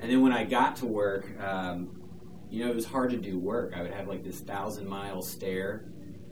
And 0.00 0.10
then 0.10 0.22
when 0.22 0.32
I 0.32 0.44
got 0.44 0.76
to 0.76 0.86
work, 0.86 1.26
um, 1.40 2.00
you 2.48 2.64
know, 2.64 2.70
it 2.70 2.74
was 2.74 2.86
hard 2.86 3.10
to 3.10 3.16
do 3.18 3.38
work. 3.38 3.74
I 3.76 3.82
would 3.82 3.92
have 3.92 4.08
like 4.08 4.24
this 4.24 4.40
thousand 4.40 4.88
mile 4.88 5.20
stare. 5.22 5.84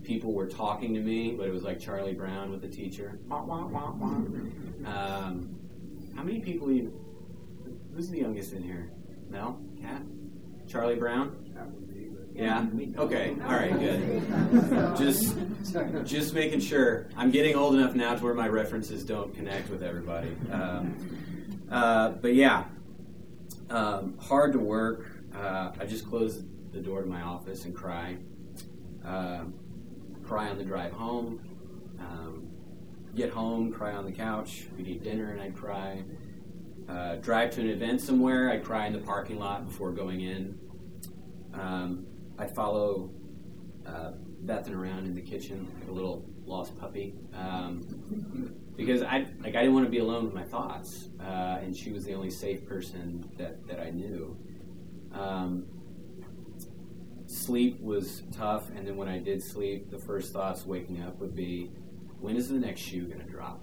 People 0.03 0.33
were 0.33 0.47
talking 0.47 0.93
to 0.95 1.01
me, 1.01 1.33
but 1.33 1.47
it 1.47 1.53
was 1.53 1.63
like 1.63 1.79
Charlie 1.79 2.13
Brown 2.13 2.51
with 2.51 2.61
the 2.61 2.67
teacher. 2.67 3.19
Um, 4.85 5.55
how 6.15 6.23
many 6.23 6.39
people 6.39 6.71
even? 6.71 6.93
Who's 7.93 8.09
the 8.09 8.19
youngest 8.19 8.53
in 8.53 8.63
here? 8.63 8.91
Mel? 9.29 9.61
Cat? 9.79 10.01
Charlie 10.67 10.95
Brown? 10.95 11.35
Yeah. 12.39 12.65
Okay. 12.97 13.35
All 13.43 13.51
right. 13.51 13.77
Good. 13.77 14.97
Just, 14.97 15.35
just 16.05 16.33
making 16.33 16.61
sure. 16.61 17.09
I'm 17.17 17.31
getting 17.31 17.55
old 17.55 17.75
enough 17.75 17.95
now 17.95 18.15
to 18.15 18.23
where 18.23 18.33
my 18.33 18.47
references 18.47 19.03
don't 19.03 19.35
connect 19.35 19.69
with 19.69 19.83
everybody. 19.83 20.35
Um, 20.49 20.95
uh, 21.69 22.09
but 22.09 22.33
yeah, 22.35 22.63
um, 23.69 24.17
hard 24.19 24.53
to 24.53 24.59
work. 24.59 25.11
Uh, 25.35 25.71
I 25.79 25.85
just 25.85 26.07
close 26.07 26.41
the 26.71 26.79
door 26.79 27.01
to 27.01 27.07
my 27.07 27.21
office 27.21 27.65
and 27.65 27.75
cry. 27.75 28.17
Uh, 29.05 29.43
cry 30.23 30.47
on 30.47 30.57
the 30.57 30.63
drive 30.63 30.93
home. 30.93 31.41
Um, 31.99 32.47
get 33.15 33.31
home, 33.31 33.71
cry 33.71 33.93
on 33.93 34.05
the 34.05 34.13
couch. 34.13 34.65
We'd 34.77 34.87
eat 34.87 35.03
dinner 35.03 35.31
and 35.31 35.41
I'd 35.41 35.55
cry. 35.55 36.03
Uh, 36.87 37.17
drive 37.17 37.51
to 37.51 37.61
an 37.61 37.69
event 37.69 37.99
somewhere, 38.01 38.49
I'd 38.49 38.63
cry 38.63 38.87
in 38.87 38.93
the 38.93 38.99
parking 38.99 39.37
lot 39.37 39.67
before 39.67 39.91
going 39.91 40.21
in. 40.21 40.57
Um, 41.53 42.07
I'd 42.39 42.55
follow 42.55 43.11
uh, 43.85 44.11
Bethan 44.45 44.73
around 44.73 45.05
in 45.05 45.13
the 45.13 45.21
kitchen 45.21 45.67
like 45.79 45.89
a 45.89 45.91
little 45.91 46.25
lost 46.45 46.77
puppy 46.79 47.13
um, 47.33 48.55
because 48.75 49.03
I 49.03 49.27
like 49.41 49.55
I 49.55 49.61
didn't 49.61 49.73
want 49.73 49.85
to 49.85 49.91
be 49.91 49.99
alone 49.99 50.25
with 50.25 50.33
my 50.33 50.43
thoughts, 50.43 51.09
uh, 51.19 51.59
and 51.61 51.75
she 51.75 51.91
was 51.91 52.05
the 52.05 52.13
only 52.13 52.31
safe 52.31 52.65
person 52.65 53.29
that 53.37 53.67
that 53.67 53.79
I 53.79 53.91
knew. 53.91 54.37
Um, 55.13 55.65
sleep 57.27 57.81
was 57.81 58.23
tough, 58.31 58.69
and 58.69 58.87
then 58.87 58.95
when 58.95 59.07
I 59.07 59.19
did 59.19 59.43
sleep, 59.43 59.91
the 59.91 59.99
first 59.99 60.33
thoughts 60.33 60.65
waking 60.65 61.01
up 61.01 61.19
would 61.19 61.35
be, 61.35 61.71
when 62.19 62.35
is 62.35 62.49
the 62.49 62.55
next 62.55 62.81
shoe 62.81 63.05
going 63.05 63.19
to 63.19 63.29
drop? 63.29 63.61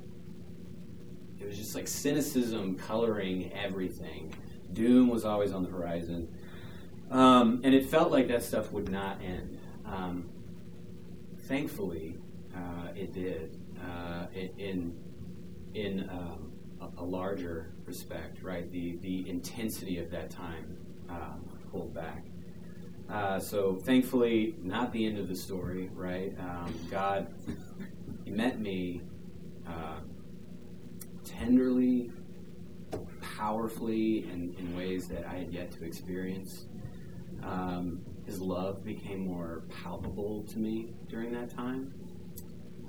It 1.41 1.47
was 1.47 1.57
just 1.57 1.75
like 1.75 1.89
cynicism 1.89 2.77
coloring 2.77 3.53
everything. 3.53 4.35
Doom 4.73 5.09
was 5.09 5.25
always 5.25 5.53
on 5.53 5.63
the 5.63 5.71
horizon. 5.71 6.29
Um, 7.11 7.61
and 7.65 7.75
it 7.75 7.87
felt 7.87 8.11
like 8.11 8.29
that 8.29 8.43
stuff 8.43 8.73
would 8.73 8.91
not 8.91 9.21
end. 9.23 9.59
Um, 9.85 10.29
thankfully, 11.47 12.19
uh, 12.55 12.89
it 12.95 13.13
did 13.13 13.61
uh, 13.81 14.27
in 14.35 14.97
in 15.75 16.09
um, 16.11 16.53
a, 16.97 17.05
larger 17.05 17.73
respect, 17.85 18.43
right? 18.43 18.71
The 18.73 18.97
the 18.97 19.29
intensity 19.29 19.99
of 19.99 20.11
that 20.11 20.31
time 20.31 20.77
um, 21.09 21.49
pulled 21.71 21.95
back. 21.95 22.25
Uh, 23.09 23.39
so 23.39 23.77
thankfully, 23.77 24.57
not 24.63 24.93
the 24.93 25.07
end 25.07 25.19
of 25.19 25.29
the 25.29 25.37
story, 25.37 25.91
right? 25.95 26.35
Um, 26.41 26.75
God 26.91 27.33
met 28.27 28.59
me 28.59 29.03
uh, 29.67 30.01
tenderly, 31.25 32.11
powerfully, 33.21 34.25
in, 34.25 34.55
in 34.59 34.77
ways 34.77 35.07
that 35.09 35.25
I 35.27 35.35
had 35.35 35.53
yet 35.53 35.71
to 35.73 35.85
experience. 35.85 36.67
Um, 37.47 38.01
his 38.25 38.41
love 38.41 38.85
became 38.85 39.21
more 39.21 39.63
palpable 39.83 40.43
to 40.45 40.59
me 40.59 40.95
during 41.09 41.33
that 41.33 41.49
time. 41.49 41.95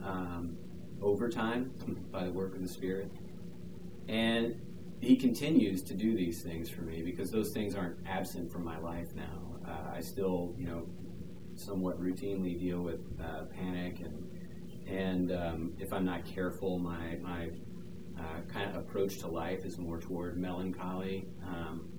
Um, 0.03 0.57
over 1.01 1.29
time, 1.29 1.71
by 2.11 2.25
the 2.25 2.31
work 2.31 2.55
of 2.55 2.61
the 2.61 2.67
Spirit. 2.67 3.11
And 4.07 4.59
he 4.99 5.15
continues 5.15 5.83
to 5.83 5.93
do 5.93 6.15
these 6.15 6.41
things 6.41 6.69
for 6.69 6.81
me 6.81 7.03
because 7.03 7.29
those 7.29 7.51
things 7.51 7.75
aren't 7.75 7.97
absent 8.07 8.51
from 8.51 8.63
my 8.63 8.79
life 8.79 9.13
now. 9.15 9.59
Uh, 9.67 9.95
I 9.95 10.01
still, 10.01 10.55
you 10.57 10.65
know, 10.65 10.87
somewhat 11.55 12.01
routinely 12.01 12.57
deal 12.57 12.81
with 12.81 13.01
uh, 13.21 13.45
panic 13.45 13.99
and 13.99 14.23
and 14.87 15.33
um, 15.33 15.73
if 15.79 15.91
I'm 15.91 16.05
not 16.05 16.25
careful, 16.25 16.79
my 16.79 17.17
my 17.21 17.49
uh, 18.17 18.41
kind 18.47 18.69
of 18.69 18.77
approach 18.77 19.19
to 19.19 19.27
life 19.27 19.65
is 19.65 19.77
more 19.77 19.99
toward 19.99 20.37
melancholy. 20.37 21.27
Um, 21.45 21.89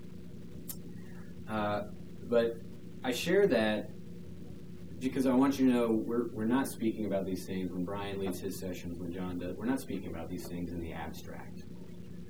uh, 1.48 1.82
but 2.28 2.58
I 3.02 3.12
share 3.12 3.46
that 3.46 3.90
because 5.00 5.26
I 5.26 5.32
want 5.32 5.58
you 5.58 5.68
to 5.68 5.72
know 5.72 5.90
we're, 5.90 6.28
we're 6.28 6.44
not 6.44 6.66
speaking 6.66 7.06
about 7.06 7.24
these 7.24 7.46
things 7.46 7.70
when 7.70 7.84
Brian 7.84 8.18
leads 8.18 8.40
his 8.40 8.58
sessions, 8.58 8.98
when 8.98 9.12
John 9.12 9.38
does. 9.38 9.56
We're 9.56 9.66
not 9.66 9.80
speaking 9.80 10.10
about 10.10 10.28
these 10.28 10.46
things 10.46 10.72
in 10.72 10.80
the 10.80 10.92
abstract. 10.92 11.62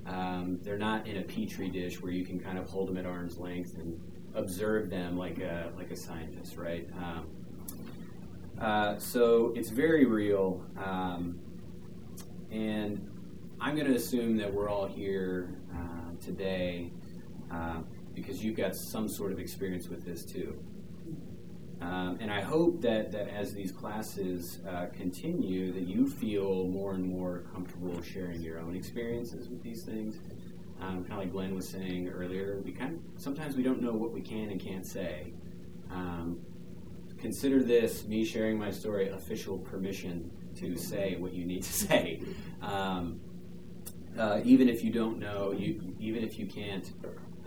Um, 0.05 0.59
they're 0.61 0.77
not 0.77 1.07
in 1.07 1.17
a 1.17 1.21
petri 1.23 1.69
dish 1.69 2.01
where 2.01 2.11
you 2.11 2.25
can 2.25 2.39
kind 2.39 2.57
of 2.57 2.69
hold 2.69 2.89
them 2.89 2.97
at 2.97 3.05
arm's 3.05 3.37
length 3.37 3.77
and 3.77 3.99
observe 4.35 4.89
them 4.89 5.17
like 5.17 5.39
a 5.39 5.71
like 5.75 5.91
a 5.91 5.95
scientist, 5.95 6.57
right? 6.57 6.87
Um, 6.97 7.27
uh, 8.59 8.97
so 8.97 9.53
it's 9.55 9.69
very 9.69 10.05
real, 10.05 10.63
um, 10.77 11.39
and 12.51 13.09
I'm 13.61 13.75
going 13.75 13.87
to 13.87 13.95
assume 13.95 14.37
that 14.37 14.53
we're 14.53 14.69
all 14.69 14.87
here 14.87 15.55
uh, 15.73 16.23
today 16.23 16.91
uh, 17.51 17.81
because 18.21 18.43
you've 18.43 18.57
got 18.57 18.75
some 18.75 19.07
sort 19.07 19.31
of 19.31 19.39
experience 19.39 19.87
with 19.87 20.05
this 20.05 20.23
too. 20.25 20.57
Um, 21.81 22.17
and 22.19 22.29
I 22.29 22.41
hope 22.41 22.81
that, 22.81 23.11
that 23.13 23.29
as 23.29 23.53
these 23.53 23.71
classes 23.71 24.59
uh, 24.67 24.87
continue, 24.87 25.71
that 25.71 25.83
you 25.83 26.09
feel 26.09 26.65
more 26.65 26.93
and 26.93 27.05
more 27.05 27.43
comfortable 27.53 28.01
sharing 28.01 28.41
your 28.41 28.59
own 28.59 28.75
experiences 28.75 29.47
with 29.47 29.63
these 29.63 29.83
things. 29.83 30.19
Um, 30.81 31.03
kind 31.03 31.13
of 31.13 31.19
like 31.19 31.31
Glenn 31.31 31.55
was 31.55 31.67
saying 31.67 32.09
earlier, 32.09 32.61
we 32.63 32.71
kind 32.71 32.95
of, 32.95 33.21
sometimes 33.21 33.55
we 33.55 33.63
don't 33.63 33.81
know 33.81 33.93
what 33.93 34.11
we 34.11 34.21
can 34.21 34.49
and 34.49 34.59
can't 34.59 34.85
say. 34.85 35.33
Um, 35.89 36.39
consider 37.17 37.63
this 37.63 38.05
me 38.05 38.25
sharing 38.25 38.57
my 38.57 38.71
story 38.71 39.09
official 39.09 39.57
permission 39.57 40.31
to 40.55 40.75
say 40.77 41.15
what 41.17 41.33
you 41.33 41.45
need 41.45 41.63
to 41.63 41.73
say. 41.87 42.21
Um, 42.61 43.21
uh, 44.17 44.41
even 44.43 44.67
if 44.67 44.83
you 44.83 44.91
don't 44.91 45.19
know, 45.19 45.51
you, 45.51 45.95
even 45.99 46.23
if 46.23 46.37
you 46.37 46.45
can't 46.45 46.91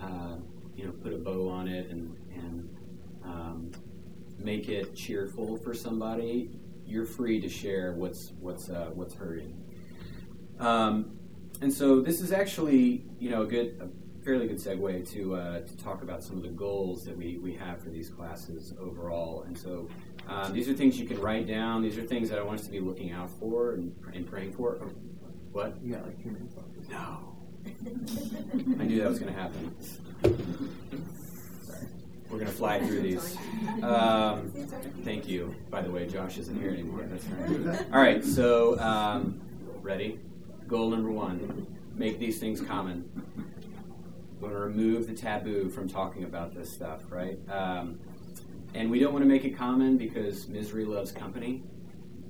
uh, 0.01 0.37
you 0.83 0.89
know, 0.89 0.95
put 0.95 1.13
a 1.13 1.17
bow 1.17 1.49
on 1.49 1.69
it 1.69 1.91
and 1.91 2.17
and 2.35 2.69
um, 3.25 3.71
make 4.39 4.69
it 4.69 4.97
cheerful 4.97 5.57
for 5.57 5.75
somebody, 5.75 6.51
you're 6.85 7.05
free 7.05 7.41
to 7.41 7.49
share 7.49 7.93
what's 7.93 8.33
what's 8.41 8.69
uh, 8.69 8.91
what's 8.95 9.15
hurting. 9.15 9.57
Um, 10.59 11.19
and 11.61 11.73
so 11.73 12.01
this 12.01 12.21
is 12.21 12.33
actually, 12.33 13.05
you 13.21 13.31
know, 13.31 13.43
a 13.43 13.47
good, 13.47 13.81
a 13.81 14.25
fairly 14.25 14.49
good 14.49 14.57
segue 14.57 15.09
to 15.13 15.37
uh, 15.37 15.61
to 15.61 15.77
talk 15.77 16.03
about 16.03 16.23
some 16.23 16.37
of 16.37 16.43
the 16.43 16.49
goals 16.49 17.05
that 17.05 17.17
we 17.17 17.39
we 17.39 17.55
have 17.55 17.81
for 17.81 17.91
these 17.91 18.11
classes 18.11 18.75
overall. 18.81 19.45
And 19.47 19.57
so 19.57 19.89
um, 20.27 20.53
these 20.53 20.69
are 20.69 20.75
things 20.75 20.99
you 20.99 21.07
can 21.07 21.21
write 21.21 21.47
down. 21.47 21.83
These 21.83 21.97
are 21.97 22.03
things 22.03 22.29
that 22.31 22.41
I 22.41 22.43
want 22.43 22.59
us 22.59 22.67
to 22.67 22.73
be 22.73 22.81
looking 22.81 23.13
out 23.13 23.31
for 23.31 23.75
and, 23.75 23.95
and 24.13 24.27
praying 24.27 24.53
for. 24.53 24.79
Oh, 24.83 24.91
what? 25.53 25.77
You 25.81 25.95
got 25.95 26.07
like 26.07 26.21
two 26.21 26.31
minutes 26.31 26.57
left. 26.57 26.91
No. 26.91 27.29
I 28.81 28.85
knew 28.85 29.01
that 29.01 29.09
was 29.09 29.21
going 29.21 29.33
to 29.33 29.39
happen. 29.39 29.73
We're 32.31 32.39
going 32.39 32.47
to 32.47 32.53
fly 32.53 32.81
through 32.81 33.03
these. 33.03 33.37
Um, 33.83 34.51
thank 35.05 35.29
you. 35.29 35.55
By 35.71 35.83
the 35.83 35.91
way, 35.91 36.07
Josh 36.07 36.39
isn't 36.39 36.61
here 36.61 36.71
anymore. 36.71 37.05
That's 37.05 37.25
right. 37.25 37.87
All 37.93 38.01
right, 38.01 38.25
so 38.25 38.79
um, 38.81 39.41
ready? 39.83 40.19
Goal 40.67 40.91
number 40.91 41.11
one 41.11 41.67
make 41.95 42.19
these 42.19 42.39
things 42.39 42.61
common. 42.61 43.09
We 44.41 44.49
want 44.49 44.55
to 44.55 44.61
remove 44.61 45.07
the 45.07 45.15
taboo 45.15 45.69
from 45.69 45.89
talking 45.89 46.25
about 46.25 46.55
this 46.55 46.73
stuff, 46.73 47.03
right? 47.11 47.39
Um, 47.49 48.01
and 48.75 48.91
we 48.91 48.99
don't 48.99 49.13
want 49.13 49.25
to 49.25 49.29
make 49.29 49.45
it 49.45 49.57
common 49.57 49.97
because 49.97 50.49
misery 50.49 50.85
loves 50.85 51.13
company. 51.13 51.63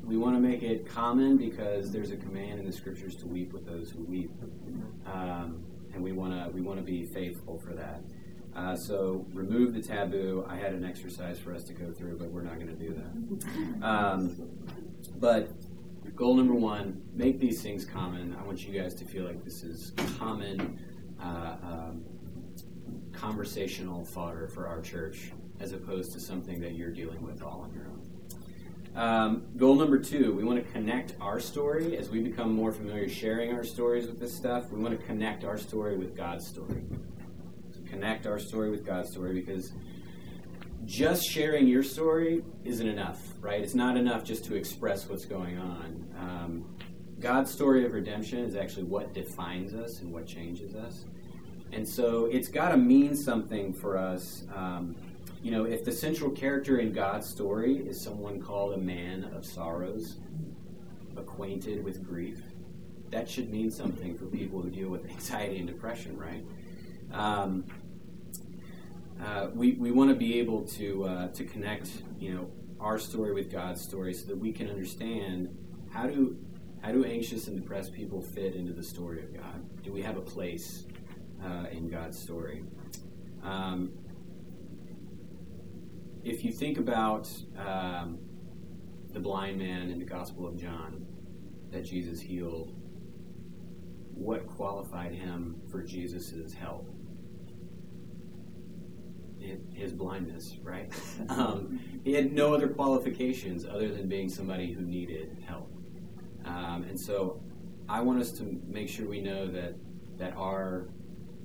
We 0.04 0.16
want 0.16 0.36
to 0.36 0.40
make 0.40 0.62
it 0.62 0.86
common 0.86 1.36
because 1.36 1.92
there's 1.92 2.10
a 2.10 2.16
command 2.16 2.58
in 2.58 2.66
the 2.66 2.72
scriptures 2.72 3.14
to 3.16 3.26
weep 3.26 3.52
with 3.52 3.64
those 3.64 3.90
who 3.90 4.02
weep, 4.02 4.32
um, 5.06 5.62
and 5.94 6.02
we 6.02 6.12
want 6.12 6.32
to 6.32 6.50
we 6.50 6.60
want 6.60 6.78
to 6.78 6.84
be 6.84 7.04
faithful 7.04 7.58
for 7.58 7.72
that. 7.74 8.00
Uh, 8.54 8.76
so 8.76 9.26
remove 9.32 9.72
the 9.72 9.80
taboo. 9.80 10.44
I 10.48 10.56
had 10.56 10.72
an 10.72 10.84
exercise 10.84 11.38
for 11.38 11.54
us 11.54 11.64
to 11.64 11.72
go 11.72 11.90
through, 11.90 12.18
but 12.18 12.30
we're 12.30 12.42
not 12.42 12.56
going 12.56 12.68
to 12.68 12.74
do 12.74 12.94
that. 12.94 13.86
Um, 13.86 14.36
but 15.16 15.48
goal 16.14 16.34
number 16.34 16.54
one: 16.54 17.02
make 17.14 17.40
these 17.40 17.62
things 17.62 17.84
common. 17.84 18.36
I 18.38 18.44
want 18.44 18.66
you 18.66 18.78
guys 18.78 18.94
to 18.96 19.04
feel 19.04 19.24
like 19.24 19.44
this 19.44 19.62
is 19.62 19.92
common. 20.18 20.78
Uh, 21.20 21.56
um, 21.62 22.04
conversational 23.12 24.04
fodder 24.04 24.48
for 24.48 24.66
our 24.66 24.80
church 24.80 25.30
as 25.60 25.72
opposed 25.72 26.12
to 26.12 26.18
something 26.20 26.60
that 26.60 26.72
you're 26.72 26.90
dealing 26.90 27.22
with 27.22 27.42
all 27.42 27.60
on 27.60 27.72
your 27.72 27.84
own. 27.84 27.91
Um, 28.94 29.46
goal 29.56 29.76
number 29.76 29.98
two, 29.98 30.34
we 30.34 30.44
want 30.44 30.64
to 30.64 30.72
connect 30.72 31.14
our 31.18 31.40
story 31.40 31.96
as 31.96 32.10
we 32.10 32.20
become 32.20 32.52
more 32.54 32.72
familiar 32.72 33.08
sharing 33.08 33.54
our 33.54 33.64
stories 33.64 34.06
with 34.06 34.20
this 34.20 34.36
stuff. 34.36 34.70
We 34.70 34.80
want 34.80 34.98
to 34.98 35.06
connect 35.06 35.44
our 35.44 35.56
story 35.56 35.96
with 35.96 36.14
God's 36.14 36.46
story. 36.46 36.84
So 37.70 37.80
connect 37.88 38.26
our 38.26 38.38
story 38.38 38.70
with 38.70 38.84
God's 38.84 39.10
story 39.10 39.32
because 39.32 39.72
just 40.84 41.24
sharing 41.24 41.66
your 41.66 41.82
story 41.82 42.44
isn't 42.64 42.86
enough, 42.86 43.18
right? 43.40 43.62
It's 43.62 43.74
not 43.74 43.96
enough 43.96 44.24
just 44.24 44.44
to 44.46 44.56
express 44.56 45.08
what's 45.08 45.24
going 45.24 45.56
on. 45.56 46.06
Um, 46.18 46.76
God's 47.18 47.50
story 47.50 47.86
of 47.86 47.92
redemption 47.92 48.40
is 48.40 48.56
actually 48.56 48.84
what 48.84 49.14
defines 49.14 49.74
us 49.74 50.00
and 50.00 50.12
what 50.12 50.26
changes 50.26 50.74
us. 50.74 51.06
And 51.72 51.88
so 51.88 52.26
it's 52.26 52.48
got 52.48 52.70
to 52.70 52.76
mean 52.76 53.16
something 53.16 53.72
for 53.72 53.96
us. 53.96 54.44
Um, 54.54 54.96
you 55.42 55.50
know, 55.50 55.64
if 55.64 55.84
the 55.84 55.92
central 55.92 56.30
character 56.30 56.78
in 56.78 56.92
God's 56.92 57.28
story 57.28 57.78
is 57.78 58.00
someone 58.00 58.40
called 58.40 58.74
a 58.74 58.78
man 58.78 59.24
of 59.34 59.44
sorrows, 59.44 60.16
acquainted 61.16 61.82
with 61.84 62.06
grief, 62.06 62.40
that 63.10 63.28
should 63.28 63.50
mean 63.50 63.70
something 63.70 64.16
for 64.16 64.26
people 64.26 64.62
who 64.62 64.70
deal 64.70 64.88
with 64.88 65.04
anxiety 65.10 65.58
and 65.58 65.66
depression, 65.66 66.16
right? 66.16 66.44
Um, 67.12 67.64
uh, 69.22 69.48
we 69.54 69.72
we 69.72 69.90
want 69.90 70.10
to 70.10 70.16
be 70.16 70.38
able 70.38 70.62
to 70.62 71.04
uh, 71.04 71.28
to 71.28 71.44
connect, 71.44 71.90
you 72.18 72.34
know, 72.34 72.50
our 72.80 72.98
story 72.98 73.32
with 73.32 73.50
God's 73.50 73.80
story, 73.80 74.14
so 74.14 74.26
that 74.28 74.38
we 74.38 74.52
can 74.52 74.70
understand 74.70 75.56
how 75.90 76.06
do 76.06 76.36
how 76.82 76.92
do 76.92 77.04
anxious 77.04 77.48
and 77.48 77.60
depressed 77.60 77.92
people 77.92 78.20
fit 78.20 78.54
into 78.54 78.72
the 78.72 78.82
story 78.82 79.22
of 79.22 79.34
God? 79.34 79.82
Do 79.82 79.92
we 79.92 80.02
have 80.02 80.16
a 80.16 80.22
place 80.22 80.84
uh, 81.44 81.66
in 81.70 81.88
God's 81.88 82.18
story? 82.18 82.64
Um, 83.42 83.92
if 86.24 86.44
you 86.44 86.52
think 86.52 86.78
about 86.78 87.28
um, 87.58 88.18
the 89.12 89.20
blind 89.20 89.58
man 89.58 89.90
in 89.90 89.98
the 89.98 90.04
Gospel 90.04 90.46
of 90.46 90.56
John 90.56 91.06
that 91.70 91.84
Jesus 91.84 92.20
healed, 92.20 92.76
what 94.14 94.46
qualified 94.46 95.12
him 95.12 95.60
for 95.70 95.82
Jesus' 95.82 96.54
help? 96.54 96.88
His 99.72 99.92
blindness, 99.92 100.56
right? 100.62 100.92
um, 101.28 101.80
he 102.04 102.12
had 102.12 102.32
no 102.32 102.54
other 102.54 102.68
qualifications 102.68 103.64
other 103.64 103.92
than 103.92 104.08
being 104.08 104.28
somebody 104.28 104.72
who 104.72 104.82
needed 104.82 105.42
help. 105.44 105.72
Um, 106.44 106.84
and 106.88 106.98
so 106.98 107.42
I 107.88 108.00
want 108.00 108.20
us 108.20 108.30
to 108.32 108.60
make 108.68 108.88
sure 108.88 109.08
we 109.08 109.20
know 109.20 109.48
that, 109.48 109.74
that 110.18 110.34
our 110.36 110.88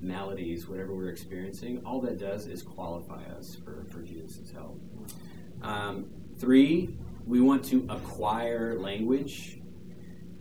maladies, 0.00 0.68
whatever 0.68 0.94
we're 0.94 1.08
experiencing, 1.08 1.82
all 1.84 2.00
that 2.02 2.18
does 2.18 2.46
is 2.46 2.62
qualify 2.62 3.22
us 3.38 3.56
for, 3.64 3.84
for 3.90 4.00
Jesus' 4.00 4.50
help. 4.50 4.80
Um, 5.62 6.06
three, 6.38 6.96
we 7.26 7.40
want 7.40 7.64
to 7.66 7.86
acquire 7.88 8.78
language. 8.78 9.60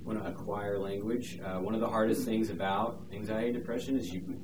We 0.03 0.13
Want 0.13 0.23
to 0.23 0.29
acquire 0.29 0.77
language. 0.77 1.39
Uh, 1.43 1.59
one 1.59 1.73
of 1.73 1.81
the 1.81 1.89
hardest 1.89 2.23
things 2.23 2.49
about 2.49 3.01
anxiety 3.11 3.49
and 3.49 3.57
depression 3.57 3.97
is 3.97 4.13
you. 4.13 4.39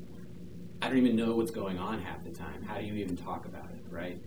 I 0.81 0.89
don't 0.89 0.97
even 0.97 1.15
know 1.15 1.35
what's 1.35 1.51
going 1.51 1.79
on 1.79 2.01
half 2.01 2.23
the 2.25 2.31
time. 2.31 2.61
How 2.63 2.79
do 2.79 2.85
you 2.85 2.95
even 2.95 3.15
talk 3.15 3.45
about 3.45 3.69
it, 3.71 3.85
right? 3.89 4.21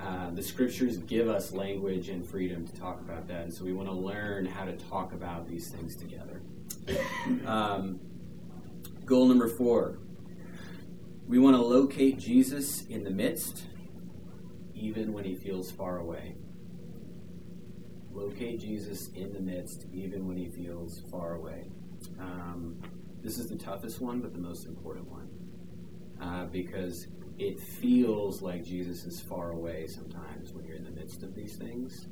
Uh, 0.00 0.30
the 0.30 0.42
scriptures 0.42 0.96
give 0.96 1.28
us 1.28 1.52
language 1.52 2.08
and 2.08 2.26
freedom 2.26 2.66
to 2.66 2.74
talk 2.74 3.00
about 3.00 3.28
that, 3.28 3.42
and 3.42 3.54
so 3.54 3.64
we 3.64 3.72
want 3.72 3.88
to 3.88 3.94
learn 3.94 4.44
how 4.44 4.64
to 4.64 4.72
talk 4.72 5.12
about 5.12 5.46
these 5.48 5.68
things 5.68 5.94
together. 5.94 6.42
Um, 7.46 8.00
goal 9.04 9.26
number 9.26 9.46
four 9.46 9.98
we 11.26 11.38
want 11.38 11.56
to 11.56 11.62
locate 11.62 12.18
Jesus 12.18 12.84
in 12.86 13.04
the 13.04 13.10
midst, 13.10 13.64
even 14.74 15.12
when 15.12 15.24
he 15.24 15.34
feels 15.34 15.70
far 15.70 15.98
away. 15.98 16.34
Locate 18.12 18.60
Jesus 18.60 19.08
in 19.14 19.32
the 19.32 19.40
midst, 19.40 19.86
even 19.92 20.26
when 20.26 20.36
he 20.36 20.48
feels 20.48 21.00
far 21.10 21.34
away. 21.34 21.70
Um, 22.18 22.82
this 23.22 23.38
is 23.38 23.48
the 23.48 23.56
toughest 23.56 24.00
one, 24.00 24.20
but 24.20 24.32
the 24.32 24.40
most 24.40 24.66
important 24.66 25.08
one. 25.08 25.28
Uh, 26.20 26.46
because 26.46 27.06
it 27.38 27.58
feels 27.58 28.42
like 28.42 28.64
Jesus 28.64 29.04
is 29.04 29.20
far 29.20 29.52
away 29.52 29.86
sometimes 29.86 30.52
when 30.52 30.64
you're 30.64 30.76
in 30.76 30.84
the 30.84 30.90
midst 30.90 31.22
of 31.22 31.34
these 31.34 31.56
things. 31.56 32.06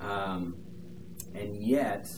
Um, 0.00 0.56
and 1.34 1.56
yet, 1.56 2.10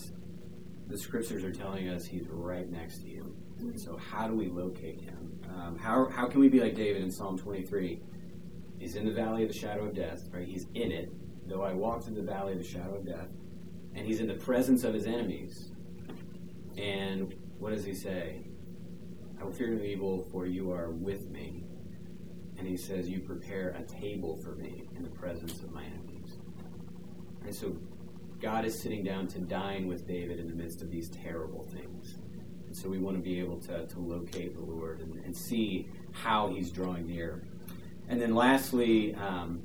the 0.87 0.97
scriptures 0.97 1.43
are 1.43 1.51
telling 1.51 1.89
us 1.89 2.05
he's 2.05 2.27
right 2.27 2.69
next 2.69 2.99
to 2.99 3.07
you. 3.07 3.35
So, 3.75 3.97
how 3.97 4.27
do 4.27 4.35
we 4.35 4.47
locate 4.47 4.99
him? 4.99 5.12
Um, 5.53 5.77
how, 5.77 6.09
how 6.09 6.27
can 6.27 6.39
we 6.39 6.49
be 6.49 6.59
like 6.59 6.75
David 6.75 7.03
in 7.03 7.11
Psalm 7.11 7.37
23? 7.37 8.01
He's 8.79 8.95
in 8.95 9.05
the 9.05 9.13
valley 9.13 9.43
of 9.43 9.49
the 9.49 9.57
shadow 9.57 9.85
of 9.85 9.95
death, 9.95 10.27
right? 10.31 10.47
He's 10.47 10.65
in 10.73 10.91
it, 10.91 11.11
though 11.47 11.61
I 11.61 11.73
walk 11.73 12.03
through 12.03 12.15
the 12.15 12.23
valley 12.23 12.53
of 12.53 12.59
the 12.59 12.65
shadow 12.65 12.95
of 12.95 13.05
death. 13.05 13.29
And 13.95 14.05
he's 14.05 14.19
in 14.19 14.27
the 14.27 14.33
presence 14.33 14.83
of 14.83 14.93
his 14.93 15.05
enemies. 15.05 15.71
And 16.77 17.33
what 17.59 17.71
does 17.73 17.85
he 17.85 17.93
say? 17.93 18.47
I 19.39 19.43
will 19.43 19.51
fear 19.51 19.67
no 19.67 19.83
evil, 19.83 20.27
for 20.31 20.47
you 20.47 20.71
are 20.71 20.89
with 20.89 21.29
me. 21.29 21.65
And 22.57 22.67
he 22.67 22.77
says, 22.77 23.09
You 23.09 23.19
prepare 23.19 23.69
a 23.69 23.83
table 23.83 24.37
for 24.37 24.55
me 24.55 24.89
in 24.95 25.03
the 25.03 25.09
presence 25.09 25.61
of 25.61 25.71
my 25.71 25.83
enemies. 25.83 26.37
And 27.45 27.53
so 27.53 27.77
God 28.41 28.65
is 28.65 28.81
sitting 28.81 29.03
down 29.03 29.27
to 29.27 29.39
dine 29.39 29.87
with 29.87 30.07
David 30.07 30.39
in 30.39 30.47
the 30.47 30.55
midst 30.55 30.81
of 30.81 30.89
these 30.89 31.09
terrible 31.09 31.63
things. 31.63 32.15
And 32.73 32.81
so 32.81 32.89
we 32.89 32.97
want 32.97 33.15
to 33.15 33.21
be 33.21 33.39
able 33.39 33.59
to, 33.59 33.85
to 33.85 33.99
locate 33.99 34.55
the 34.55 34.63
Lord 34.63 34.99
and, 34.99 35.23
and 35.23 35.37
see 35.37 35.89
how 36.11 36.47
he's 36.47 36.71
drawing 36.71 37.05
near. 37.05 37.43
And 38.09 38.19
then 38.19 38.33
lastly, 38.33 39.13
um, 39.13 39.61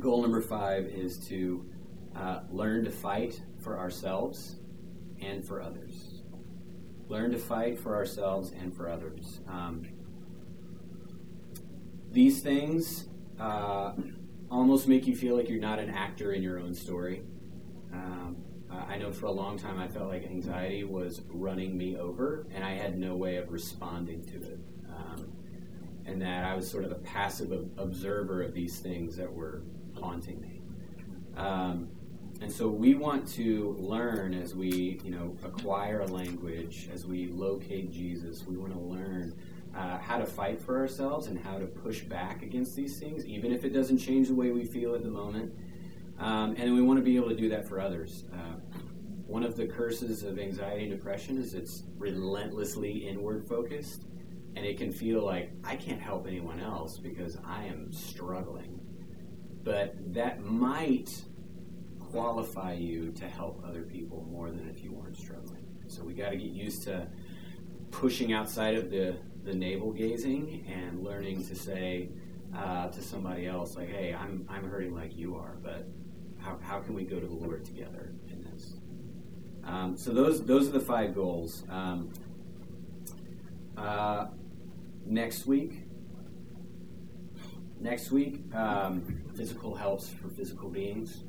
goal 0.00 0.22
number 0.22 0.40
five 0.40 0.86
is 0.86 1.18
to 1.28 1.64
uh, 2.16 2.40
learn 2.50 2.84
to 2.84 2.90
fight 2.90 3.40
for 3.60 3.78
ourselves 3.78 4.56
and 5.20 5.46
for 5.46 5.62
others. 5.62 6.22
Learn 7.06 7.30
to 7.30 7.38
fight 7.38 7.78
for 7.78 7.94
ourselves 7.94 8.50
and 8.60 8.76
for 8.76 8.90
others. 8.90 9.38
Um, 9.46 9.86
these 12.10 12.42
things 12.42 13.06
uh, 13.38 13.92
almost 14.50 14.88
make 14.88 15.06
you 15.06 15.14
feel 15.14 15.36
like 15.36 15.48
you're 15.48 15.60
not 15.60 15.78
an 15.78 15.90
actor 15.90 16.32
in 16.32 16.42
your 16.42 16.58
own 16.58 16.74
story. 16.74 17.22
Um, 17.92 18.38
I 18.88 18.96
know 18.98 19.12
for 19.12 19.26
a 19.26 19.32
long 19.32 19.58
time 19.58 19.78
I 19.78 19.88
felt 19.88 20.08
like 20.08 20.24
anxiety 20.24 20.84
was 20.84 21.22
running 21.28 21.76
me 21.76 21.96
over, 21.96 22.46
and 22.54 22.64
I 22.64 22.72
had 22.72 22.98
no 22.98 23.14
way 23.14 23.36
of 23.36 23.50
responding 23.50 24.24
to 24.24 24.36
it. 24.42 24.58
Um, 24.88 25.32
and 26.04 26.22
that 26.22 26.44
I 26.44 26.54
was 26.54 26.70
sort 26.70 26.84
of 26.84 26.92
a 26.92 26.96
passive 26.96 27.52
observer 27.76 28.42
of 28.42 28.54
these 28.54 28.78
things 28.78 29.16
that 29.16 29.32
were 29.32 29.62
haunting 29.98 30.40
me. 30.40 30.62
Um, 31.36 31.88
and 32.40 32.52
so 32.52 32.68
we 32.68 32.94
want 32.94 33.26
to 33.34 33.76
learn 33.78 34.34
as 34.34 34.54
we, 34.54 35.00
you 35.02 35.10
know, 35.10 35.36
acquire 35.42 36.00
a 36.00 36.06
language, 36.06 36.88
as 36.92 37.06
we 37.06 37.28
locate 37.28 37.90
Jesus. 37.90 38.46
We 38.46 38.56
want 38.56 38.72
to 38.74 38.78
learn 38.78 39.34
uh, 39.74 39.98
how 39.98 40.18
to 40.18 40.26
fight 40.26 40.60
for 40.60 40.78
ourselves 40.78 41.26
and 41.28 41.38
how 41.38 41.58
to 41.58 41.66
push 41.66 42.02
back 42.02 42.42
against 42.42 42.76
these 42.76 42.98
things, 42.98 43.26
even 43.26 43.52
if 43.52 43.64
it 43.64 43.70
doesn't 43.70 43.98
change 43.98 44.28
the 44.28 44.34
way 44.34 44.50
we 44.50 44.64
feel 44.64 44.94
at 44.94 45.02
the 45.02 45.10
moment. 45.10 45.52
Um, 46.18 46.54
and 46.58 46.74
we 46.74 46.82
want 46.82 46.98
to 46.98 47.04
be 47.04 47.16
able 47.16 47.28
to 47.28 47.36
do 47.36 47.48
that 47.50 47.68
for 47.68 47.80
others. 47.80 48.24
Uh, 48.32 48.65
one 49.26 49.42
of 49.42 49.56
the 49.56 49.66
curses 49.66 50.22
of 50.22 50.38
anxiety 50.38 50.84
and 50.84 50.92
depression 50.92 51.36
is 51.36 51.54
it's 51.54 51.82
relentlessly 51.98 53.08
inward 53.08 53.46
focused, 53.48 54.04
and 54.54 54.64
it 54.64 54.78
can 54.78 54.92
feel 54.92 55.24
like 55.24 55.50
I 55.64 55.76
can't 55.76 56.00
help 56.00 56.26
anyone 56.26 56.60
else 56.60 56.98
because 56.98 57.36
I 57.44 57.64
am 57.64 57.92
struggling. 57.92 58.80
But 59.64 59.96
that 60.14 60.44
might 60.44 61.10
qualify 61.98 62.74
you 62.74 63.10
to 63.12 63.28
help 63.28 63.62
other 63.66 63.82
people 63.82 64.26
more 64.30 64.50
than 64.50 64.68
if 64.68 64.82
you 64.82 64.92
weren't 64.92 65.16
struggling. 65.16 65.66
So 65.88 66.04
we 66.04 66.14
got 66.14 66.30
to 66.30 66.36
get 66.36 66.50
used 66.50 66.84
to 66.84 67.08
pushing 67.90 68.32
outside 68.32 68.76
of 68.76 68.90
the, 68.90 69.16
the 69.42 69.54
navel 69.54 69.92
gazing 69.92 70.64
and 70.68 71.02
learning 71.02 71.44
to 71.46 71.54
say 71.54 72.10
uh, 72.56 72.88
to 72.88 73.02
somebody 73.02 73.46
else, 73.46 73.76
like, 73.76 73.88
hey, 73.88 74.14
I'm, 74.14 74.46
I'm 74.48 74.64
hurting 74.64 74.94
like 74.94 75.16
you 75.16 75.34
are, 75.34 75.56
but 75.62 75.88
how, 76.38 76.58
how 76.62 76.78
can 76.78 76.94
we 76.94 77.04
go 77.04 77.18
to 77.18 77.26
the 77.26 77.34
Lord 77.34 77.64
together? 77.64 78.12
Um, 79.66 79.96
so 79.96 80.12
those 80.12 80.44
those 80.44 80.68
are 80.68 80.72
the 80.72 80.80
five 80.80 81.14
goals. 81.14 81.64
Um, 81.68 82.10
uh, 83.76 84.28
next 85.04 85.46
week, 85.46 85.82
next 87.80 88.10
week, 88.10 88.42
um, 88.54 89.22
physical 89.34 89.74
helps 89.74 90.08
for 90.08 90.28
physical 90.28 90.68
beings. 90.68 91.24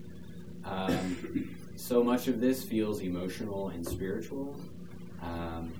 Um, 0.63 1.55
so 1.75 2.03
much 2.03 2.27
of 2.27 2.39
this 2.39 2.63
feels 2.63 3.01
emotional 3.01 3.69
and 3.69 3.85
spiritual. 3.85 4.59
Um, 5.21 5.73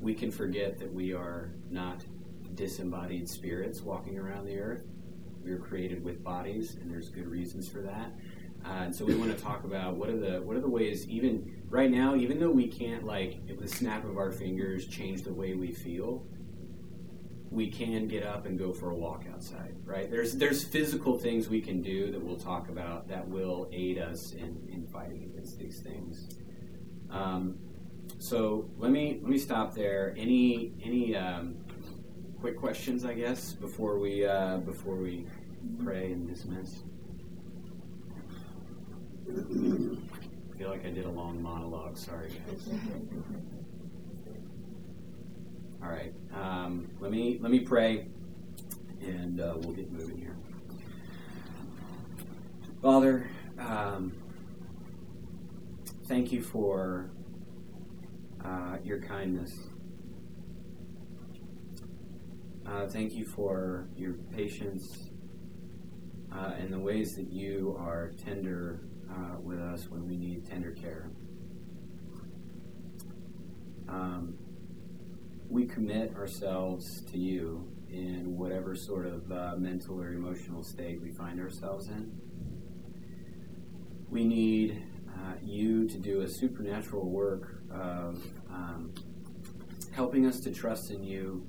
we 0.00 0.14
can 0.14 0.30
forget 0.30 0.78
that 0.78 0.92
we 0.92 1.12
are 1.12 1.50
not 1.70 2.04
disembodied 2.54 3.28
spirits 3.28 3.80
walking 3.80 4.18
around 4.18 4.46
the 4.46 4.58
earth. 4.58 4.84
We 5.42 5.52
were 5.52 5.58
created 5.58 6.04
with 6.04 6.22
bodies, 6.22 6.76
and 6.80 6.90
there's 6.90 7.08
good 7.08 7.26
reasons 7.26 7.68
for 7.68 7.80
that. 7.82 8.12
Uh, 8.64 8.84
and 8.84 8.94
so 8.94 9.04
we 9.04 9.14
want 9.14 9.34
to 9.36 9.42
talk 9.42 9.64
about 9.64 9.96
what 9.96 10.08
are 10.08 10.16
the 10.16 10.42
what 10.42 10.56
are 10.56 10.60
the 10.60 10.68
ways 10.68 11.08
even 11.08 11.62
right 11.68 11.90
now, 11.90 12.14
even 12.14 12.38
though 12.38 12.50
we 12.50 12.66
can't 12.66 13.04
like 13.04 13.38
at 13.48 13.58
the 13.58 13.68
snap 13.68 14.04
of 14.04 14.18
our 14.18 14.30
fingers 14.30 14.86
change 14.86 15.22
the 15.22 15.32
way 15.32 15.54
we 15.54 15.72
feel, 15.72 16.26
we 17.50 17.70
can 17.70 18.08
get 18.08 18.24
up 18.24 18.46
and 18.46 18.58
go 18.58 18.72
for 18.72 18.90
a 18.90 18.94
walk 18.94 19.24
outside. 19.32 19.74
Right? 19.84 20.10
There's 20.10 20.34
there's 20.34 20.64
physical 20.64 21.18
things 21.18 21.48
we 21.48 21.60
can 21.60 21.82
do 21.82 22.10
that 22.10 22.22
we'll 22.22 22.36
talk 22.36 22.68
about 22.68 23.08
that 23.08 23.26
will 23.26 23.68
aid 23.72 23.98
us 23.98 24.32
in, 24.32 24.68
in 24.70 24.86
fighting 24.86 25.30
against 25.32 25.58
these 25.58 25.80
things. 25.80 26.28
Um, 27.10 27.58
so 28.18 28.68
let 28.76 28.90
me 28.90 29.18
let 29.22 29.30
me 29.30 29.38
stop 29.38 29.74
there. 29.74 30.14
Any 30.16 30.72
any 30.82 31.16
um, 31.16 31.56
quick 32.40 32.56
questions, 32.56 33.04
I 33.04 33.14
guess, 33.14 33.52
before 33.52 33.98
we 33.98 34.26
uh, 34.26 34.58
before 34.58 34.96
we 34.96 35.26
pray 35.82 36.12
and 36.12 36.26
dismiss. 36.28 36.82
I 39.28 40.56
feel 40.56 40.70
like 40.70 40.86
I 40.86 40.90
did 40.90 41.04
a 41.04 41.10
long 41.10 41.42
monologue. 41.42 41.98
Sorry, 41.98 42.30
guys. 42.30 42.68
All 45.82 45.90
right. 45.90 46.14
Um, 46.34 46.90
let 46.98 47.10
me 47.10 47.38
let 47.40 47.50
me 47.50 47.60
pray, 47.60 48.06
and 49.00 49.40
uh, 49.40 49.54
we'll 49.58 49.74
get 49.74 49.92
moving 49.92 50.18
here. 50.18 50.36
Father, 52.80 53.28
um, 53.58 54.12
thank 56.06 56.32
you 56.32 56.42
for 56.42 57.10
uh, 58.44 58.78
your 58.82 59.00
kindness. 59.00 59.58
Uh, 62.66 62.86
thank 62.86 63.12
you 63.14 63.24
for 63.24 63.88
your 63.96 64.12
patience 64.34 65.10
uh, 66.34 66.52
and 66.58 66.72
the 66.72 66.78
ways 66.78 67.14
that 67.16 67.32
you 67.32 67.76
are 67.78 68.12
tender 68.24 68.80
uh, 69.10 69.38
with 69.40 69.60
us 69.60 69.88
when 69.88 70.06
we 70.06 70.16
need 70.16 70.46
tender 70.46 70.72
care. 70.72 71.10
Um, 73.88 74.38
we 75.48 75.66
commit 75.66 76.14
ourselves 76.14 77.00
to 77.10 77.18
you 77.18 77.66
in 77.90 78.36
whatever 78.36 78.74
sort 78.74 79.06
of 79.06 79.32
uh, 79.32 79.54
mental 79.56 80.00
or 80.00 80.12
emotional 80.12 80.62
state 80.62 81.00
we 81.00 81.10
find 81.10 81.40
ourselves 81.40 81.88
in. 81.88 82.12
We 84.10 84.24
need 84.24 84.82
uh, 85.08 85.34
you 85.42 85.88
to 85.88 85.98
do 85.98 86.20
a 86.20 86.28
supernatural 86.28 87.08
work 87.08 87.62
of 87.70 88.22
um, 88.50 88.92
helping 89.92 90.26
us 90.26 90.40
to 90.40 90.52
trust 90.52 90.90
in 90.90 91.02
you 91.02 91.46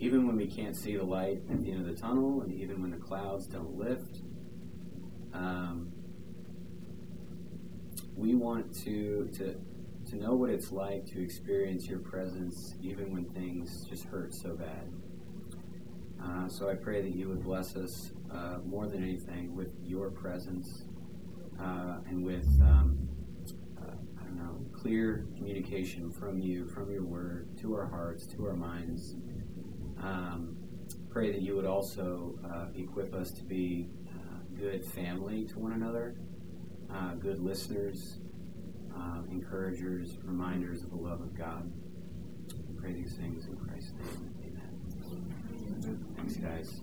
even 0.00 0.26
when 0.26 0.36
we 0.36 0.46
can't 0.46 0.74
see 0.74 0.96
the 0.96 1.04
light 1.04 1.42
at 1.50 1.62
the 1.62 1.70
end 1.70 1.86
of 1.86 1.94
the 1.94 2.00
tunnel 2.00 2.40
and 2.40 2.52
even 2.52 2.80
when 2.80 2.90
the 2.90 2.96
clouds 2.96 3.46
don't 3.46 3.76
lift. 3.76 4.22
Um, 5.34 5.89
we 8.20 8.34
want 8.34 8.74
to, 8.84 9.30
to, 9.32 9.58
to 10.10 10.16
know 10.16 10.34
what 10.34 10.50
it's 10.50 10.70
like 10.70 11.06
to 11.06 11.22
experience 11.22 11.86
your 11.86 12.00
presence 12.00 12.74
even 12.82 13.12
when 13.12 13.24
things 13.30 13.86
just 13.88 14.04
hurt 14.04 14.34
so 14.34 14.54
bad. 14.54 14.92
Uh, 16.22 16.46
so 16.48 16.68
I 16.68 16.74
pray 16.74 17.00
that 17.00 17.14
you 17.14 17.28
would 17.28 17.42
bless 17.42 17.76
us 17.76 18.12
uh, 18.30 18.58
more 18.64 18.86
than 18.86 19.02
anything 19.02 19.56
with 19.56 19.72
your 19.82 20.10
presence 20.10 20.84
uh, 21.58 22.00
and 22.08 22.22
with, 22.22 22.46
um, 22.60 23.08
uh, 23.80 23.94
I 24.20 24.24
don't 24.24 24.36
know, 24.36 24.66
clear 24.78 25.26
communication 25.34 26.10
from 26.10 26.38
you, 26.38 26.66
from 26.66 26.90
your 26.90 27.04
word, 27.04 27.56
to 27.60 27.74
our 27.74 27.86
hearts, 27.86 28.26
to 28.26 28.46
our 28.46 28.54
minds. 28.54 29.16
Um, 29.98 30.58
pray 31.08 31.32
that 31.32 31.40
you 31.40 31.56
would 31.56 31.66
also 31.66 32.38
uh, 32.44 32.66
equip 32.78 33.14
us 33.14 33.30
to 33.32 33.44
be 33.44 33.88
uh, 34.10 34.58
good 34.58 34.84
family 34.84 35.46
to 35.46 35.58
one 35.58 35.72
another, 35.72 36.16
uh, 36.94 37.14
good 37.14 37.40
listeners, 37.40 38.18
uh, 38.96 39.22
encouragers, 39.30 40.18
reminders 40.22 40.82
of 40.82 40.90
the 40.90 40.96
love 40.96 41.20
of 41.20 41.36
God. 41.36 41.70
We 42.68 42.80
pray 42.80 42.92
these 42.92 43.14
things 43.14 43.46
in 43.46 43.56
Christ's 43.56 43.92
name. 43.92 44.34
Amen. 44.44 46.06
Thanks, 46.16 46.36
guys. 46.36 46.80